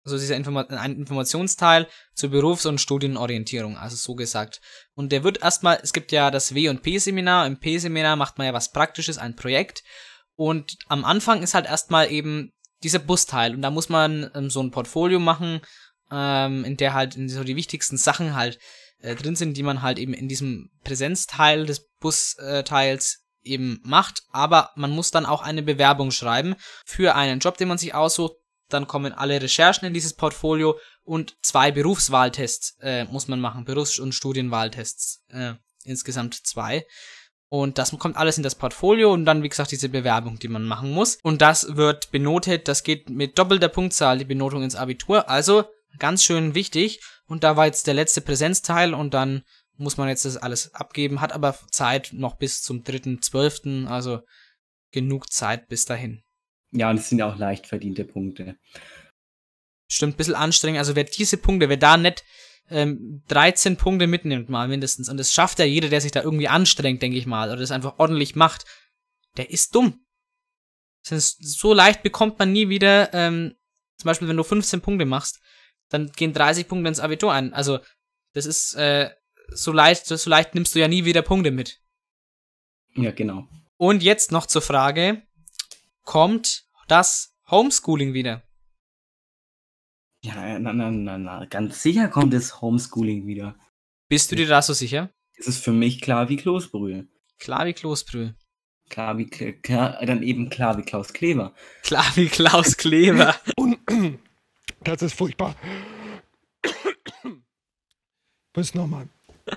Also 0.04 0.18
dieser 0.18 0.36
Informa 0.36 0.60
ein 0.62 0.94
Informationsteil 0.94 1.88
zur 2.14 2.30
Berufs- 2.30 2.66
und 2.66 2.80
Studienorientierung, 2.80 3.76
also 3.76 3.96
so 3.96 4.14
gesagt. 4.14 4.60
Und 4.94 5.10
der 5.10 5.24
wird 5.24 5.42
erstmal, 5.42 5.80
es 5.82 5.92
gibt 5.92 6.12
ja 6.12 6.30
das 6.30 6.54
W- 6.54 6.68
und 6.68 6.82
P-Seminar. 6.82 7.44
Im 7.46 7.58
P-Seminar 7.58 8.14
macht 8.14 8.38
man 8.38 8.46
ja 8.46 8.52
was 8.52 8.70
Praktisches, 8.70 9.18
ein 9.18 9.34
Projekt. 9.34 9.82
Und 10.36 10.76
am 10.86 11.04
Anfang 11.04 11.42
ist 11.42 11.54
halt 11.54 11.66
erstmal 11.66 12.12
eben 12.12 12.52
dieser 12.84 13.00
Busteil. 13.00 13.54
Und 13.54 13.62
da 13.62 13.70
muss 13.70 13.88
man 13.88 14.30
ähm, 14.34 14.48
so 14.48 14.62
ein 14.62 14.70
Portfolio 14.70 15.18
machen, 15.18 15.60
ähm, 16.12 16.64
in 16.64 16.76
der 16.76 16.94
halt 16.94 17.16
so 17.26 17.42
die 17.42 17.56
wichtigsten 17.56 17.96
Sachen 17.96 18.36
halt 18.36 18.60
äh, 19.00 19.14
drin 19.14 19.36
sind, 19.36 19.56
die 19.56 19.62
man 19.62 19.82
halt 19.82 19.98
eben 19.98 20.14
in 20.14 20.28
diesem 20.28 20.70
Präsenzteil 20.84 21.66
des 21.66 21.88
Busteils 22.00 23.26
eben 23.42 23.80
macht, 23.84 24.22
aber 24.32 24.70
man 24.74 24.90
muss 24.90 25.10
dann 25.10 25.26
auch 25.26 25.42
eine 25.42 25.62
Bewerbung 25.62 26.10
schreiben 26.10 26.56
für 26.84 27.14
einen 27.14 27.40
Job, 27.40 27.56
den 27.56 27.68
man 27.68 27.78
sich 27.78 27.94
aussucht. 27.94 28.34
Dann 28.68 28.88
kommen 28.88 29.12
alle 29.12 29.40
Recherchen 29.40 29.86
in 29.86 29.94
dieses 29.94 30.14
Portfolio 30.14 30.76
und 31.04 31.36
zwei 31.42 31.70
Berufswahltests 31.70 32.76
äh, 32.80 33.04
muss 33.04 33.28
man 33.28 33.40
machen, 33.40 33.64
Berufs- 33.64 34.00
und 34.00 34.12
Studienwahltests, 34.12 35.24
äh, 35.28 35.54
insgesamt 35.84 36.34
zwei. 36.34 36.84
Und 37.48 37.78
das 37.78 37.96
kommt 37.96 38.16
alles 38.16 38.38
in 38.38 38.42
das 38.42 38.56
Portfolio 38.56 39.12
und 39.12 39.24
dann, 39.24 39.44
wie 39.44 39.48
gesagt, 39.48 39.70
diese 39.70 39.88
Bewerbung, 39.88 40.40
die 40.40 40.48
man 40.48 40.64
machen 40.64 40.90
muss. 40.90 41.18
Und 41.22 41.42
das 41.42 41.76
wird 41.76 42.10
benotet, 42.10 42.66
das 42.66 42.82
geht 42.82 43.08
mit 43.08 43.38
doppelter 43.38 43.68
Punktzahl, 43.68 44.18
die 44.18 44.24
Benotung 44.24 44.64
ins 44.64 44.74
Abitur. 44.74 45.28
Also 45.30 45.64
ganz 45.98 46.24
schön 46.24 46.56
wichtig. 46.56 47.00
Und 47.26 47.44
da 47.44 47.56
war 47.56 47.66
jetzt 47.66 47.86
der 47.86 47.94
letzte 47.94 48.20
Präsenzteil 48.20 48.94
und 48.94 49.14
dann 49.14 49.42
muss 49.76 49.96
man 49.96 50.08
jetzt 50.08 50.24
das 50.24 50.36
alles 50.36 50.74
abgeben, 50.74 51.20
hat 51.20 51.32
aber 51.32 51.56
Zeit 51.70 52.10
noch 52.12 52.36
bis 52.36 52.62
zum 52.62 52.82
3.12., 52.82 53.86
also 53.86 54.20
genug 54.92 55.30
Zeit 55.30 55.68
bis 55.68 55.84
dahin. 55.84 56.22
Ja, 56.72 56.90
und 56.90 56.98
es 56.98 57.08
sind 57.08 57.18
ja 57.18 57.30
auch 57.30 57.36
leicht 57.36 57.66
verdiente 57.66 58.04
Punkte. 58.04 58.56
Stimmt, 59.88 60.14
ein 60.14 60.16
bisschen 60.16 60.34
anstrengend. 60.34 60.78
Also 60.78 60.96
wer 60.96 61.04
diese 61.04 61.36
Punkte, 61.36 61.68
wer 61.68 61.76
da 61.76 61.96
nicht 61.96 62.24
ähm, 62.70 63.22
13 63.28 63.76
Punkte 63.76 64.06
mitnimmt, 64.06 64.48
mal 64.48 64.68
mindestens, 64.68 65.08
und 65.08 65.16
das 65.18 65.32
schafft 65.32 65.58
ja 65.58 65.64
jeder, 65.64 65.88
der 65.88 66.00
sich 66.00 66.12
da 66.12 66.22
irgendwie 66.22 66.48
anstrengt, 66.48 67.02
denke 67.02 67.18
ich 67.18 67.26
mal, 67.26 67.50
oder 67.50 67.60
das 67.60 67.70
einfach 67.70 67.98
ordentlich 67.98 68.34
macht, 68.34 68.64
der 69.36 69.50
ist 69.50 69.74
dumm. 69.74 70.04
So 71.02 71.72
leicht 71.72 72.02
bekommt 72.02 72.38
man 72.38 72.52
nie 72.52 72.68
wieder, 72.68 73.14
ähm, 73.14 73.54
zum 73.98 74.08
Beispiel, 74.08 74.26
wenn 74.26 74.36
du 74.36 74.42
15 74.42 74.80
Punkte 74.80 75.04
machst, 75.04 75.40
dann 75.88 76.10
gehen 76.12 76.32
30 76.32 76.68
Punkte 76.68 76.88
ins 76.88 77.00
Abitur 77.00 77.32
ein. 77.32 77.52
Also, 77.54 77.78
das 78.32 78.46
ist, 78.46 78.74
äh, 78.74 79.10
so 79.48 79.72
leicht, 79.72 80.06
so 80.06 80.30
leicht 80.30 80.54
nimmst 80.54 80.74
du 80.74 80.80
ja 80.80 80.88
nie 80.88 81.04
wieder 81.04 81.22
Punkte 81.22 81.50
mit. 81.50 81.80
Ja, 82.94 83.10
genau. 83.10 83.48
Und 83.76 84.02
jetzt 84.02 84.32
noch 84.32 84.46
zur 84.46 84.62
Frage, 84.62 85.22
kommt 86.02 86.64
das 86.88 87.36
Homeschooling 87.50 88.14
wieder? 88.14 88.42
Ja, 90.22 90.58
na, 90.58 90.72
na, 90.72 90.90
na, 90.90 91.18
na, 91.18 91.44
ganz 91.44 91.82
sicher 91.82 92.08
kommt 92.08 92.32
das 92.32 92.60
Homeschooling 92.60 93.26
wieder. 93.26 93.56
Bist 94.08 94.32
du 94.32 94.36
dir 94.36 94.48
da 94.48 94.62
so 94.62 94.72
sicher? 94.72 95.10
Es 95.36 95.46
ist 95.46 95.62
für 95.62 95.72
mich 95.72 96.00
klar 96.00 96.28
wie 96.28 96.36
Kloßbrühe. 96.36 97.06
Klar 97.38 97.66
wie 97.66 97.74
Kloßbrühe. 97.74 98.34
Klar 98.88 99.18
wie, 99.18 99.26
klar, 99.26 99.98
dann 100.06 100.22
eben 100.22 100.48
klar 100.48 100.78
wie 100.78 100.82
Klaus 100.82 101.12
Kleber. 101.12 101.54
Klar 101.82 102.06
wie 102.14 102.28
Klaus 102.28 102.76
Kleber. 102.76 103.34
Das 104.86 105.02
ist 105.02 105.14
furchtbar. 105.14 105.56
Bis 108.52 108.72
nochmal. 108.72 109.08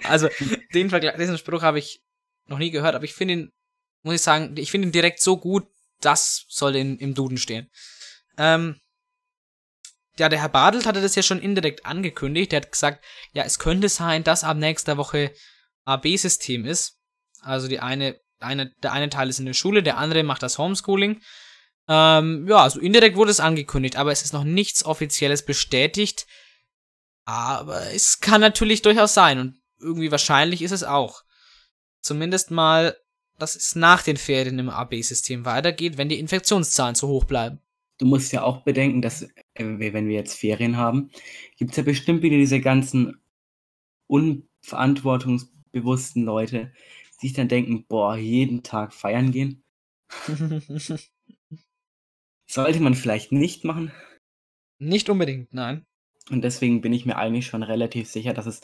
Also, 0.04 0.28
den 0.74 0.90
Vergleich, 0.90 1.16
diesen 1.18 1.38
Spruch 1.38 1.62
habe 1.62 1.78
ich 1.78 2.02
noch 2.48 2.58
nie 2.58 2.72
gehört, 2.72 2.96
aber 2.96 3.06
ich 3.06 3.14
finde 3.14 3.34
ihn, 3.36 3.52
muss 4.02 4.16
ich 4.16 4.22
sagen, 4.22 4.56
ich 4.58 4.72
finde 4.72 4.88
ihn 4.88 4.92
direkt 4.92 5.22
so 5.22 5.38
gut, 5.38 5.68
das 6.02 6.46
soll 6.50 6.76
in, 6.76 6.98
im 6.98 7.14
Duden 7.14 7.38
stehen. 7.38 7.70
Ähm, 8.38 8.80
ja, 10.18 10.30
der 10.30 10.40
Herr 10.40 10.50
Badelt 10.50 10.86
hatte 10.86 11.02
das 11.02 11.16
ja 11.16 11.22
schon 11.22 11.40
indirekt 11.40 11.86
angekündigt. 11.86 12.52
Der 12.52 12.62
hat 12.62 12.72
gesagt, 12.72 13.06
ja, 13.34 13.44
es 13.44 13.60
könnte 13.60 13.88
sein, 13.88 14.24
dass 14.24 14.44
ab 14.44 14.58
nächster 14.58 14.98
Woche 14.98 15.32
AB-System 15.86 16.66
ist. 16.66 17.00
Also 17.42 17.68
die 17.68 17.80
eine, 17.80 18.20
eine, 18.40 18.74
der 18.82 18.94
eine 18.94 19.10
Teil 19.10 19.30
ist 19.30 19.40
in 19.40 19.46
der 19.46 19.54
Schule, 19.54 19.84
der 19.84 19.98
andere 19.98 20.24
macht 20.24 20.44
das 20.44 20.58
Homeschooling. 20.58 21.22
Ähm, 21.90 22.48
ja, 22.48 22.58
also 22.58 22.80
indirekt 22.80 23.18
wurde 23.18 23.32
es 23.32 23.40
angekündigt, 23.40 23.96
aber 23.96 24.12
es 24.12 24.22
ist 24.22 24.32
noch 24.32 24.44
nichts 24.44 24.86
Offizielles 24.86 25.44
bestätigt. 25.44 26.28
Aber 27.26 27.92
es 27.94 28.20
kann 28.20 28.42
natürlich 28.42 28.84
durchaus 28.84 29.16
sein 29.16 29.40
und 29.40 29.60
irgendwie 29.80 30.12
wahrscheinlich 30.12 30.62
ist 30.62 30.72
es 30.72 30.84
auch. 30.84 31.24
Zumindest 32.02 32.52
mal, 32.52 32.96
dass 33.40 33.56
es 33.56 33.76
nach 33.76 34.04
den 34.04 34.18
Ferien 34.18 34.60
im 34.60 34.70
AB-System 34.70 35.46
weitergeht, 35.46 35.98
wenn 35.98 36.10
die 36.10 36.20
Infektionszahlen 36.20 36.94
zu 36.96 37.08
hoch 37.08 37.24
bleiben. 37.24 37.60
Du 37.98 38.06
musst 38.06 38.34
ja 38.34 38.44
auch 38.44 38.64
bedenken, 38.64 39.02
dass, 39.02 39.24
äh, 39.24 39.30
wenn 39.56 40.08
wir 40.08 40.16
jetzt 40.16 40.38
Ferien 40.38 40.78
haben, 40.78 41.10
gibt 41.58 41.72
es 41.72 41.78
ja 41.78 41.84
bestimmt 41.84 42.22
wieder 42.22 42.38
diese 42.38 42.62
ganzen 42.62 43.20
unverantwortungsbewussten 44.08 46.24
Leute, 46.24 46.72
die 47.22 47.28
sich 47.28 47.36
dann 47.36 47.48
denken, 47.48 47.86
boah, 47.88 48.16
jeden 48.16 48.62
Tag 48.64 48.94
feiern 48.94 49.32
gehen. 49.32 49.64
Sollte 52.50 52.80
man 52.80 52.96
vielleicht 52.96 53.32
nicht 53.32 53.64
machen. 53.64 53.92
Nicht 54.80 55.10
unbedingt, 55.10 55.54
nein. 55.54 55.86
Und 56.32 56.42
deswegen 56.42 56.82
bin 56.82 56.94
ich 56.94 57.06
mir 57.06 57.18
eigentlich 57.18 57.46
schon 57.46 57.64
relativ 57.64 58.10
sicher, 58.10 58.34
dass 58.34 58.48
es 58.48 58.62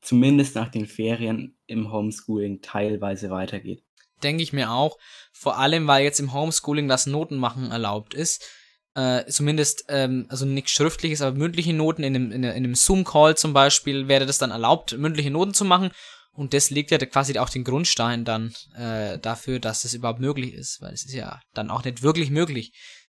zumindest 0.00 0.54
nach 0.54 0.70
den 0.70 0.86
Ferien 0.86 1.58
im 1.66 1.92
Homeschooling 1.92 2.62
teilweise 2.62 3.30
weitergeht. 3.30 3.82
Denke 4.22 4.42
ich 4.42 4.54
mir 4.54 4.70
auch. 4.70 4.96
Vor 5.32 5.58
allem, 5.58 5.86
weil 5.86 6.04
jetzt 6.04 6.20
im 6.20 6.32
Homeschooling 6.32 6.88
das 6.88 7.06
Notenmachen 7.06 7.70
erlaubt 7.70 8.14
ist. 8.14 8.48
Äh, 8.94 9.26
zumindest, 9.26 9.84
ähm, 9.88 10.24
also 10.30 10.46
nichts 10.46 10.70
schriftliches, 10.70 11.20
aber 11.20 11.36
mündliche 11.36 11.74
Noten 11.74 12.02
in 12.02 12.14
einem, 12.14 12.32
in 12.32 12.44
einem 12.44 12.56
in 12.56 12.64
einem 12.64 12.74
Zoom-Call 12.74 13.36
zum 13.36 13.52
Beispiel 13.52 14.08
wäre 14.08 14.24
das 14.24 14.38
dann 14.38 14.50
erlaubt, 14.50 14.96
mündliche 14.96 15.30
Noten 15.30 15.52
zu 15.52 15.66
machen. 15.66 15.90
Und 16.32 16.54
das 16.54 16.70
legt 16.70 16.90
ja 16.90 16.98
quasi 16.98 17.38
auch 17.38 17.50
den 17.50 17.64
Grundstein 17.64 18.24
dann 18.24 18.54
äh, 18.76 19.18
dafür, 19.18 19.58
dass 19.58 19.82
das 19.82 19.92
überhaupt 19.92 20.20
möglich 20.20 20.54
ist. 20.54 20.80
Weil 20.80 20.94
es 20.94 21.04
ist 21.04 21.14
ja 21.14 21.40
dann 21.52 21.70
auch 21.70 21.84
nicht 21.84 22.02
wirklich 22.02 22.30
möglich, 22.30 22.72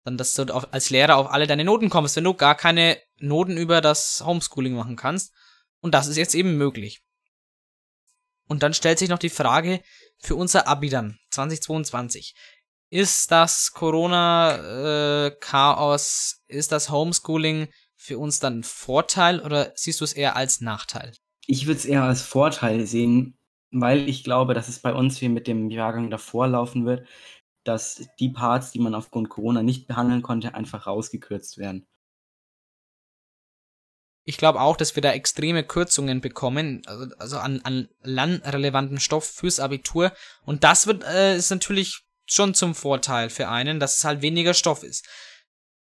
dann, 0.07 0.17
dass 0.17 0.35
du 0.35 0.45
auf, 0.55 0.73
als 0.73 0.91
Lehrer 0.91 1.17
auf 1.17 1.31
alle 1.31 1.47
deine 1.47 1.65
Noten 1.65 1.91
kommst, 1.91 2.17
wenn 2.17 2.25
du 2.25 2.35
gar 2.35 2.55
keine 2.55 2.99
Noten 3.19 3.57
über 3.57 3.81
das 3.81 4.23
Homeschooling 4.25 4.75
machen 4.75 4.97
kannst. 4.97 5.35
Und 5.81 5.95
das 5.95 6.07
ist 6.07 6.17
jetzt 6.17 6.35
eben 6.35 6.57
möglich. 6.57 7.03
Und 8.49 8.63
dann 8.63 8.73
stellt 8.73 9.01
sich 9.01 9.09
noch 9.09 9.19
die 9.19 9.31
Frage 9.31 9.83
für 10.19 10.37
unser 10.37 10.69
Abi 10.69 10.89
dann, 10.89 11.19
2022. 11.31 12.37
Ist 12.89 13.33
das 13.33 13.73
Corona-Chaos, 13.73 16.45
ist 16.47 16.71
das 16.71 16.91
Homeschooling 16.91 17.67
für 17.97 18.19
uns 18.19 18.39
dann 18.39 18.63
Vorteil 18.63 19.41
oder 19.41 19.73
siehst 19.75 20.01
du 20.01 20.05
es 20.05 20.13
eher 20.13 20.37
als 20.37 20.61
Nachteil? 20.61 21.13
Ich 21.47 21.67
würde 21.67 21.81
es 21.81 21.85
eher 21.85 22.05
als 22.05 22.23
Vorteil 22.23 22.87
sehen, 22.87 23.37
weil 23.73 24.09
ich 24.09 24.23
glaube, 24.23 24.55
dass 24.55 24.69
es 24.69 24.79
bei 24.79 24.95
uns 24.95 25.21
wie 25.21 25.29
mit 25.29 25.49
dem 25.49 25.69
Jahrgang 25.71 26.11
davor 26.11 26.47
laufen 26.47 26.87
wird. 26.87 27.09
Dass 27.67 28.07
die 28.19 28.31
Parts, 28.31 28.71
die 28.71 28.79
man 28.79 28.95
aufgrund 28.95 29.29
Corona 29.29 29.62
nicht 29.62 29.87
behandeln 29.87 30.23
konnte, 30.23 30.55
einfach 30.55 30.87
rausgekürzt 30.87 31.59
werden. 31.59 31.87
Ich 34.25 34.39
glaube 34.39 34.61
auch, 34.61 34.77
dass 34.77 34.97
wir 34.97 35.03
da 35.03 35.12
extreme 35.12 35.62
Kürzungen 35.62 36.21
bekommen, 36.21 36.83
also, 36.87 37.14
also 37.19 37.39
an, 37.39 37.61
an 37.62 37.89
lernrelevanten 38.03 38.99
Stoff 38.99 39.25
fürs 39.25 39.61
Abitur. 39.61 40.12
Und 40.45 40.64
das 40.64 40.89
wird 40.89 41.05
äh, 41.05 41.37
ist 41.37 41.51
natürlich 41.51 42.03
schon 42.25 42.55
zum 42.55 42.75
Vorteil 42.75 43.31
für 43.31 43.49
einen, 43.49 43.79
dass 43.79 43.99
es 43.99 44.05
halt 44.05 44.23
weniger 44.23 44.53
Stoff 44.53 44.83
ist. 44.83 45.07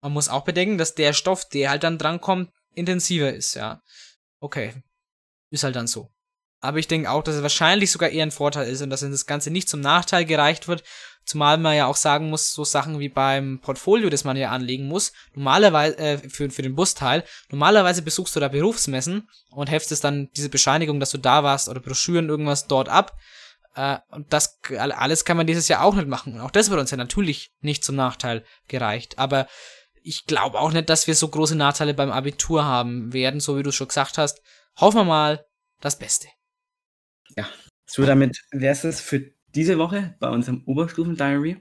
Man 0.02 0.12
muss 0.12 0.28
auch 0.28 0.44
bedenken, 0.44 0.78
dass 0.78 0.96
der 0.96 1.14
Stoff, 1.14 1.48
der 1.48 1.70
halt 1.70 1.84
dann 1.84 1.98
drankommt, 1.98 2.52
intensiver 2.74 3.34
ist, 3.34 3.56
ja. 3.56 3.82
Okay. 4.42 4.74
Ist 5.50 5.64
halt 5.64 5.78
dann 5.78 5.88
so. 5.88 6.12
Aber 6.60 6.80
ich 6.80 6.88
denke 6.88 7.10
auch, 7.10 7.24
dass 7.24 7.36
es 7.36 7.42
wahrscheinlich 7.42 7.92
sogar 7.92 8.10
eher 8.10 8.26
ein 8.26 8.32
Vorteil 8.32 8.68
ist 8.68 8.82
und 8.82 8.90
dass 8.90 9.02
das 9.02 9.26
Ganze 9.26 9.52
nicht 9.52 9.70
zum 9.70 9.82
Nachteil 9.82 10.26
gereicht 10.26 10.68
wird. 10.68 10.84
Zumal 11.26 11.58
man 11.58 11.76
ja 11.76 11.88
auch 11.88 11.96
sagen 11.96 12.30
muss, 12.30 12.54
so 12.54 12.64
Sachen 12.64 13.00
wie 13.00 13.10
beim 13.10 13.60
Portfolio, 13.60 14.10
das 14.10 14.24
man 14.24 14.38
ja 14.38 14.52
anlegen 14.52 14.88
muss, 14.88 15.12
normalerweise, 15.34 15.98
äh, 15.98 16.18
für, 16.18 16.50
für 16.52 16.62
den 16.62 16.76
Busteil, 16.76 17.24
normalerweise 17.50 18.04
besuchst 18.04 18.36
du 18.36 18.40
da 18.40 18.48
Berufsmessen 18.48 19.28
und 19.50 19.70
heftest 19.70 20.04
dann 20.04 20.30
diese 20.36 20.50
Bescheinigung, 20.50 21.00
dass 21.00 21.12
du 21.12 21.18
da 21.18 21.44
warst 21.44 21.68
oder 21.68 21.80
Broschüren, 21.80 22.30
irgendwas 22.30 22.68
dort 22.68 22.90
ab. 22.90 23.18
Äh, 23.76 23.98
und 24.10 24.32
das 24.32 24.60
alles 24.78 25.26
kann 25.26 25.38
man 25.38 25.48
dieses 25.48 25.68
Jahr 25.68 25.84
auch 25.84 25.96
nicht 25.96 26.08
machen. 26.08 26.36
Und 26.36 26.42
auch 26.42 26.52
das 26.52 26.70
wird 26.70 26.80
uns 26.80 26.92
ja 26.92 26.98
natürlich 26.98 27.52
nicht 27.60 27.84
zum 27.84 27.96
Nachteil 27.96 28.46
gereicht. 28.68 29.18
Aber 29.18 29.48
ich 30.04 30.26
glaube 30.26 30.60
auch 30.60 30.72
nicht, 30.72 30.90
dass 30.90 31.08
wir 31.08 31.16
so 31.16 31.28
große 31.28 31.56
Nachteile 31.56 31.94
beim 31.96 32.12
Abitur 32.12 32.66
haben 32.66 33.14
werden, 33.14 33.40
so 33.40 33.58
wie 33.58 33.64
du 33.64 33.72
schon 33.72 33.88
gesagt 33.88 34.18
hast. 34.20 34.42
Hoffen 34.78 35.00
wir 35.00 35.06
mal 35.06 35.46
das 35.82 35.98
Beste. 35.98 36.28
Ja, 37.36 37.50
so 37.86 38.06
damit 38.06 38.40
wäre 38.52 38.76
es 38.88 39.02
für 39.02 39.35
diese 39.56 39.78
Woche 39.78 40.16
bei 40.20 40.30
unserem 40.30 40.64
Oberstufen-Diary. 40.66 41.58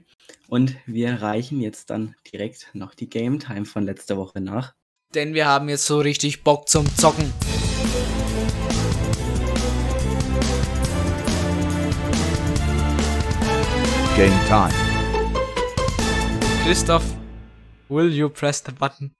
Und 0.47 0.75
wir 0.85 1.21
reichen 1.21 1.61
jetzt 1.61 1.89
dann 1.89 2.15
direkt 2.31 2.69
noch 2.73 2.93
die 2.93 3.09
Game 3.09 3.39
Time 3.39 3.65
von 3.65 3.83
letzter 3.83 4.17
Woche 4.17 4.41
nach. 4.41 4.73
Denn 5.13 5.33
wir 5.33 5.45
haben 5.45 5.69
jetzt 5.69 5.85
so 5.85 5.99
richtig 5.99 6.43
Bock 6.43 6.67
zum 6.67 6.85
Zocken. 6.97 7.31
Game 14.17 14.33
Time. 14.47 14.73
Christoph, 16.63 17.05
will 17.87 18.11
you 18.11 18.29
press 18.29 18.61
the 18.65 18.73
button? 18.73 19.15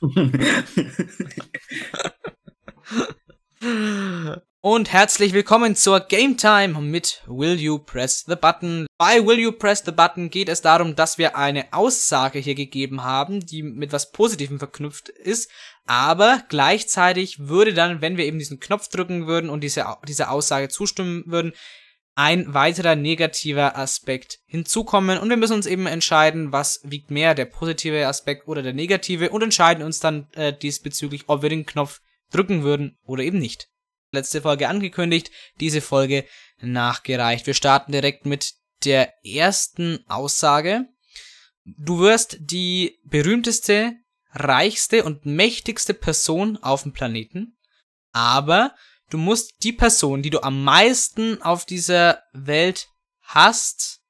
Und 4.66 4.90
herzlich 4.90 5.34
willkommen 5.34 5.76
zur 5.76 6.00
Game 6.00 6.38
Time 6.38 6.80
mit 6.80 7.22
Will 7.26 7.60
You 7.60 7.78
Press 7.78 8.24
the 8.26 8.34
Button. 8.34 8.86
Bei 8.96 9.22
Will 9.26 9.38
You 9.38 9.52
Press 9.52 9.82
the 9.84 9.92
Button 9.92 10.30
geht 10.30 10.48
es 10.48 10.62
darum, 10.62 10.96
dass 10.96 11.18
wir 11.18 11.36
eine 11.36 11.70
Aussage 11.74 12.38
hier 12.38 12.54
gegeben 12.54 13.04
haben, 13.04 13.40
die 13.44 13.62
mit 13.62 13.92
was 13.92 14.10
Positivem 14.10 14.58
verknüpft 14.58 15.10
ist, 15.10 15.50
aber 15.84 16.42
gleichzeitig 16.48 17.40
würde 17.40 17.74
dann, 17.74 18.00
wenn 18.00 18.16
wir 18.16 18.24
eben 18.24 18.38
diesen 18.38 18.58
Knopf 18.58 18.88
drücken 18.88 19.26
würden 19.26 19.50
und 19.50 19.60
diese, 19.60 19.84
diese 20.08 20.30
Aussage 20.30 20.70
zustimmen 20.70 21.24
würden, 21.26 21.52
ein 22.14 22.54
weiterer 22.54 22.96
negativer 22.96 23.76
Aspekt 23.76 24.38
hinzukommen 24.46 25.18
und 25.18 25.28
wir 25.28 25.36
müssen 25.36 25.56
uns 25.56 25.66
eben 25.66 25.86
entscheiden, 25.86 26.52
was 26.52 26.80
wiegt 26.84 27.10
mehr, 27.10 27.34
der 27.34 27.44
positive 27.44 28.06
Aspekt 28.06 28.48
oder 28.48 28.62
der 28.62 28.72
negative 28.72 29.28
und 29.28 29.42
entscheiden 29.42 29.84
uns 29.84 30.00
dann 30.00 30.26
äh, 30.32 30.54
diesbezüglich, 30.56 31.24
ob 31.26 31.42
wir 31.42 31.50
den 31.50 31.66
Knopf 31.66 32.00
drücken 32.30 32.62
würden 32.62 32.96
oder 33.04 33.24
eben 33.24 33.38
nicht. 33.38 33.68
Letzte 34.14 34.42
Folge 34.42 34.68
angekündigt, 34.68 35.30
diese 35.60 35.80
Folge 35.80 36.24
nachgereicht. 36.60 37.46
Wir 37.46 37.54
starten 37.54 37.92
direkt 37.92 38.26
mit 38.26 38.54
der 38.84 39.12
ersten 39.24 40.04
Aussage. 40.08 40.86
Du 41.64 41.98
wirst 41.98 42.36
die 42.40 43.00
berühmteste, 43.04 43.96
reichste 44.30 45.04
und 45.04 45.26
mächtigste 45.26 45.94
Person 45.94 46.56
auf 46.58 46.84
dem 46.84 46.92
Planeten, 46.92 47.56
aber 48.12 48.74
du 49.10 49.18
musst 49.18 49.54
die 49.62 49.72
Person, 49.72 50.22
die 50.22 50.30
du 50.30 50.42
am 50.42 50.62
meisten 50.62 51.42
auf 51.42 51.66
dieser 51.66 52.22
Welt 52.32 52.88
hast, 53.22 54.00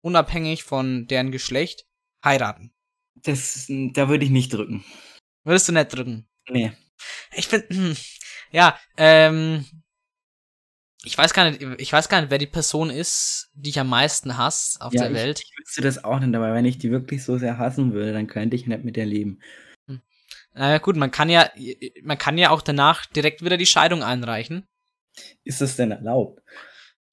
unabhängig 0.00 0.64
von 0.64 1.06
deren 1.06 1.30
Geschlecht, 1.30 1.86
heiraten. 2.24 2.74
Das, 3.14 3.66
da 3.68 4.08
würde 4.08 4.24
ich 4.24 4.30
nicht 4.30 4.52
drücken. 4.52 4.84
Würdest 5.44 5.68
du 5.68 5.72
nicht 5.72 5.94
drücken? 5.94 6.28
Nee. 6.48 6.72
Ich 7.34 7.48
bin, 7.48 7.96
ja, 8.52 8.78
ähm, 8.96 9.64
ich 11.04 11.18
weiß 11.18 11.34
gar 11.34 11.50
nicht, 11.50 11.62
ich 11.78 11.92
weiß 11.92 12.08
gar 12.08 12.20
nicht, 12.20 12.30
wer 12.30 12.38
die 12.38 12.46
Person 12.46 12.90
ist, 12.90 13.50
die 13.54 13.70
ich 13.70 13.80
am 13.80 13.88
meisten 13.88 14.38
hasse 14.38 14.80
auf 14.80 14.94
ja, 14.94 15.02
der 15.02 15.14
Welt. 15.14 15.40
Ich 15.40 15.52
wüsste 15.58 15.80
das 15.80 16.04
auch 16.04 16.20
nicht, 16.20 16.34
aber 16.34 16.54
wenn 16.54 16.64
ich 16.64 16.78
die 16.78 16.90
wirklich 16.90 17.24
so 17.24 17.38
sehr 17.38 17.58
hassen 17.58 17.92
würde, 17.92 18.12
dann 18.12 18.28
könnte 18.28 18.54
ich 18.54 18.66
nicht 18.66 18.84
mit 18.84 18.96
der 18.96 19.06
leben. 19.06 19.40
Na 20.54 20.78
gut, 20.78 20.96
man 20.96 21.10
kann 21.10 21.30
ja, 21.30 21.50
man 22.02 22.18
kann 22.18 22.38
ja 22.38 22.50
auch 22.50 22.62
danach 22.62 23.06
direkt 23.06 23.42
wieder 23.42 23.56
die 23.56 23.66
Scheidung 23.66 24.02
einreichen. 24.02 24.66
Ist 25.44 25.60
das 25.60 25.76
denn 25.76 25.90
erlaubt? 25.90 26.40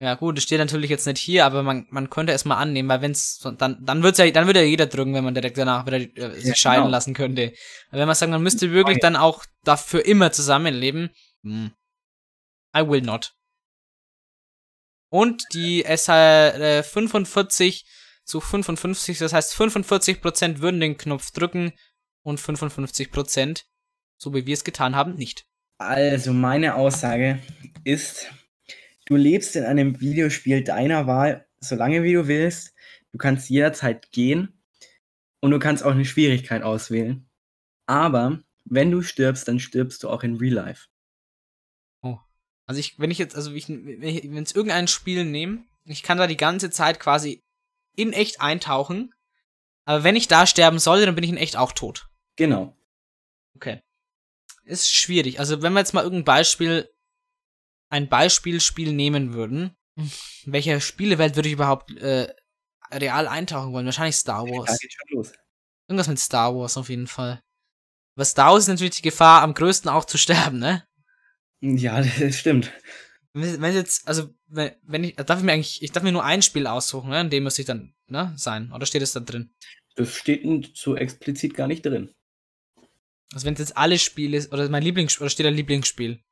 Ja 0.01 0.15
gut, 0.15 0.37
das 0.37 0.43
steht 0.45 0.59
natürlich 0.59 0.89
jetzt 0.89 1.05
nicht 1.07 1.19
hier, 1.19 1.45
aber 1.45 1.61
man, 1.61 1.85
man 1.89 2.09
könnte 2.09 2.31
es 2.31 2.45
mal 2.45 2.55
annehmen, 2.55 2.87
weil 2.87 3.01
wenn's 3.01 3.39
dann 3.57 3.83
dann 3.85 4.03
wird's 4.03 4.17
ja 4.17 4.29
dann 4.31 4.45
würde 4.45 4.61
ja 4.61 4.65
jeder 4.65 4.85
drücken, 4.85 5.13
wenn 5.13 5.25
man 5.25 5.33
direkt 5.33 5.57
danach 5.57 5.85
wieder 5.85 5.97
äh, 5.97 6.35
sich 6.35 6.45
ja, 6.45 6.55
scheiden 6.55 6.83
genau. 6.83 6.91
lassen 6.91 7.13
könnte. 7.13 7.51
Aber 7.89 7.99
wenn 7.99 8.07
man 8.07 8.15
sagt, 8.15 8.31
man 8.31 8.43
müsste 8.43 8.71
wirklich 8.71 8.99
dann 8.99 9.17
auch 9.17 9.43
dafür 9.65 10.05
immer 10.05 10.31
zusammenleben, 10.31 11.09
hm. 11.43 11.71
I 12.75 12.87
will 12.87 13.01
not. 13.01 13.35
Und 15.11 15.43
die 15.53 15.83
SH 15.83 16.09
äh, 16.09 16.83
45 16.83 17.85
zu 18.25 18.39
55, 18.39 19.17
das 19.17 19.33
heißt 19.33 19.55
45% 19.55 20.59
würden 20.59 20.79
den 20.79 20.97
Knopf 20.97 21.31
drücken 21.31 21.73
und 22.21 22.39
55%, 22.39 23.63
so 24.17 24.33
wie 24.33 24.45
wir 24.45 24.53
es 24.53 24.63
getan 24.63 24.95
haben, 24.95 25.15
nicht. 25.15 25.47
Also 25.79 26.33
meine 26.33 26.75
Aussage 26.75 27.39
ist, 27.83 28.27
du 29.05 29.15
lebst 29.15 29.55
in 29.55 29.63
einem 29.63 29.99
Videospiel 29.99 30.63
deiner 30.63 31.07
Wahl, 31.07 31.47
solange 31.59 32.03
wie 32.03 32.13
du 32.13 32.27
willst. 32.27 32.75
Du 33.11 33.17
kannst 33.17 33.49
jederzeit 33.49 34.11
gehen 34.11 34.61
und 35.39 35.51
du 35.51 35.57
kannst 35.57 35.83
auch 35.83 35.91
eine 35.91 36.05
Schwierigkeit 36.05 36.61
auswählen. 36.61 37.27
Aber 37.87 38.39
wenn 38.65 38.91
du 38.91 39.01
stirbst, 39.01 39.47
dann 39.47 39.59
stirbst 39.59 40.03
du 40.03 40.09
auch 40.09 40.21
in 40.21 40.35
Real 40.35 40.53
Life. 40.53 40.87
Also 42.69 42.81
ich, 42.81 42.99
wenn 42.99 43.09
ich 43.09 43.17
jetzt, 43.17 43.35
also 43.35 43.51
wenn 43.51 44.03
ich 44.03 44.23
jetzt 44.23 44.55
irgendein 44.55 44.87
Spiel 44.87 45.25
nehme, 45.25 45.65
ich 45.85 46.03
kann 46.03 46.19
da 46.19 46.27
die 46.27 46.37
ganze 46.37 46.69
Zeit 46.69 46.99
quasi 46.99 47.41
in 47.95 48.13
echt 48.13 48.41
eintauchen, 48.41 49.11
aber 49.85 50.03
wenn 50.03 50.15
ich 50.15 50.27
da 50.27 50.45
sterben 50.45 50.77
sollte, 50.77 51.07
dann 51.07 51.15
bin 51.15 51.23
ich 51.23 51.31
in 51.31 51.37
echt 51.37 51.57
auch 51.57 51.71
tot. 51.71 52.09
Genau. 52.35 52.77
Okay. 53.55 53.81
Ist 54.65 54.93
schwierig. 54.93 55.39
Also 55.39 55.63
wenn 55.63 55.73
wir 55.73 55.79
jetzt 55.79 55.95
mal 55.95 56.03
irgendein 56.03 56.25
Beispiel, 56.25 56.93
ein 57.89 58.07
Beispielspiel 58.07 58.93
nehmen 58.93 59.33
würden, 59.33 59.75
welcher 60.45 60.79
Spielewelt 60.79 61.35
würde 61.37 61.49
ich 61.49 61.53
überhaupt 61.53 61.89
äh, 61.97 62.31
real 62.91 63.27
eintauchen 63.27 63.73
wollen? 63.73 63.87
Wahrscheinlich 63.87 64.15
Star 64.15 64.43
Wars. 64.43 64.69
Da 64.69 64.77
geht 64.77 64.93
schon 64.93 65.17
los. 65.17 65.33
Irgendwas 65.87 66.07
mit 66.07 66.19
Star 66.19 66.55
Wars 66.55 66.77
auf 66.77 66.89
jeden 66.89 67.07
Fall. 67.07 67.41
Aber 68.15 68.25
Star 68.25 68.51
Wars 68.51 68.65
ist 68.65 68.67
natürlich 68.67 68.97
die 68.97 69.01
Gefahr, 69.01 69.41
am 69.41 69.55
größten 69.55 69.89
auch 69.89 70.05
zu 70.05 70.17
sterben, 70.19 70.59
ne? 70.59 70.85
Ja, 71.61 72.01
das 72.19 72.37
stimmt. 72.37 72.71
Wenn, 73.33 73.61
wenn 73.61 73.73
jetzt, 73.73 74.07
also, 74.07 74.33
wenn, 74.47 74.71
wenn 74.83 75.03
ich, 75.03 75.15
darf 75.15 75.39
ich 75.39 75.45
mir 75.45 75.53
eigentlich, 75.53 75.83
ich 75.83 75.91
darf 75.91 76.03
mir 76.03 76.11
nur 76.11 76.23
ein 76.23 76.41
Spiel 76.41 76.67
aussuchen, 76.67 77.09
ne? 77.09 77.21
In 77.21 77.29
dem 77.29 77.43
muss 77.43 77.59
ich 77.59 77.65
dann, 77.65 77.93
ne, 78.07 78.33
sein. 78.35 78.71
Oder 78.73 78.85
steht 78.85 79.01
es 79.01 79.13
da 79.13 79.19
drin? 79.19 79.53
Das 79.95 80.15
steht 80.15 80.71
so 80.75 80.95
explizit 80.95 81.53
gar 81.53 81.67
nicht 81.67 81.85
drin. 81.85 82.13
Also 83.33 83.45
wenn 83.45 83.53
es 83.53 83.59
jetzt 83.59 83.77
alle 83.77 83.99
Spiele 83.99 84.47
oder 84.51 84.67
mein 84.69 84.81
Lieblingsspiel 84.83 85.23
oder 85.23 85.29
steht 85.29 85.45
da 85.45 85.49
Lieblingsspiel? 85.49 86.23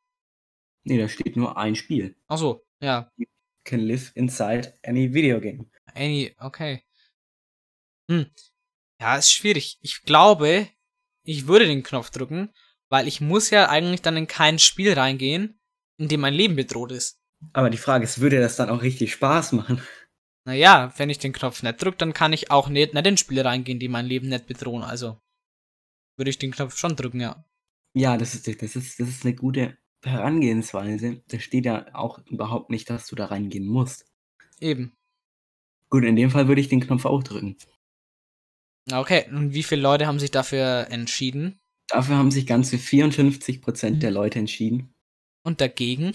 Nee, 0.83 0.97
da 0.97 1.07
steht 1.07 1.35
nur 1.35 1.57
ein 1.57 1.75
Spiel. 1.75 2.15
Ach 2.27 2.37
so, 2.37 2.65
ja. 2.81 3.11
You 3.17 3.25
can 3.65 3.81
live 3.81 4.11
inside 4.15 4.73
any 4.83 5.13
video 5.13 5.39
game. 5.39 5.69
Any, 5.93 6.33
okay. 6.39 6.83
Hm. 8.09 8.31
Ja, 8.99 9.17
ist 9.17 9.31
schwierig. 9.31 9.77
Ich 9.81 10.03
glaube, 10.03 10.69
ich 11.23 11.47
würde 11.47 11.67
den 11.67 11.83
Knopf 11.83 12.09
drücken, 12.09 12.49
weil 12.89 13.07
ich 13.07 13.21
muss 13.21 13.49
ja 13.49 13.69
eigentlich 13.69 14.01
dann 14.01 14.17
in 14.17 14.27
kein 14.27 14.59
Spiel 14.59 14.93
reingehen, 14.93 15.59
in 15.97 16.07
dem 16.07 16.21
mein 16.21 16.33
Leben 16.33 16.55
bedroht 16.55 16.91
ist. 16.91 17.19
Aber 17.53 17.69
die 17.69 17.77
Frage 17.77 18.03
ist, 18.03 18.19
würde 18.19 18.39
das 18.39 18.55
dann 18.55 18.69
auch 18.69 18.81
richtig 18.81 19.13
Spaß 19.13 19.51
machen? 19.53 19.81
Naja, 20.45 20.93
wenn 20.97 21.09
ich 21.09 21.19
den 21.19 21.33
Knopf 21.33 21.61
nicht 21.61 21.81
drücke, 21.81 21.97
dann 21.97 22.13
kann 22.13 22.33
ich 22.33 22.51
auch 22.51 22.69
nicht, 22.69 22.93
nicht 22.93 23.07
in 23.07 23.17
Spiele 23.17 23.43
reingehen, 23.45 23.79
die 23.79 23.89
mein 23.89 24.05
Leben 24.05 24.29
nicht 24.29 24.47
bedrohen. 24.47 24.83
Also 24.83 25.19
würde 26.15 26.29
ich 26.29 26.39
den 26.39 26.51
Knopf 26.51 26.77
schon 26.77 26.95
drücken, 26.95 27.19
ja. 27.19 27.45
Ja, 27.93 28.17
das 28.17 28.33
ist, 28.33 28.47
das 28.47 28.75
ist, 28.75 28.99
das 28.99 29.09
ist 29.09 29.25
eine 29.25 29.35
gute 29.35 29.77
Herangehensweise. 30.03 31.21
Da 31.27 31.39
steht 31.39 31.65
ja 31.65 31.93
auch 31.93 32.19
überhaupt 32.27 32.69
nicht, 32.69 32.89
dass 32.89 33.07
du 33.07 33.15
da 33.15 33.25
reingehen 33.25 33.67
musst. 33.67 34.05
Eben. 34.59 34.95
Gut, 35.89 36.03
in 36.03 36.15
dem 36.15 36.31
Fall 36.31 36.47
würde 36.47 36.61
ich 36.61 36.69
den 36.69 36.81
Knopf 36.81 37.05
auch 37.05 37.23
drücken. 37.23 37.57
Okay, 38.91 39.27
und 39.29 39.53
wie 39.53 39.63
viele 39.63 39.81
Leute 39.81 40.07
haben 40.07 40.19
sich 40.19 40.31
dafür 40.31 40.87
entschieden? 40.89 41.59
Dafür 41.87 42.17
haben 42.17 42.31
sich 42.31 42.45
ganze 42.45 42.77
54% 42.77 43.89
mhm. 43.89 43.99
der 43.99 44.11
Leute 44.11 44.39
entschieden. 44.39 44.93
Und 45.43 45.61
dagegen? 45.61 46.11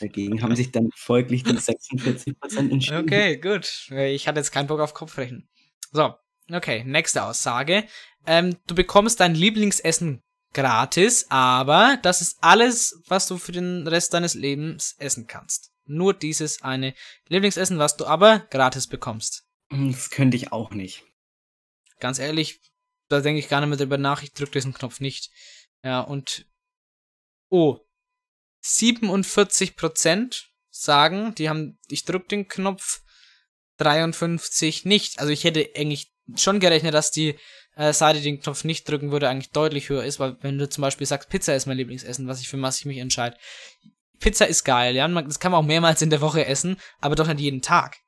Dagegen 0.00 0.42
haben 0.42 0.56
sich 0.56 0.72
dann 0.72 0.90
folglich 0.94 1.44
die 1.44 1.52
46% 1.52 2.34
entschieden. 2.70 3.02
Okay, 3.02 3.36
gut. 3.36 3.90
Ich 3.90 4.26
hatte 4.26 4.40
jetzt 4.40 4.50
keinen 4.50 4.66
Bock 4.66 4.80
auf 4.80 4.94
Kopfrechnen. 4.94 5.48
So, 5.92 6.14
okay, 6.50 6.82
nächste 6.84 7.24
Aussage. 7.24 7.84
Ähm, 8.26 8.56
du 8.66 8.74
bekommst 8.74 9.20
dein 9.20 9.34
Lieblingsessen 9.34 10.22
gratis, 10.52 11.26
aber 11.28 11.98
das 12.02 12.20
ist 12.20 12.38
alles, 12.40 13.02
was 13.06 13.26
du 13.26 13.38
für 13.38 13.52
den 13.52 13.86
Rest 13.86 14.14
deines 14.14 14.34
Lebens 14.34 14.96
essen 14.98 15.26
kannst. 15.26 15.72
Nur 15.84 16.14
dieses 16.14 16.62
eine 16.62 16.94
Lieblingsessen, 17.28 17.78
was 17.78 17.96
du 17.96 18.06
aber 18.06 18.40
gratis 18.50 18.86
bekommst. 18.86 19.44
Das 19.70 20.10
könnte 20.10 20.36
ich 20.36 20.52
auch 20.52 20.70
nicht. 20.70 21.04
Ganz 21.98 22.18
ehrlich, 22.18 22.60
da 23.12 23.20
denke 23.20 23.38
ich 23.38 23.48
gar 23.48 23.60
nicht 23.60 23.68
mehr 23.68 23.78
drüber 23.78 23.98
nach. 23.98 24.22
Ich 24.22 24.32
drücke 24.32 24.52
diesen 24.52 24.74
Knopf 24.74 25.00
nicht. 25.00 25.30
Ja, 25.84 26.00
und. 26.00 26.46
Oh. 27.48 27.78
47% 28.64 30.44
sagen, 30.70 31.34
die 31.34 31.48
haben. 31.48 31.78
Ich 31.88 32.04
drücke 32.04 32.28
den 32.28 32.48
Knopf. 32.48 33.02
53 33.78 34.84
nicht. 34.84 35.18
Also 35.18 35.32
ich 35.32 35.44
hätte 35.44 35.68
eigentlich 35.76 36.12
schon 36.36 36.60
gerechnet, 36.60 36.94
dass 36.94 37.10
die 37.10 37.36
äh, 37.76 37.92
Seite 37.92 38.20
den 38.20 38.40
Knopf 38.40 38.64
nicht 38.64 38.88
drücken 38.88 39.10
würde, 39.10 39.28
eigentlich 39.28 39.50
deutlich 39.50 39.88
höher 39.88 40.04
ist, 40.04 40.20
weil 40.20 40.36
wenn 40.42 40.58
du 40.58 40.68
zum 40.68 40.82
Beispiel 40.82 41.06
sagst, 41.06 41.28
Pizza 41.28 41.54
ist 41.54 41.66
mein 41.66 41.78
Lieblingsessen, 41.78 42.28
was 42.28 42.40
ich 42.40 42.48
für 42.48 42.60
was 42.60 42.78
ich 42.78 42.86
mich 42.86 42.98
entscheide. 42.98 43.36
Pizza 44.18 44.46
ist 44.46 44.64
geil, 44.64 44.94
ja. 44.94 45.08
Das 45.08 45.40
kann 45.40 45.52
man 45.52 45.60
auch 45.62 45.66
mehrmals 45.66 46.02
in 46.02 46.10
der 46.10 46.20
Woche 46.20 46.46
essen, 46.46 46.76
aber 47.00 47.16
doch 47.16 47.26
nicht 47.26 47.40
jeden 47.40 47.62
Tag. 47.62 47.98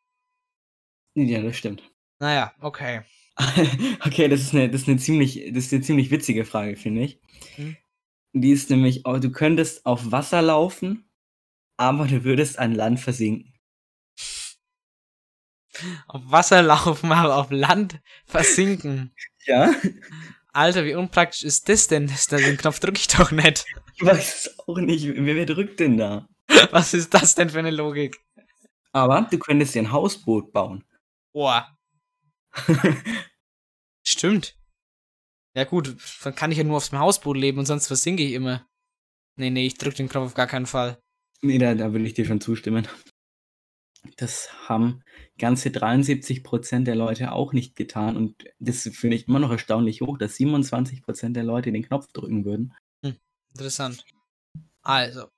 Ja, 1.15 1.43
das 1.43 1.57
stimmt. 1.57 1.83
Naja, 2.21 2.55
okay. 2.61 3.03
okay, 4.05 4.29
das 4.29 4.41
ist 4.41 4.55
eine, 4.55 4.71
das 4.71 4.83
ist 4.83 4.89
eine 4.89 4.99
ziemlich, 4.99 5.51
das 5.53 5.65
ist 5.65 5.73
eine 5.73 5.83
ziemlich 5.83 6.11
witzige 6.11 6.45
Frage, 6.45 6.77
finde 6.77 7.03
ich. 7.03 7.21
Hm. 7.57 7.77
Die 8.33 8.51
ist 8.51 8.71
nämlich, 8.71 9.07
oh, 9.07 9.19
du 9.19 9.31
könntest 9.31 9.87
auf 9.87 10.11
Wasser 10.11 10.43
laufen, 10.43 11.09
aber 11.77 12.07
du 12.07 12.25
würdest 12.25 12.59
an 12.59 12.75
Land 12.75 13.01
versinken. 13.01 13.55
Auf 16.07 16.23
Wasser 16.27 16.63
laufen, 16.63 17.11
aber 17.13 17.37
auf 17.37 17.51
Land 17.51 18.01
versinken. 18.27 19.13
Ja? 19.47 19.75
Alter, 20.55 20.87
wie 20.87 20.95
unpraktisch 20.95 21.43
ist 21.43 21.69
das 21.69 21.87
denn? 21.87 22.07
Das, 22.07 22.29
den 22.29 22.57
Knopf 22.57 22.81
drücke 22.81 22.97
ich 22.97 23.09
doch 23.09 23.31
nicht. 23.31 23.67
Ich 23.97 24.03
weiß 24.03 24.47
es 24.47 24.59
auch 24.59 24.79
nicht. 24.79 25.07
Wer, 25.07 25.37
wer 25.37 25.45
drückt 25.45 25.81
denn 25.81 25.99
da? 25.99 26.27
Was 26.71 26.95
ist 26.95 27.13
das 27.13 27.35
denn 27.35 27.51
für 27.51 27.59
eine 27.59 27.71
Logik? 27.71 28.17
Aber 28.93 29.29
du 29.31 29.39
könntest 29.39 29.75
dir 29.75 29.83
ein 29.83 29.93
Hausboot 29.93 30.51
bauen. 30.51 30.83
Boah. 31.35 31.74
Stimmt. 34.07 34.57
Ja 35.57 35.65
gut, 35.65 35.97
dann 36.23 36.35
kann 36.35 36.51
ich 36.51 36.59
ja 36.59 36.65
nur 36.65 36.77
aufs 36.77 36.93
Hausboot 36.93 37.37
leben 37.37 37.59
und 37.59 37.67
sonst 37.67 37.87
versinke 37.87 38.23
ich 38.23 38.33
immer. 38.33 38.67
Nee, 39.37 39.51
nee, 39.51 39.67
ich 39.67 39.75
drück 39.75 39.95
den 39.95 40.09
Knopf 40.09 40.27
auf 40.27 40.35
gar 40.35 40.47
keinen 40.47 40.67
Fall. 40.67 40.99
Nee, 41.43 41.59
da, 41.59 41.75
da 41.75 41.93
will 41.93 42.07
ich 42.07 42.15
dir 42.15 42.25
schon 42.25 42.41
zustimmen. 42.41 42.89
Das 44.17 44.51
haben 44.69 45.03
ganze 45.39 45.71
73% 45.71 46.85
der 46.85 46.95
Leute 46.95 47.33
auch 47.33 47.53
nicht 47.53 47.75
getan 47.75 48.17
und 48.17 48.45
das 48.59 48.83
finde 48.83 49.17
ich 49.17 49.29
immer 49.29 49.39
noch 49.39 49.51
erstaunlich 49.51 50.03
hoch, 50.03 50.19
dass 50.19 50.37
27% 50.37 51.33
der 51.33 51.45
Leute 51.45 51.73
den 51.73 51.87
Knopf 51.87 52.07
drücken 52.13 52.45
würden. 52.45 52.75
Hm, 53.03 53.17
interessant. 53.55 54.05
Also, 54.83 55.29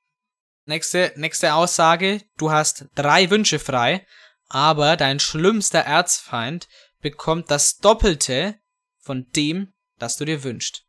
nächste, 0.66 1.12
nächste 1.16 1.54
Aussage, 1.54 2.22
du 2.36 2.50
hast 2.50 2.88
drei 2.94 3.30
Wünsche 3.30 3.58
frei, 3.58 4.04
aber 4.48 4.96
dein 4.96 5.20
schlimmster 5.20 5.80
Erzfeind 5.80 6.68
bekommt 7.10 7.50
das 7.52 7.78
Doppelte 7.78 8.58
von 8.98 9.30
dem, 9.36 9.72
das 9.98 10.16
du 10.16 10.24
dir 10.24 10.42
wünschst. 10.42 10.84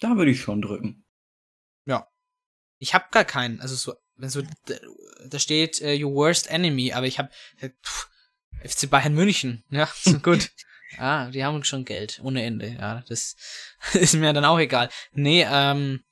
Da 0.00 0.16
würde 0.16 0.30
ich 0.30 0.40
schon 0.40 0.62
drücken. 0.62 1.04
Ja. 1.84 2.08
Ich 2.78 2.94
habe 2.94 3.04
gar 3.10 3.24
keinen, 3.24 3.60
also 3.60 3.74
so 3.74 3.94
wenn 4.16 4.30
so 4.30 4.42
da 5.26 5.38
steht 5.38 5.82
uh, 5.82 5.86
your 5.86 6.14
worst 6.14 6.48
enemy, 6.48 6.92
aber 6.92 7.06
ich 7.06 7.18
habe 7.18 7.30
FC 8.62 8.88
Bayern 8.88 9.14
München, 9.14 9.64
ja, 9.70 9.88
gut. 10.22 10.50
ah, 10.98 11.30
die 11.30 11.44
haben 11.44 11.62
schon 11.64 11.84
Geld 11.84 12.20
ohne 12.22 12.42
Ende, 12.42 12.68
ja, 12.68 13.04
das 13.08 13.36
ist 13.92 14.14
mir 14.14 14.32
dann 14.32 14.44
auch 14.44 14.58
egal. 14.58 14.88
Nee, 15.12 15.46
ähm 15.48 16.04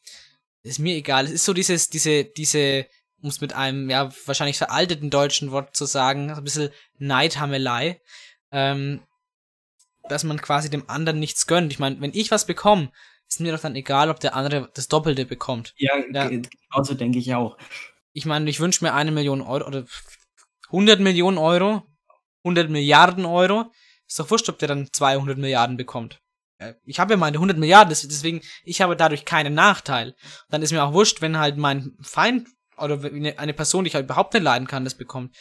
ist 0.64 0.78
mir 0.78 0.94
egal. 0.94 1.24
Es 1.24 1.32
ist 1.32 1.44
so 1.44 1.54
dieses 1.54 1.88
diese 1.88 2.24
diese 2.24 2.86
um 3.22 3.30
es 3.30 3.40
mit 3.40 3.52
einem 3.52 3.88
ja 3.88 4.12
wahrscheinlich 4.26 4.58
veralteten 4.58 5.10
deutschen 5.10 5.52
Wort 5.52 5.74
zu 5.74 5.86
sagen, 5.86 6.30
ein 6.30 6.44
bisschen 6.44 6.70
Neidhamelei. 6.98 8.00
Ähm 8.50 9.00
dass 10.08 10.24
man 10.24 10.40
quasi 10.40 10.70
dem 10.70 10.88
anderen 10.88 11.18
nichts 11.18 11.46
gönnt. 11.46 11.72
Ich 11.72 11.78
meine, 11.78 12.00
wenn 12.00 12.14
ich 12.14 12.30
was 12.30 12.46
bekomme, 12.46 12.90
ist 13.28 13.40
mir 13.40 13.52
doch 13.52 13.60
dann 13.60 13.76
egal, 13.76 14.10
ob 14.10 14.20
der 14.20 14.34
andere 14.36 14.70
das 14.74 14.88
Doppelte 14.88 15.24
bekommt. 15.24 15.74
Ja, 15.76 15.92
ja. 16.12 16.28
genauso 16.28 16.94
denke 16.94 17.18
ich 17.18 17.34
auch 17.34 17.56
ich 18.12 18.26
meine, 18.26 18.48
ich 18.48 18.60
wünsche 18.60 18.84
mir 18.84 18.94
eine 18.94 19.10
Million 19.10 19.40
Euro 19.40 19.66
oder 19.66 19.84
100 20.66 21.00
Millionen 21.00 21.38
Euro, 21.38 21.82
100 22.44 22.70
Milliarden 22.70 23.24
Euro. 23.24 23.70
Ist 24.06 24.18
doch 24.18 24.30
wurscht, 24.30 24.48
ob 24.48 24.58
der 24.58 24.68
dann 24.68 24.88
200 24.92 25.38
Milliarden 25.38 25.76
bekommt. 25.76 26.20
Ich 26.84 27.00
habe 27.00 27.14
ja 27.14 27.16
meine 27.16 27.38
100 27.38 27.58
Milliarden, 27.58 27.88
deswegen, 27.88 28.40
ich 28.62 28.80
habe 28.80 28.94
dadurch 28.94 29.24
keinen 29.24 29.54
Nachteil. 29.54 30.10
Und 30.10 30.16
dann 30.50 30.62
ist 30.62 30.70
mir 30.70 30.84
auch 30.84 30.92
wurscht, 30.92 31.20
wenn 31.20 31.38
halt 31.38 31.56
mein 31.56 31.96
Feind 32.00 32.48
oder 32.76 33.00
eine 33.36 33.52
Person, 33.52 33.84
die 33.84 33.88
ich 33.88 33.94
halt 33.94 34.04
überhaupt 34.04 34.34
nicht 34.34 34.44
leiden 34.44 34.68
kann, 34.68 34.84
das 34.84 34.94
bekommt. 34.94 35.34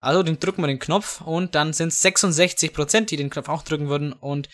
Also, 0.00 0.22
den 0.22 0.38
drücken 0.38 0.62
wir 0.62 0.68
den 0.68 0.78
Knopf 0.78 1.20
und 1.20 1.54
dann 1.54 1.72
sind 1.72 1.88
es 1.88 2.04
66%, 2.04 3.06
die 3.06 3.16
den 3.16 3.30
Knopf 3.30 3.48
auch 3.48 3.62
drücken 3.62 3.88
würden 3.88 4.12
und 4.12 4.48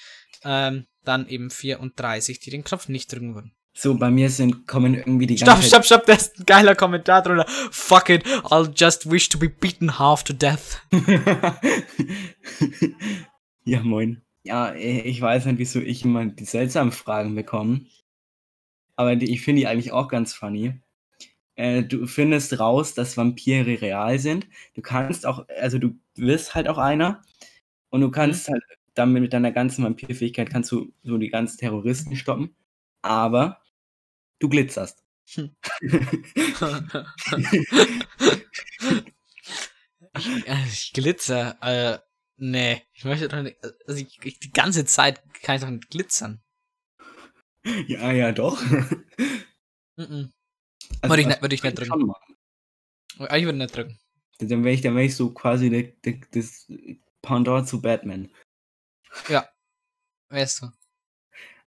ähm, 0.44 0.86
dann 1.04 1.28
eben 1.28 1.50
34, 1.50 2.40
die 2.40 2.50
den 2.50 2.64
Knopf 2.64 2.88
nicht 2.88 3.12
drücken 3.12 3.34
würden. 3.34 3.52
So, 3.76 3.96
bei 3.96 4.08
mir 4.08 4.30
sind, 4.30 4.68
kommen 4.68 4.94
irgendwie 4.94 5.26
die 5.26 5.34
ganze 5.34 5.66
Stopp, 5.66 5.84
stopp, 5.84 6.02
stopp, 6.02 6.06
da 6.06 6.12
ist 6.12 6.38
ein 6.38 6.46
geiler 6.46 6.76
Kommentar 6.76 7.22
drunter. 7.22 7.46
Fuck 7.72 8.08
it, 8.08 8.24
I'll 8.44 8.72
just 8.72 9.10
wish 9.10 9.28
to 9.30 9.38
be 9.38 9.48
beaten 9.48 9.98
half 9.98 10.22
to 10.22 10.32
death. 10.32 10.80
ja, 13.64 13.80
moin. 13.82 14.22
Ja, 14.44 14.74
ich 14.74 15.20
weiß 15.20 15.46
nicht, 15.46 15.58
wieso 15.58 15.80
ich 15.80 16.04
immer 16.04 16.26
die 16.26 16.44
seltsamen 16.44 16.92
Fragen 16.92 17.34
bekomme. 17.34 17.86
Aber 18.94 19.16
die, 19.16 19.32
ich 19.32 19.42
finde 19.42 19.60
die 19.60 19.66
eigentlich 19.66 19.90
auch 19.90 20.06
ganz 20.06 20.34
funny. 20.34 20.80
Äh, 21.56 21.82
du 21.84 22.06
findest 22.06 22.58
raus, 22.58 22.94
dass 22.94 23.16
Vampire 23.16 23.80
real 23.80 24.18
sind. 24.18 24.46
Du 24.74 24.82
kannst 24.82 25.26
auch, 25.26 25.46
also 25.60 25.78
du 25.78 25.98
wirst 26.16 26.54
halt 26.54 26.68
auch 26.68 26.78
einer. 26.78 27.22
Und 27.90 28.00
du 28.00 28.10
kannst 28.10 28.48
mhm. 28.48 28.54
halt 28.54 28.64
damit 28.94 29.22
mit 29.22 29.32
deiner 29.32 29.52
ganzen 29.52 29.84
Vampirfähigkeit 29.84 30.50
kannst 30.50 30.70
du 30.72 30.92
so 31.02 31.18
die 31.18 31.30
ganzen 31.30 31.58
Terroristen 31.58 32.16
stoppen. 32.16 32.54
Aber 33.02 33.60
Du 34.38 34.48
glitzerst. 34.50 35.02
ich, 40.16 40.46
ich 40.66 40.92
glitzer. 40.92 41.56
Äh, 41.62 41.98
nee, 42.36 42.82
ich 42.92 43.04
möchte 43.04 43.28
doch 43.28 43.42
nicht. 43.42 43.56
Also 43.86 44.02
ich, 44.02 44.18
ich, 44.22 44.38
die 44.40 44.52
ganze 44.52 44.84
Zeit 44.84 45.22
kann 45.42 45.56
ich 45.56 45.62
doch 45.62 45.70
nicht 45.70 45.88
glitzern. 45.88 46.42
Ja, 47.86 48.12
ja, 48.12 48.32
doch. 48.32 48.62
Mm 49.96 50.02
-mm. 50.02 50.32
Also, 51.00 51.12
würde 51.12 51.22
ich, 51.22 51.26
nicht, 51.28 51.42
würd 51.42 51.52
ich 51.52 51.62
nicht 51.62 51.78
drücken. 51.78 52.12
Ich 53.18 53.44
würde 53.44 53.58
nicht 53.58 53.76
drücken. 53.76 53.98
Dann 54.38 54.64
wäre 54.64 54.74
ich, 54.74 54.82
wär 54.82 54.96
ich 54.96 55.16
so 55.16 55.32
quasi 55.32 55.70
der, 55.70 55.82
der, 56.04 56.20
das 56.32 56.66
Pendant 57.22 57.68
zu 57.68 57.80
Batman. 57.80 58.30
Ja, 59.28 59.48
wärst 60.28 60.62
du. 60.62 60.70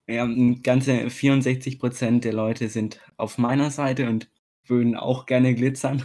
Ja, 0.08 0.26
ganze 0.64 1.10
64% 1.10 2.22
der 2.22 2.34
Leute 2.34 2.70
sind 2.70 3.02
auf 3.18 3.38
meiner 3.38 3.72
Seite 3.72 4.10
und 4.10 4.30
würden 4.66 4.96
auch 4.96 5.26
gerne 5.26 5.54
glitzern. 5.54 6.04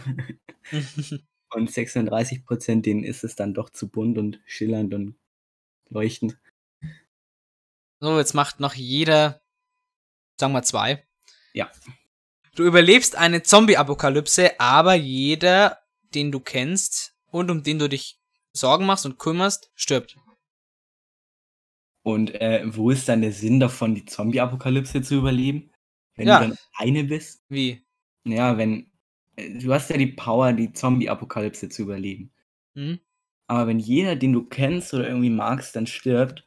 und 1.51 1.69
36% 1.69 2.81
denen 2.81 3.03
ist 3.03 3.23
es 3.23 3.35
dann 3.35 3.53
doch 3.53 3.69
zu 3.69 3.89
bunt 3.89 4.17
und 4.17 4.41
schillernd 4.45 4.93
und 4.93 5.15
leuchtend. 5.89 6.37
So, 7.99 8.17
jetzt 8.17 8.33
macht 8.33 8.59
noch 8.59 8.73
jeder, 8.73 9.41
sagen 10.37 10.53
wir 10.53 10.63
zwei. 10.63 11.05
Ja. 11.53 11.71
Du 12.55 12.63
überlebst 12.63 13.15
eine 13.15 13.41
Zombie-Apokalypse, 13.41 14.59
aber 14.59 14.93
jeder, 14.93 15.79
den 16.13 16.31
du 16.31 16.39
kennst 16.39 17.15
und 17.31 17.49
um 17.49 17.63
den 17.63 17.79
du 17.79 17.89
dich 17.89 18.19
Sorgen 18.51 18.85
machst 18.85 19.07
und 19.07 19.17
kümmerst, 19.17 19.71
stirbt. 19.73 20.17
Und 22.03 22.35
äh, 22.35 22.61
wo 22.65 22.91
ist 22.91 23.09
dann 23.09 23.21
der 23.21 23.31
Sinn 23.31 23.59
davon, 23.59 23.95
die 23.95 24.05
Zombie-Apokalypse 24.05 25.01
zu 25.01 25.15
überleben? 25.15 25.71
Wenn 26.15 26.27
ja. 26.27 26.39
du 26.39 26.49
dann 26.49 26.57
eine 26.75 27.05
bist? 27.05 27.43
Wie? 27.49 27.83
Ja, 28.23 28.57
wenn. 28.57 28.91
Äh, 29.35 29.57
du 29.57 29.73
hast 29.73 29.89
ja 29.89 29.97
die 29.97 30.07
Power, 30.07 30.53
die 30.53 30.73
Zombie-Apokalypse 30.73 31.69
zu 31.69 31.81
überleben. 31.81 32.31
Mhm. 32.75 32.99
Aber 33.47 33.67
wenn 33.67 33.79
jeder, 33.79 34.15
den 34.15 34.33
du 34.33 34.43
kennst 34.43 34.93
oder 34.93 35.07
irgendwie 35.07 35.31
magst, 35.31 35.75
dann 35.75 35.87
stirbt, 35.87 36.45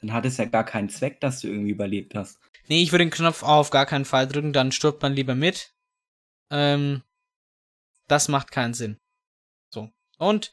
dann 0.00 0.12
hat 0.12 0.26
es 0.26 0.36
ja 0.36 0.44
gar 0.44 0.64
keinen 0.64 0.90
Zweck, 0.90 1.20
dass 1.20 1.40
du 1.40 1.48
irgendwie 1.48 1.70
überlebt 1.70 2.14
hast. 2.14 2.38
Nee, 2.68 2.82
ich 2.82 2.92
würde 2.92 3.04
den 3.04 3.10
Knopf 3.10 3.42
auf 3.42 3.70
gar 3.70 3.86
keinen 3.86 4.04
Fall 4.04 4.28
drücken, 4.28 4.52
dann 4.52 4.72
stirbt 4.72 5.02
man 5.02 5.14
lieber 5.14 5.34
mit. 5.34 5.74
Ähm, 6.50 7.02
das 8.06 8.28
macht 8.28 8.50
keinen 8.50 8.74
Sinn. 8.74 8.98
So. 9.70 9.90
Und 10.18 10.52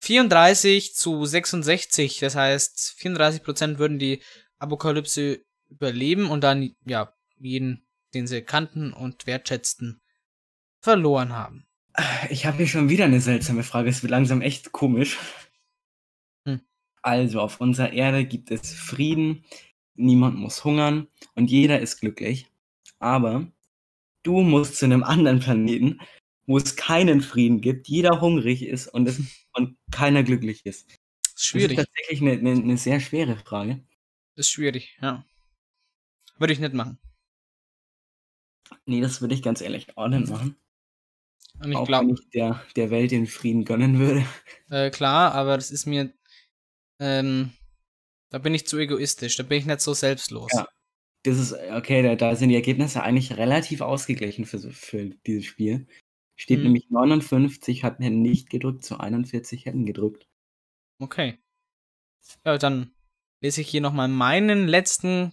34 0.00 0.94
zu 0.94 1.24
66, 1.24 2.20
das 2.20 2.36
heißt 2.36 2.96
34% 3.00 3.78
würden 3.78 3.98
die 3.98 4.22
Apokalypse 4.58 5.44
überleben 5.68 6.30
und 6.30 6.42
dann, 6.42 6.74
ja, 6.84 7.12
jeden, 7.38 7.86
den 8.14 8.26
sie 8.26 8.42
kannten 8.42 8.92
und 8.92 9.26
wertschätzten, 9.26 10.00
verloren 10.80 11.32
haben. 11.32 11.66
Ich 12.30 12.46
habe 12.46 12.58
hier 12.58 12.68
schon 12.68 12.88
wieder 12.88 13.06
eine 13.06 13.20
seltsame 13.20 13.62
Frage. 13.62 13.88
Es 13.88 14.02
wird 14.02 14.10
langsam 14.10 14.42
echt 14.42 14.72
komisch. 14.72 15.18
Hm. 16.44 16.60
Also, 17.02 17.40
auf 17.40 17.60
unserer 17.60 17.92
Erde 17.92 18.24
gibt 18.24 18.50
es 18.50 18.72
Frieden, 18.74 19.44
niemand 19.98 20.36
muss 20.38 20.64
hungern 20.64 21.08
und 21.34 21.50
jeder 21.50 21.80
ist 21.80 22.00
glücklich. 22.00 22.46
Aber 22.98 23.50
du 24.22 24.40
musst 24.42 24.76
zu 24.76 24.84
einem 24.86 25.02
anderen 25.02 25.40
Planeten, 25.40 26.00
wo 26.46 26.56
es 26.58 26.76
keinen 26.76 27.20
Frieden 27.20 27.60
gibt, 27.60 27.88
jeder 27.88 28.20
hungrig 28.20 28.62
ist 28.64 28.88
und, 28.88 29.08
es, 29.08 29.20
und 29.54 29.76
keiner 29.90 30.22
glücklich 30.22 30.64
ist. 30.64 30.88
Das 30.88 30.96
ist 30.96 31.34
Das 31.34 31.44
schwierig. 31.44 31.78
ist 31.78 31.84
tatsächlich 31.86 32.20
eine, 32.22 32.32
eine, 32.32 32.50
eine 32.62 32.76
sehr 32.76 33.00
schwere 33.00 33.36
Frage. 33.36 33.84
Das 34.36 34.46
ist 34.46 34.50
schwierig, 34.52 34.96
ja. 35.02 35.24
Würde 36.38 36.52
ich 36.52 36.58
nicht 36.60 36.74
machen. 36.74 36.98
Nee, 38.84 39.00
das 39.00 39.20
würde 39.20 39.34
ich 39.34 39.42
ganz 39.42 39.60
ehrlich 39.60 39.96
auch 39.96 40.08
nicht 40.08 40.28
machen. 40.28 40.56
Und 41.62 41.70
ich 41.70 41.76
auch 41.76 41.86
glaube, 41.86 42.08
wenn 42.08 42.14
ich 42.14 42.28
der, 42.30 42.62
der 42.76 42.90
Welt 42.90 43.10
den 43.10 43.26
Frieden 43.26 43.64
gönnen 43.64 43.98
würde. 43.98 44.26
äh, 44.70 44.90
klar, 44.90 45.32
aber 45.32 45.56
das 45.56 45.70
ist 45.70 45.86
mir, 45.86 46.12
ähm, 46.98 47.52
da 48.30 48.38
bin 48.38 48.54
ich 48.54 48.66
zu 48.66 48.78
egoistisch, 48.78 49.36
da 49.36 49.42
bin 49.42 49.58
ich 49.58 49.66
nicht 49.66 49.80
so 49.80 49.94
selbstlos. 49.94 50.50
Ja. 50.52 50.68
Das 51.22 51.38
ist, 51.38 51.52
okay, 51.52 52.02
da, 52.02 52.14
da 52.14 52.36
sind 52.36 52.50
die 52.50 52.54
Ergebnisse 52.54 53.02
eigentlich 53.02 53.36
relativ 53.36 53.80
ausgeglichen 53.80 54.44
für, 54.44 54.60
für 54.70 55.10
dieses 55.26 55.44
Spiel. 55.44 55.86
Steht 56.36 56.58
Hm. 56.58 56.64
nämlich 56.64 56.88
59 56.90 57.82
hatten 57.82 58.22
nicht 58.22 58.50
gedrückt, 58.50 58.84
zu 58.84 59.00
41 59.00 59.64
hätten 59.66 59.86
gedrückt. 59.86 60.28
Okay. 61.00 61.38
Ja, 62.44 62.58
dann 62.58 62.92
lese 63.40 63.60
ich 63.60 63.68
hier 63.68 63.80
nochmal 63.80 64.08
meinen 64.08 64.68
letzten, 64.68 65.32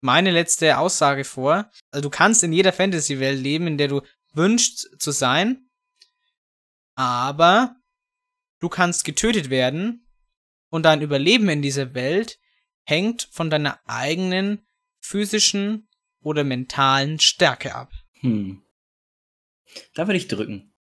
meine 0.00 0.30
letzte 0.30 0.78
Aussage 0.78 1.24
vor. 1.24 1.70
Also 1.90 2.08
du 2.08 2.10
kannst 2.10 2.42
in 2.42 2.52
jeder 2.52 2.72
Fantasy-Welt 2.72 3.40
leben, 3.40 3.66
in 3.66 3.78
der 3.78 3.88
du 3.88 4.02
wünschst 4.32 4.96
zu 4.98 5.10
sein, 5.10 5.68
aber 6.94 7.76
du 8.60 8.68
kannst 8.68 9.04
getötet 9.04 9.50
werden 9.50 10.03
und 10.74 10.82
dein 10.82 11.02
Überleben 11.02 11.48
in 11.50 11.62
dieser 11.62 11.94
Welt 11.94 12.40
hängt 12.82 13.28
von 13.30 13.48
deiner 13.48 13.78
eigenen 13.86 14.66
physischen 14.98 15.88
oder 16.20 16.42
mentalen 16.42 17.20
Stärke 17.20 17.76
ab. 17.76 17.92
Hm. 18.14 18.60
Da 19.94 20.08
würde 20.08 20.16
ich 20.16 20.26
drücken. 20.26 20.74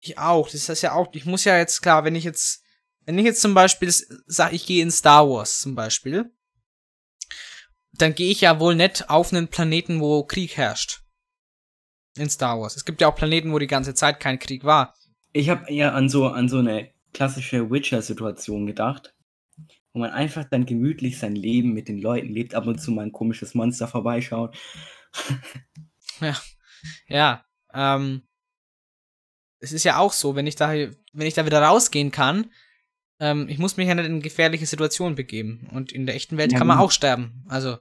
Ich 0.00 0.18
auch. 0.18 0.50
Das 0.50 0.68
heißt 0.68 0.82
ja 0.82 0.92
auch, 0.92 1.14
ich 1.14 1.24
muss 1.24 1.44
ja 1.44 1.56
jetzt, 1.56 1.80
klar, 1.80 2.04
wenn 2.04 2.14
ich 2.14 2.24
jetzt, 2.24 2.62
wenn 3.06 3.18
ich 3.18 3.24
jetzt 3.24 3.40
zum 3.40 3.54
Beispiel 3.54 3.90
sage, 4.26 4.54
ich 4.54 4.66
gehe 4.66 4.82
in 4.82 4.90
Star 4.90 5.26
Wars 5.26 5.60
zum 5.60 5.74
Beispiel, 5.74 6.30
dann 7.92 8.14
gehe 8.14 8.30
ich 8.30 8.42
ja 8.42 8.60
wohl 8.60 8.74
nicht 8.74 9.08
auf 9.08 9.32
einen 9.32 9.48
Planeten, 9.48 10.02
wo 10.02 10.24
Krieg 10.24 10.58
herrscht. 10.58 11.00
In 12.18 12.28
Star 12.28 12.60
Wars. 12.60 12.76
Es 12.76 12.84
gibt 12.84 13.00
ja 13.00 13.08
auch 13.08 13.16
Planeten, 13.16 13.50
wo 13.50 13.58
die 13.58 13.66
ganze 13.66 13.94
Zeit 13.94 14.20
kein 14.20 14.38
Krieg 14.38 14.64
war. 14.64 14.94
Ich 15.32 15.48
habe 15.48 15.70
eher 15.72 15.94
an 15.94 16.10
so, 16.10 16.26
an 16.26 16.50
so 16.50 16.58
eine 16.58 16.92
klassische 17.18 17.68
Witcher-Situation 17.68 18.64
gedacht, 18.64 19.12
wo 19.92 19.98
man 19.98 20.10
einfach 20.10 20.44
dann 20.44 20.66
gemütlich 20.66 21.18
sein 21.18 21.34
Leben 21.34 21.72
mit 21.72 21.88
den 21.88 21.98
Leuten 21.98 22.28
lebt, 22.28 22.54
ab 22.54 22.68
und 22.68 22.78
zu 22.78 22.92
mal 22.92 23.02
ein 23.06 23.12
komisches 23.12 23.54
Monster 23.54 23.88
vorbeischaut. 23.88 24.56
Ja, 27.08 27.44
ähm, 27.74 28.22
es 29.58 29.72
ist 29.72 29.84
ja 29.84 29.98
auch 29.98 30.12
so, 30.12 30.36
wenn 30.36 30.46
ich 30.46 30.54
da, 30.54 30.70
wenn 30.72 31.26
ich 31.26 31.34
da 31.34 31.44
wieder 31.44 31.60
rausgehen 31.60 32.12
kann, 32.12 32.52
ähm, 33.18 33.48
ich 33.48 33.58
muss 33.58 33.76
mich 33.76 33.88
ja 33.88 33.94
nicht 33.96 34.06
in 34.06 34.22
gefährliche 34.22 34.66
Situationen 34.66 35.16
begeben. 35.16 35.68
Und 35.72 35.90
in 35.90 36.06
der 36.06 36.14
echten 36.14 36.36
Welt 36.36 36.52
Ja, 36.52 36.58
kann 36.58 36.68
man 36.68 36.78
gut. 36.78 36.86
auch 36.86 36.90
sterben. 36.92 37.44
Also, 37.48 37.78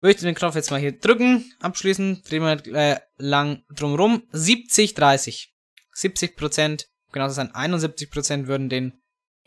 würde 0.00 0.14
ich 0.14 0.20
den 0.20 0.34
Knopf 0.34 0.54
jetzt 0.54 0.70
mal 0.70 0.80
hier 0.80 0.98
drücken, 0.98 1.52
abschließen, 1.60 2.22
drehen 2.22 2.42
wir 2.42 2.74
äh, 2.74 3.00
lang 3.18 3.64
drum 3.68 3.94
rum. 3.96 4.22
70, 4.32 4.94
30. 4.94 5.54
70 5.92 6.36
Prozent, 6.36 6.89
genau 7.12 7.26
das 7.26 7.34
sein, 7.36 7.54
71 7.54 8.10
Prozent 8.10 8.46
würden 8.46 8.68
den 8.68 8.92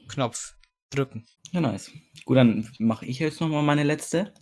Knopf 0.08 0.56
drücken. 0.90 1.26
Ja, 1.52 1.62
nice. 1.62 1.92
Gut, 2.26 2.38
dann 2.38 2.70
mache 2.80 3.06
ich 3.06 3.20
jetzt 3.20 3.42
nochmal 3.42 3.64
meine 3.64 3.84
letzte. 3.84 4.34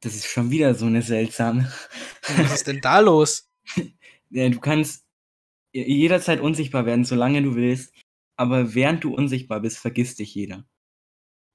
Das 0.00 0.14
ist 0.14 0.26
schon 0.26 0.50
wieder 0.50 0.74
so 0.74 0.86
eine 0.86 1.02
seltsame. 1.02 1.72
Was 2.36 2.54
ist 2.54 2.66
denn 2.66 2.80
da 2.80 3.00
los? 3.00 3.48
Ja, 4.28 4.48
du 4.48 4.58
kannst 4.58 5.06
jederzeit 5.72 6.40
unsichtbar 6.40 6.84
werden, 6.84 7.04
solange 7.04 7.40
du 7.42 7.54
willst. 7.54 7.94
Aber 8.36 8.74
während 8.74 9.04
du 9.04 9.14
unsichtbar 9.14 9.60
bist, 9.60 9.78
vergisst 9.78 10.18
dich 10.18 10.34
jeder. 10.34 10.66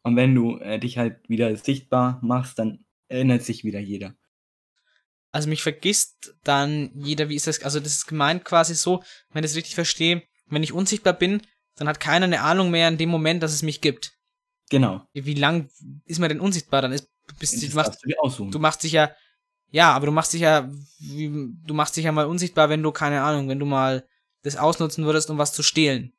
Und 0.04 0.16
wenn 0.16 0.34
du 0.34 0.58
äh, 0.58 0.80
dich 0.80 0.98
halt 0.98 1.28
wieder 1.30 1.54
sichtbar 1.58 2.20
machst, 2.24 2.58
dann 2.60 2.86
erinnert 3.10 3.44
sich 3.44 3.66
wieder 3.66 3.82
jeder. 3.82 4.16
Also 5.32 5.48
mich 5.48 5.64
vergisst 5.64 6.36
dann 6.44 6.92
jeder, 6.96 7.30
wie 7.30 7.36
ist 7.36 7.48
das? 7.48 7.62
Also 7.62 7.80
das 7.80 7.94
ist 7.94 8.08
gemeint 8.08 8.44
quasi 8.44 8.74
so, 8.76 9.04
wenn 9.30 9.44
ich 9.44 9.52
das 9.52 9.58
richtig 9.58 9.76
verstehe, 9.76 10.24
wenn 10.52 10.64
ich 10.64 10.74
unsichtbar 10.74 11.14
bin, 11.14 11.42
dann 11.76 11.88
hat 11.88 12.00
keiner 12.00 12.26
eine 12.26 12.42
Ahnung 12.42 12.72
mehr 12.72 12.88
in 12.88 12.98
dem 12.98 13.10
Moment, 13.10 13.42
dass 13.42 13.54
es 13.54 13.64
mich 13.64 13.82
gibt. 13.82 14.14
Genau. 14.70 15.06
Wie 15.14 15.34
lang 15.34 15.70
ist 16.06 16.20
man 16.20 16.30
denn 16.30 16.40
unsichtbar? 16.40 16.82
Dann 16.82 16.92
ist 16.92 17.10
bist, 17.40 17.62
du, 17.62 17.76
machst, 17.76 18.04
du 18.04 18.46
du 18.50 18.60
machst 18.60 18.84
dich 18.84 18.94
ja, 18.94 19.12
ja, 19.72 19.94
aber 19.94 20.08
du 20.08 20.12
machst 20.12 20.34
dich 20.34 20.42
ja, 20.42 20.70
wie, 21.00 21.30
du 21.66 21.74
machst 21.74 21.96
dich 21.96 22.06
ja 22.06 22.12
mal 22.12 22.26
unsichtbar, 22.26 22.70
wenn 22.70 22.84
du 22.84 22.92
keine 22.92 23.22
Ahnung, 23.22 23.48
wenn 23.48 23.60
du 23.60 23.66
mal 23.66 24.06
das 24.44 24.58
ausnutzen 24.58 25.06
würdest, 25.06 25.30
um 25.30 25.38
was 25.38 25.54
zu 25.54 25.64
stehlen. 25.64 26.14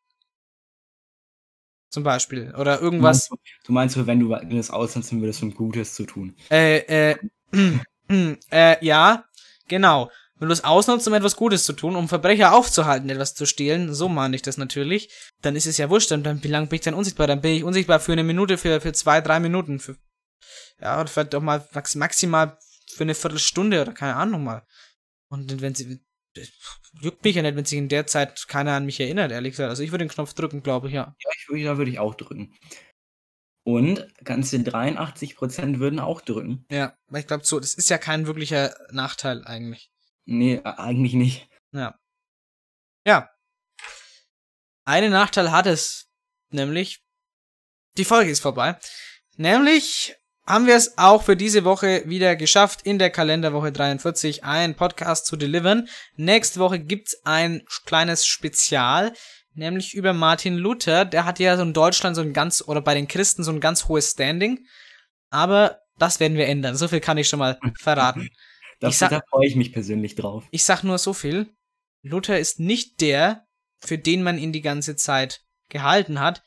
Zum 1.90 2.02
Beispiel. 2.02 2.54
Oder 2.56 2.78
du, 2.78 2.84
irgendwas. 2.84 3.28
meinst, 3.30 3.66
du 3.66 3.72
meinst, 3.72 3.96
du 3.96 4.06
wenn 4.06 4.20
du 4.20 4.56
das 4.56 4.70
ausnutzen 4.70 5.20
würdest, 5.20 5.42
um 5.42 5.52
Gutes 5.54 5.94
zu 5.94 6.04
tun. 6.06 6.34
Äh, 6.50 7.12
äh, 7.12 7.16
äh, 8.50 8.84
ja, 8.84 9.24
genau. 9.68 10.10
Wenn 10.42 10.48
du 10.48 10.54
es 10.54 10.64
ausnutzt, 10.64 11.06
um 11.06 11.14
etwas 11.14 11.36
Gutes 11.36 11.64
zu 11.64 11.72
tun, 11.72 11.94
um 11.94 12.08
Verbrecher 12.08 12.52
aufzuhalten, 12.52 13.08
etwas 13.08 13.36
zu 13.36 13.46
stehlen, 13.46 13.94
so 13.94 14.08
meine 14.08 14.34
ich 14.34 14.42
das 14.42 14.56
natürlich, 14.56 15.08
dann 15.40 15.54
ist 15.54 15.66
es 15.66 15.78
ja 15.78 15.88
wurscht, 15.88 16.10
dann, 16.10 16.24
dann 16.24 16.42
wie 16.42 16.48
lange 16.48 16.66
bin 16.66 16.74
ich 16.74 16.82
dann 16.82 16.94
unsichtbar? 16.94 17.28
Dann 17.28 17.40
bin 17.40 17.52
ich 17.52 17.62
unsichtbar 17.62 18.00
für 18.00 18.10
eine 18.10 18.24
Minute, 18.24 18.58
für, 18.58 18.80
für 18.80 18.92
zwei, 18.92 19.20
drei 19.20 19.38
Minuten, 19.38 19.78
für, 19.78 19.96
ja, 20.80 21.00
oder 21.00 21.06
vielleicht 21.06 21.36
auch 21.36 21.42
mal 21.42 21.64
max, 21.74 21.94
maximal 21.94 22.58
für 22.88 23.04
eine 23.04 23.14
Viertelstunde 23.14 23.82
oder 23.82 23.92
keine 23.92 24.16
Ahnung 24.16 24.42
mal. 24.42 24.66
Und 25.28 25.60
wenn 25.60 25.76
sie, 25.76 26.00
das 26.34 26.48
juckt 27.00 27.22
mich 27.22 27.36
ja 27.36 27.42
nicht, 27.42 27.54
wenn 27.54 27.64
sich 27.64 27.78
in 27.78 27.88
der 27.88 28.08
Zeit 28.08 28.48
keiner 28.48 28.72
an 28.72 28.84
mich 28.84 28.98
erinnert, 28.98 29.30
ehrlich 29.30 29.52
gesagt. 29.52 29.70
Also 29.70 29.84
ich 29.84 29.92
würde 29.92 30.06
den 30.06 30.10
Knopf 30.10 30.34
drücken, 30.34 30.64
glaube 30.64 30.88
ich, 30.88 30.94
ja. 30.94 31.14
Ja, 31.22 31.54
ich, 31.54 31.64
da 31.64 31.78
würde 31.78 31.92
ich 31.92 32.00
auch 32.00 32.16
drücken. 32.16 32.52
Und 33.62 34.08
ganze 34.24 34.56
83% 34.56 35.78
würden 35.78 36.00
auch 36.00 36.20
drücken. 36.20 36.66
Ja, 36.68 36.96
weil 37.06 37.20
ich 37.20 37.28
glaube 37.28 37.44
so, 37.44 37.60
das 37.60 37.74
ist 37.74 37.90
ja 37.90 37.98
kein 37.98 38.26
wirklicher 38.26 38.74
Nachteil 38.90 39.44
eigentlich. 39.44 39.92
Nee, 40.24 40.60
eigentlich 40.64 41.14
nicht. 41.14 41.48
Ja. 41.72 41.98
Ja. 43.04 43.30
Einen 44.84 45.12
Nachteil 45.12 45.52
hat 45.52 45.66
es, 45.66 46.08
nämlich 46.50 47.02
die 47.96 48.04
Folge 48.04 48.30
ist 48.30 48.40
vorbei. 48.40 48.76
Nämlich 49.36 50.16
haben 50.46 50.66
wir 50.66 50.74
es 50.74 50.98
auch 50.98 51.22
für 51.22 51.36
diese 51.36 51.64
Woche 51.64 52.02
wieder 52.06 52.36
geschafft, 52.36 52.82
in 52.82 52.98
der 52.98 53.10
Kalenderwoche 53.10 53.70
43 53.70 54.44
einen 54.44 54.74
Podcast 54.74 55.26
zu 55.26 55.36
delivern. 55.36 55.88
Nächste 56.16 56.58
Woche 56.60 56.80
gibt's 56.80 57.24
ein 57.24 57.62
kleines 57.86 58.26
Spezial, 58.26 59.12
nämlich 59.54 59.94
über 59.94 60.12
Martin 60.12 60.56
Luther. 60.56 61.04
Der 61.04 61.24
hat 61.24 61.38
ja 61.38 61.56
so 61.56 61.62
in 61.62 61.72
Deutschland 61.72 62.16
so 62.16 62.22
ein 62.22 62.32
ganz, 62.32 62.62
oder 62.66 62.80
bei 62.80 62.94
den 62.94 63.08
Christen 63.08 63.44
so 63.44 63.52
ein 63.52 63.60
ganz 63.60 63.88
hohes 63.88 64.10
Standing. 64.10 64.66
Aber 65.30 65.78
das 65.98 66.18
werden 66.18 66.36
wir 66.36 66.48
ändern. 66.48 66.76
So 66.76 66.88
viel 66.88 67.00
kann 67.00 67.18
ich 67.18 67.28
schon 67.28 67.38
mal 67.38 67.58
verraten. 67.78 68.28
Das, 68.88 68.98
sag- 68.98 69.10
da 69.10 69.20
freue 69.28 69.46
ich 69.46 69.56
mich 69.56 69.72
persönlich 69.72 70.14
drauf. 70.14 70.44
Ich 70.50 70.64
sag 70.64 70.82
nur 70.82 70.98
so 70.98 71.12
viel. 71.12 71.54
Luther 72.02 72.38
ist 72.38 72.58
nicht 72.60 73.00
der, 73.00 73.46
für 73.80 73.98
den 73.98 74.22
man 74.22 74.38
ihn 74.38 74.52
die 74.52 74.60
ganze 74.62 74.96
Zeit 74.96 75.42
gehalten 75.68 76.20
hat. 76.20 76.42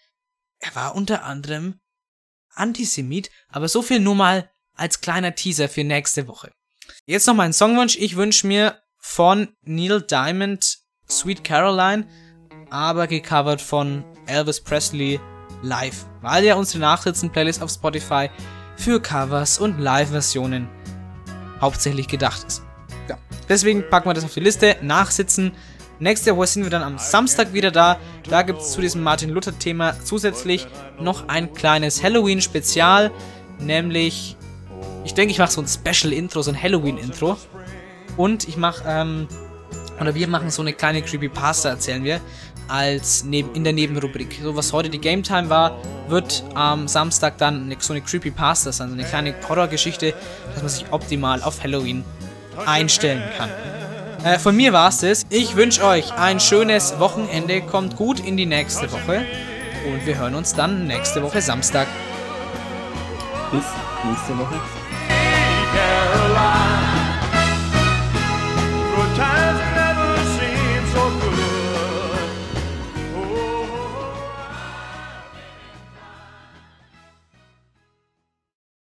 Er 0.60 0.76
war 0.76 0.96
unter 0.96 1.24
anderem 1.24 1.80
Antisemit, 2.54 3.30
aber 3.50 3.68
so 3.68 3.82
viel 3.82 4.00
nur 4.00 4.16
mal 4.16 4.50
als 4.74 5.02
kleiner 5.02 5.36
Teaser 5.36 5.70
für 5.70 5.84
nächste 5.84 6.28
Woche. 6.28 6.52
Jetzt 7.06 7.28
noch 7.28 7.34
mein 7.34 7.54
Songwunsch. 7.54 7.98
Ich 7.98 8.16
wünsche 8.16 8.48
mir 8.48 8.82
von 8.98 9.50
Neil 9.62 10.02
Diamond 10.02 10.80
Sweet 11.10 11.44
Caroline, 11.44 12.08
aber 12.70 13.08
gecovert 13.08 13.62
von 13.62 14.04
Elvis 14.26 14.62
Presley 14.62 15.20
live, 15.62 16.06
weil 16.22 16.44
ja 16.44 16.56
unsere 16.56 16.80
Nachsitzen-Playlist 16.80 17.62
auf 17.62 17.72
Spotify 17.72 18.30
für 18.76 19.02
Covers 19.02 19.60
und 19.60 19.80
Live-Versionen 19.80 20.68
hauptsächlich 21.62 22.08
gedacht 22.08 22.44
ist. 22.48 22.64
Ja, 23.10 23.18
deswegen 23.50 23.84
packen 23.90 24.10
wir 24.10 24.14
das 24.14 24.24
auf 24.24 24.34
die 24.34 24.40
Liste. 24.40 24.76
Nachsitzen. 24.82 25.52
Nächste 26.00 26.36
Woche 26.36 26.48
sind 26.48 26.64
wir 26.64 26.70
dann 26.70 26.84
am 26.84 26.98
Samstag 26.98 27.54
wieder 27.54 27.72
da. 27.72 27.98
Da 28.30 28.42
gibt 28.42 28.60
es 28.60 28.72
zu 28.74 28.82
diesem 28.82 29.02
Martin 29.02 29.30
Luther-Thema 29.30 29.96
zusätzlich 30.04 30.68
noch 31.00 31.30
ein 31.30 31.54
kleines 31.54 32.04
Halloween-Spezial. 32.04 33.12
Nämlich, 33.60 34.36
ich 35.06 35.14
denke, 35.14 35.32
ich 35.32 35.40
mache 35.40 35.52
so 35.52 35.62
ein 35.62 35.68
Special-Intro, 35.68 36.42
so 36.42 36.52
ein 36.52 36.62
Halloween-Intro. 36.62 37.38
Und 38.18 38.48
ich 38.48 38.58
mache, 38.58 38.84
ähm, 38.88 39.28
oder 40.00 40.16
wir 40.16 40.28
machen 40.28 40.50
so 40.50 40.62
eine 40.62 40.74
kleine 40.74 41.02
Creepypasta, 41.02 41.70
erzählen 41.70 42.04
wir, 42.04 42.20
als 42.68 43.24
neben, 43.24 43.54
in 43.54 43.64
der 43.64 43.74
Nebenrubrik. 43.74 44.40
So 44.42 44.56
was 44.56 44.74
heute 44.74 44.90
die 44.90 45.00
Game 45.00 45.24
Time 45.24 45.50
war, 45.50 45.78
wird 46.08 46.44
am 46.54 46.88
Samstag 46.88 47.38
dann 47.38 47.76
so 47.80 47.94
eine 47.94 48.02
Creepypasta 48.02 48.72
sein, 48.72 48.90
so 48.90 48.94
also 48.94 49.02
eine 49.02 49.10
kleine 49.10 49.36
Horrorgeschichte, 49.48 50.14
dass 50.54 50.62
man 50.62 50.70
sich 50.70 50.86
optimal 50.92 51.42
auf 51.44 51.64
Halloween 51.64 52.04
einstellen 52.66 53.24
kann. 53.38 53.50
Äh, 54.24 54.40
von 54.40 54.56
mir 54.56 54.74
war 54.74 54.90
es 54.90 55.00
das. 55.00 55.24
Ich 55.30 55.56
wünsche 55.56 55.84
euch 55.84 56.14
ein 56.14 56.40
schönes 56.40 57.00
Wochenende, 57.00 57.62
kommt 57.62 57.96
gut 57.96 58.20
in 58.20 58.38
die 58.38 58.48
nächste 58.48 58.92
Woche 58.92 59.26
und 59.88 60.06
wir 60.06 60.18
hören 60.18 60.36
uns 60.36 60.54
dann 60.54 60.88
nächste 60.88 61.22
Woche 61.22 61.42
Samstag. 61.42 61.88
Bis 63.52 63.64
nächste 64.04 64.38
Woche. 64.38 64.60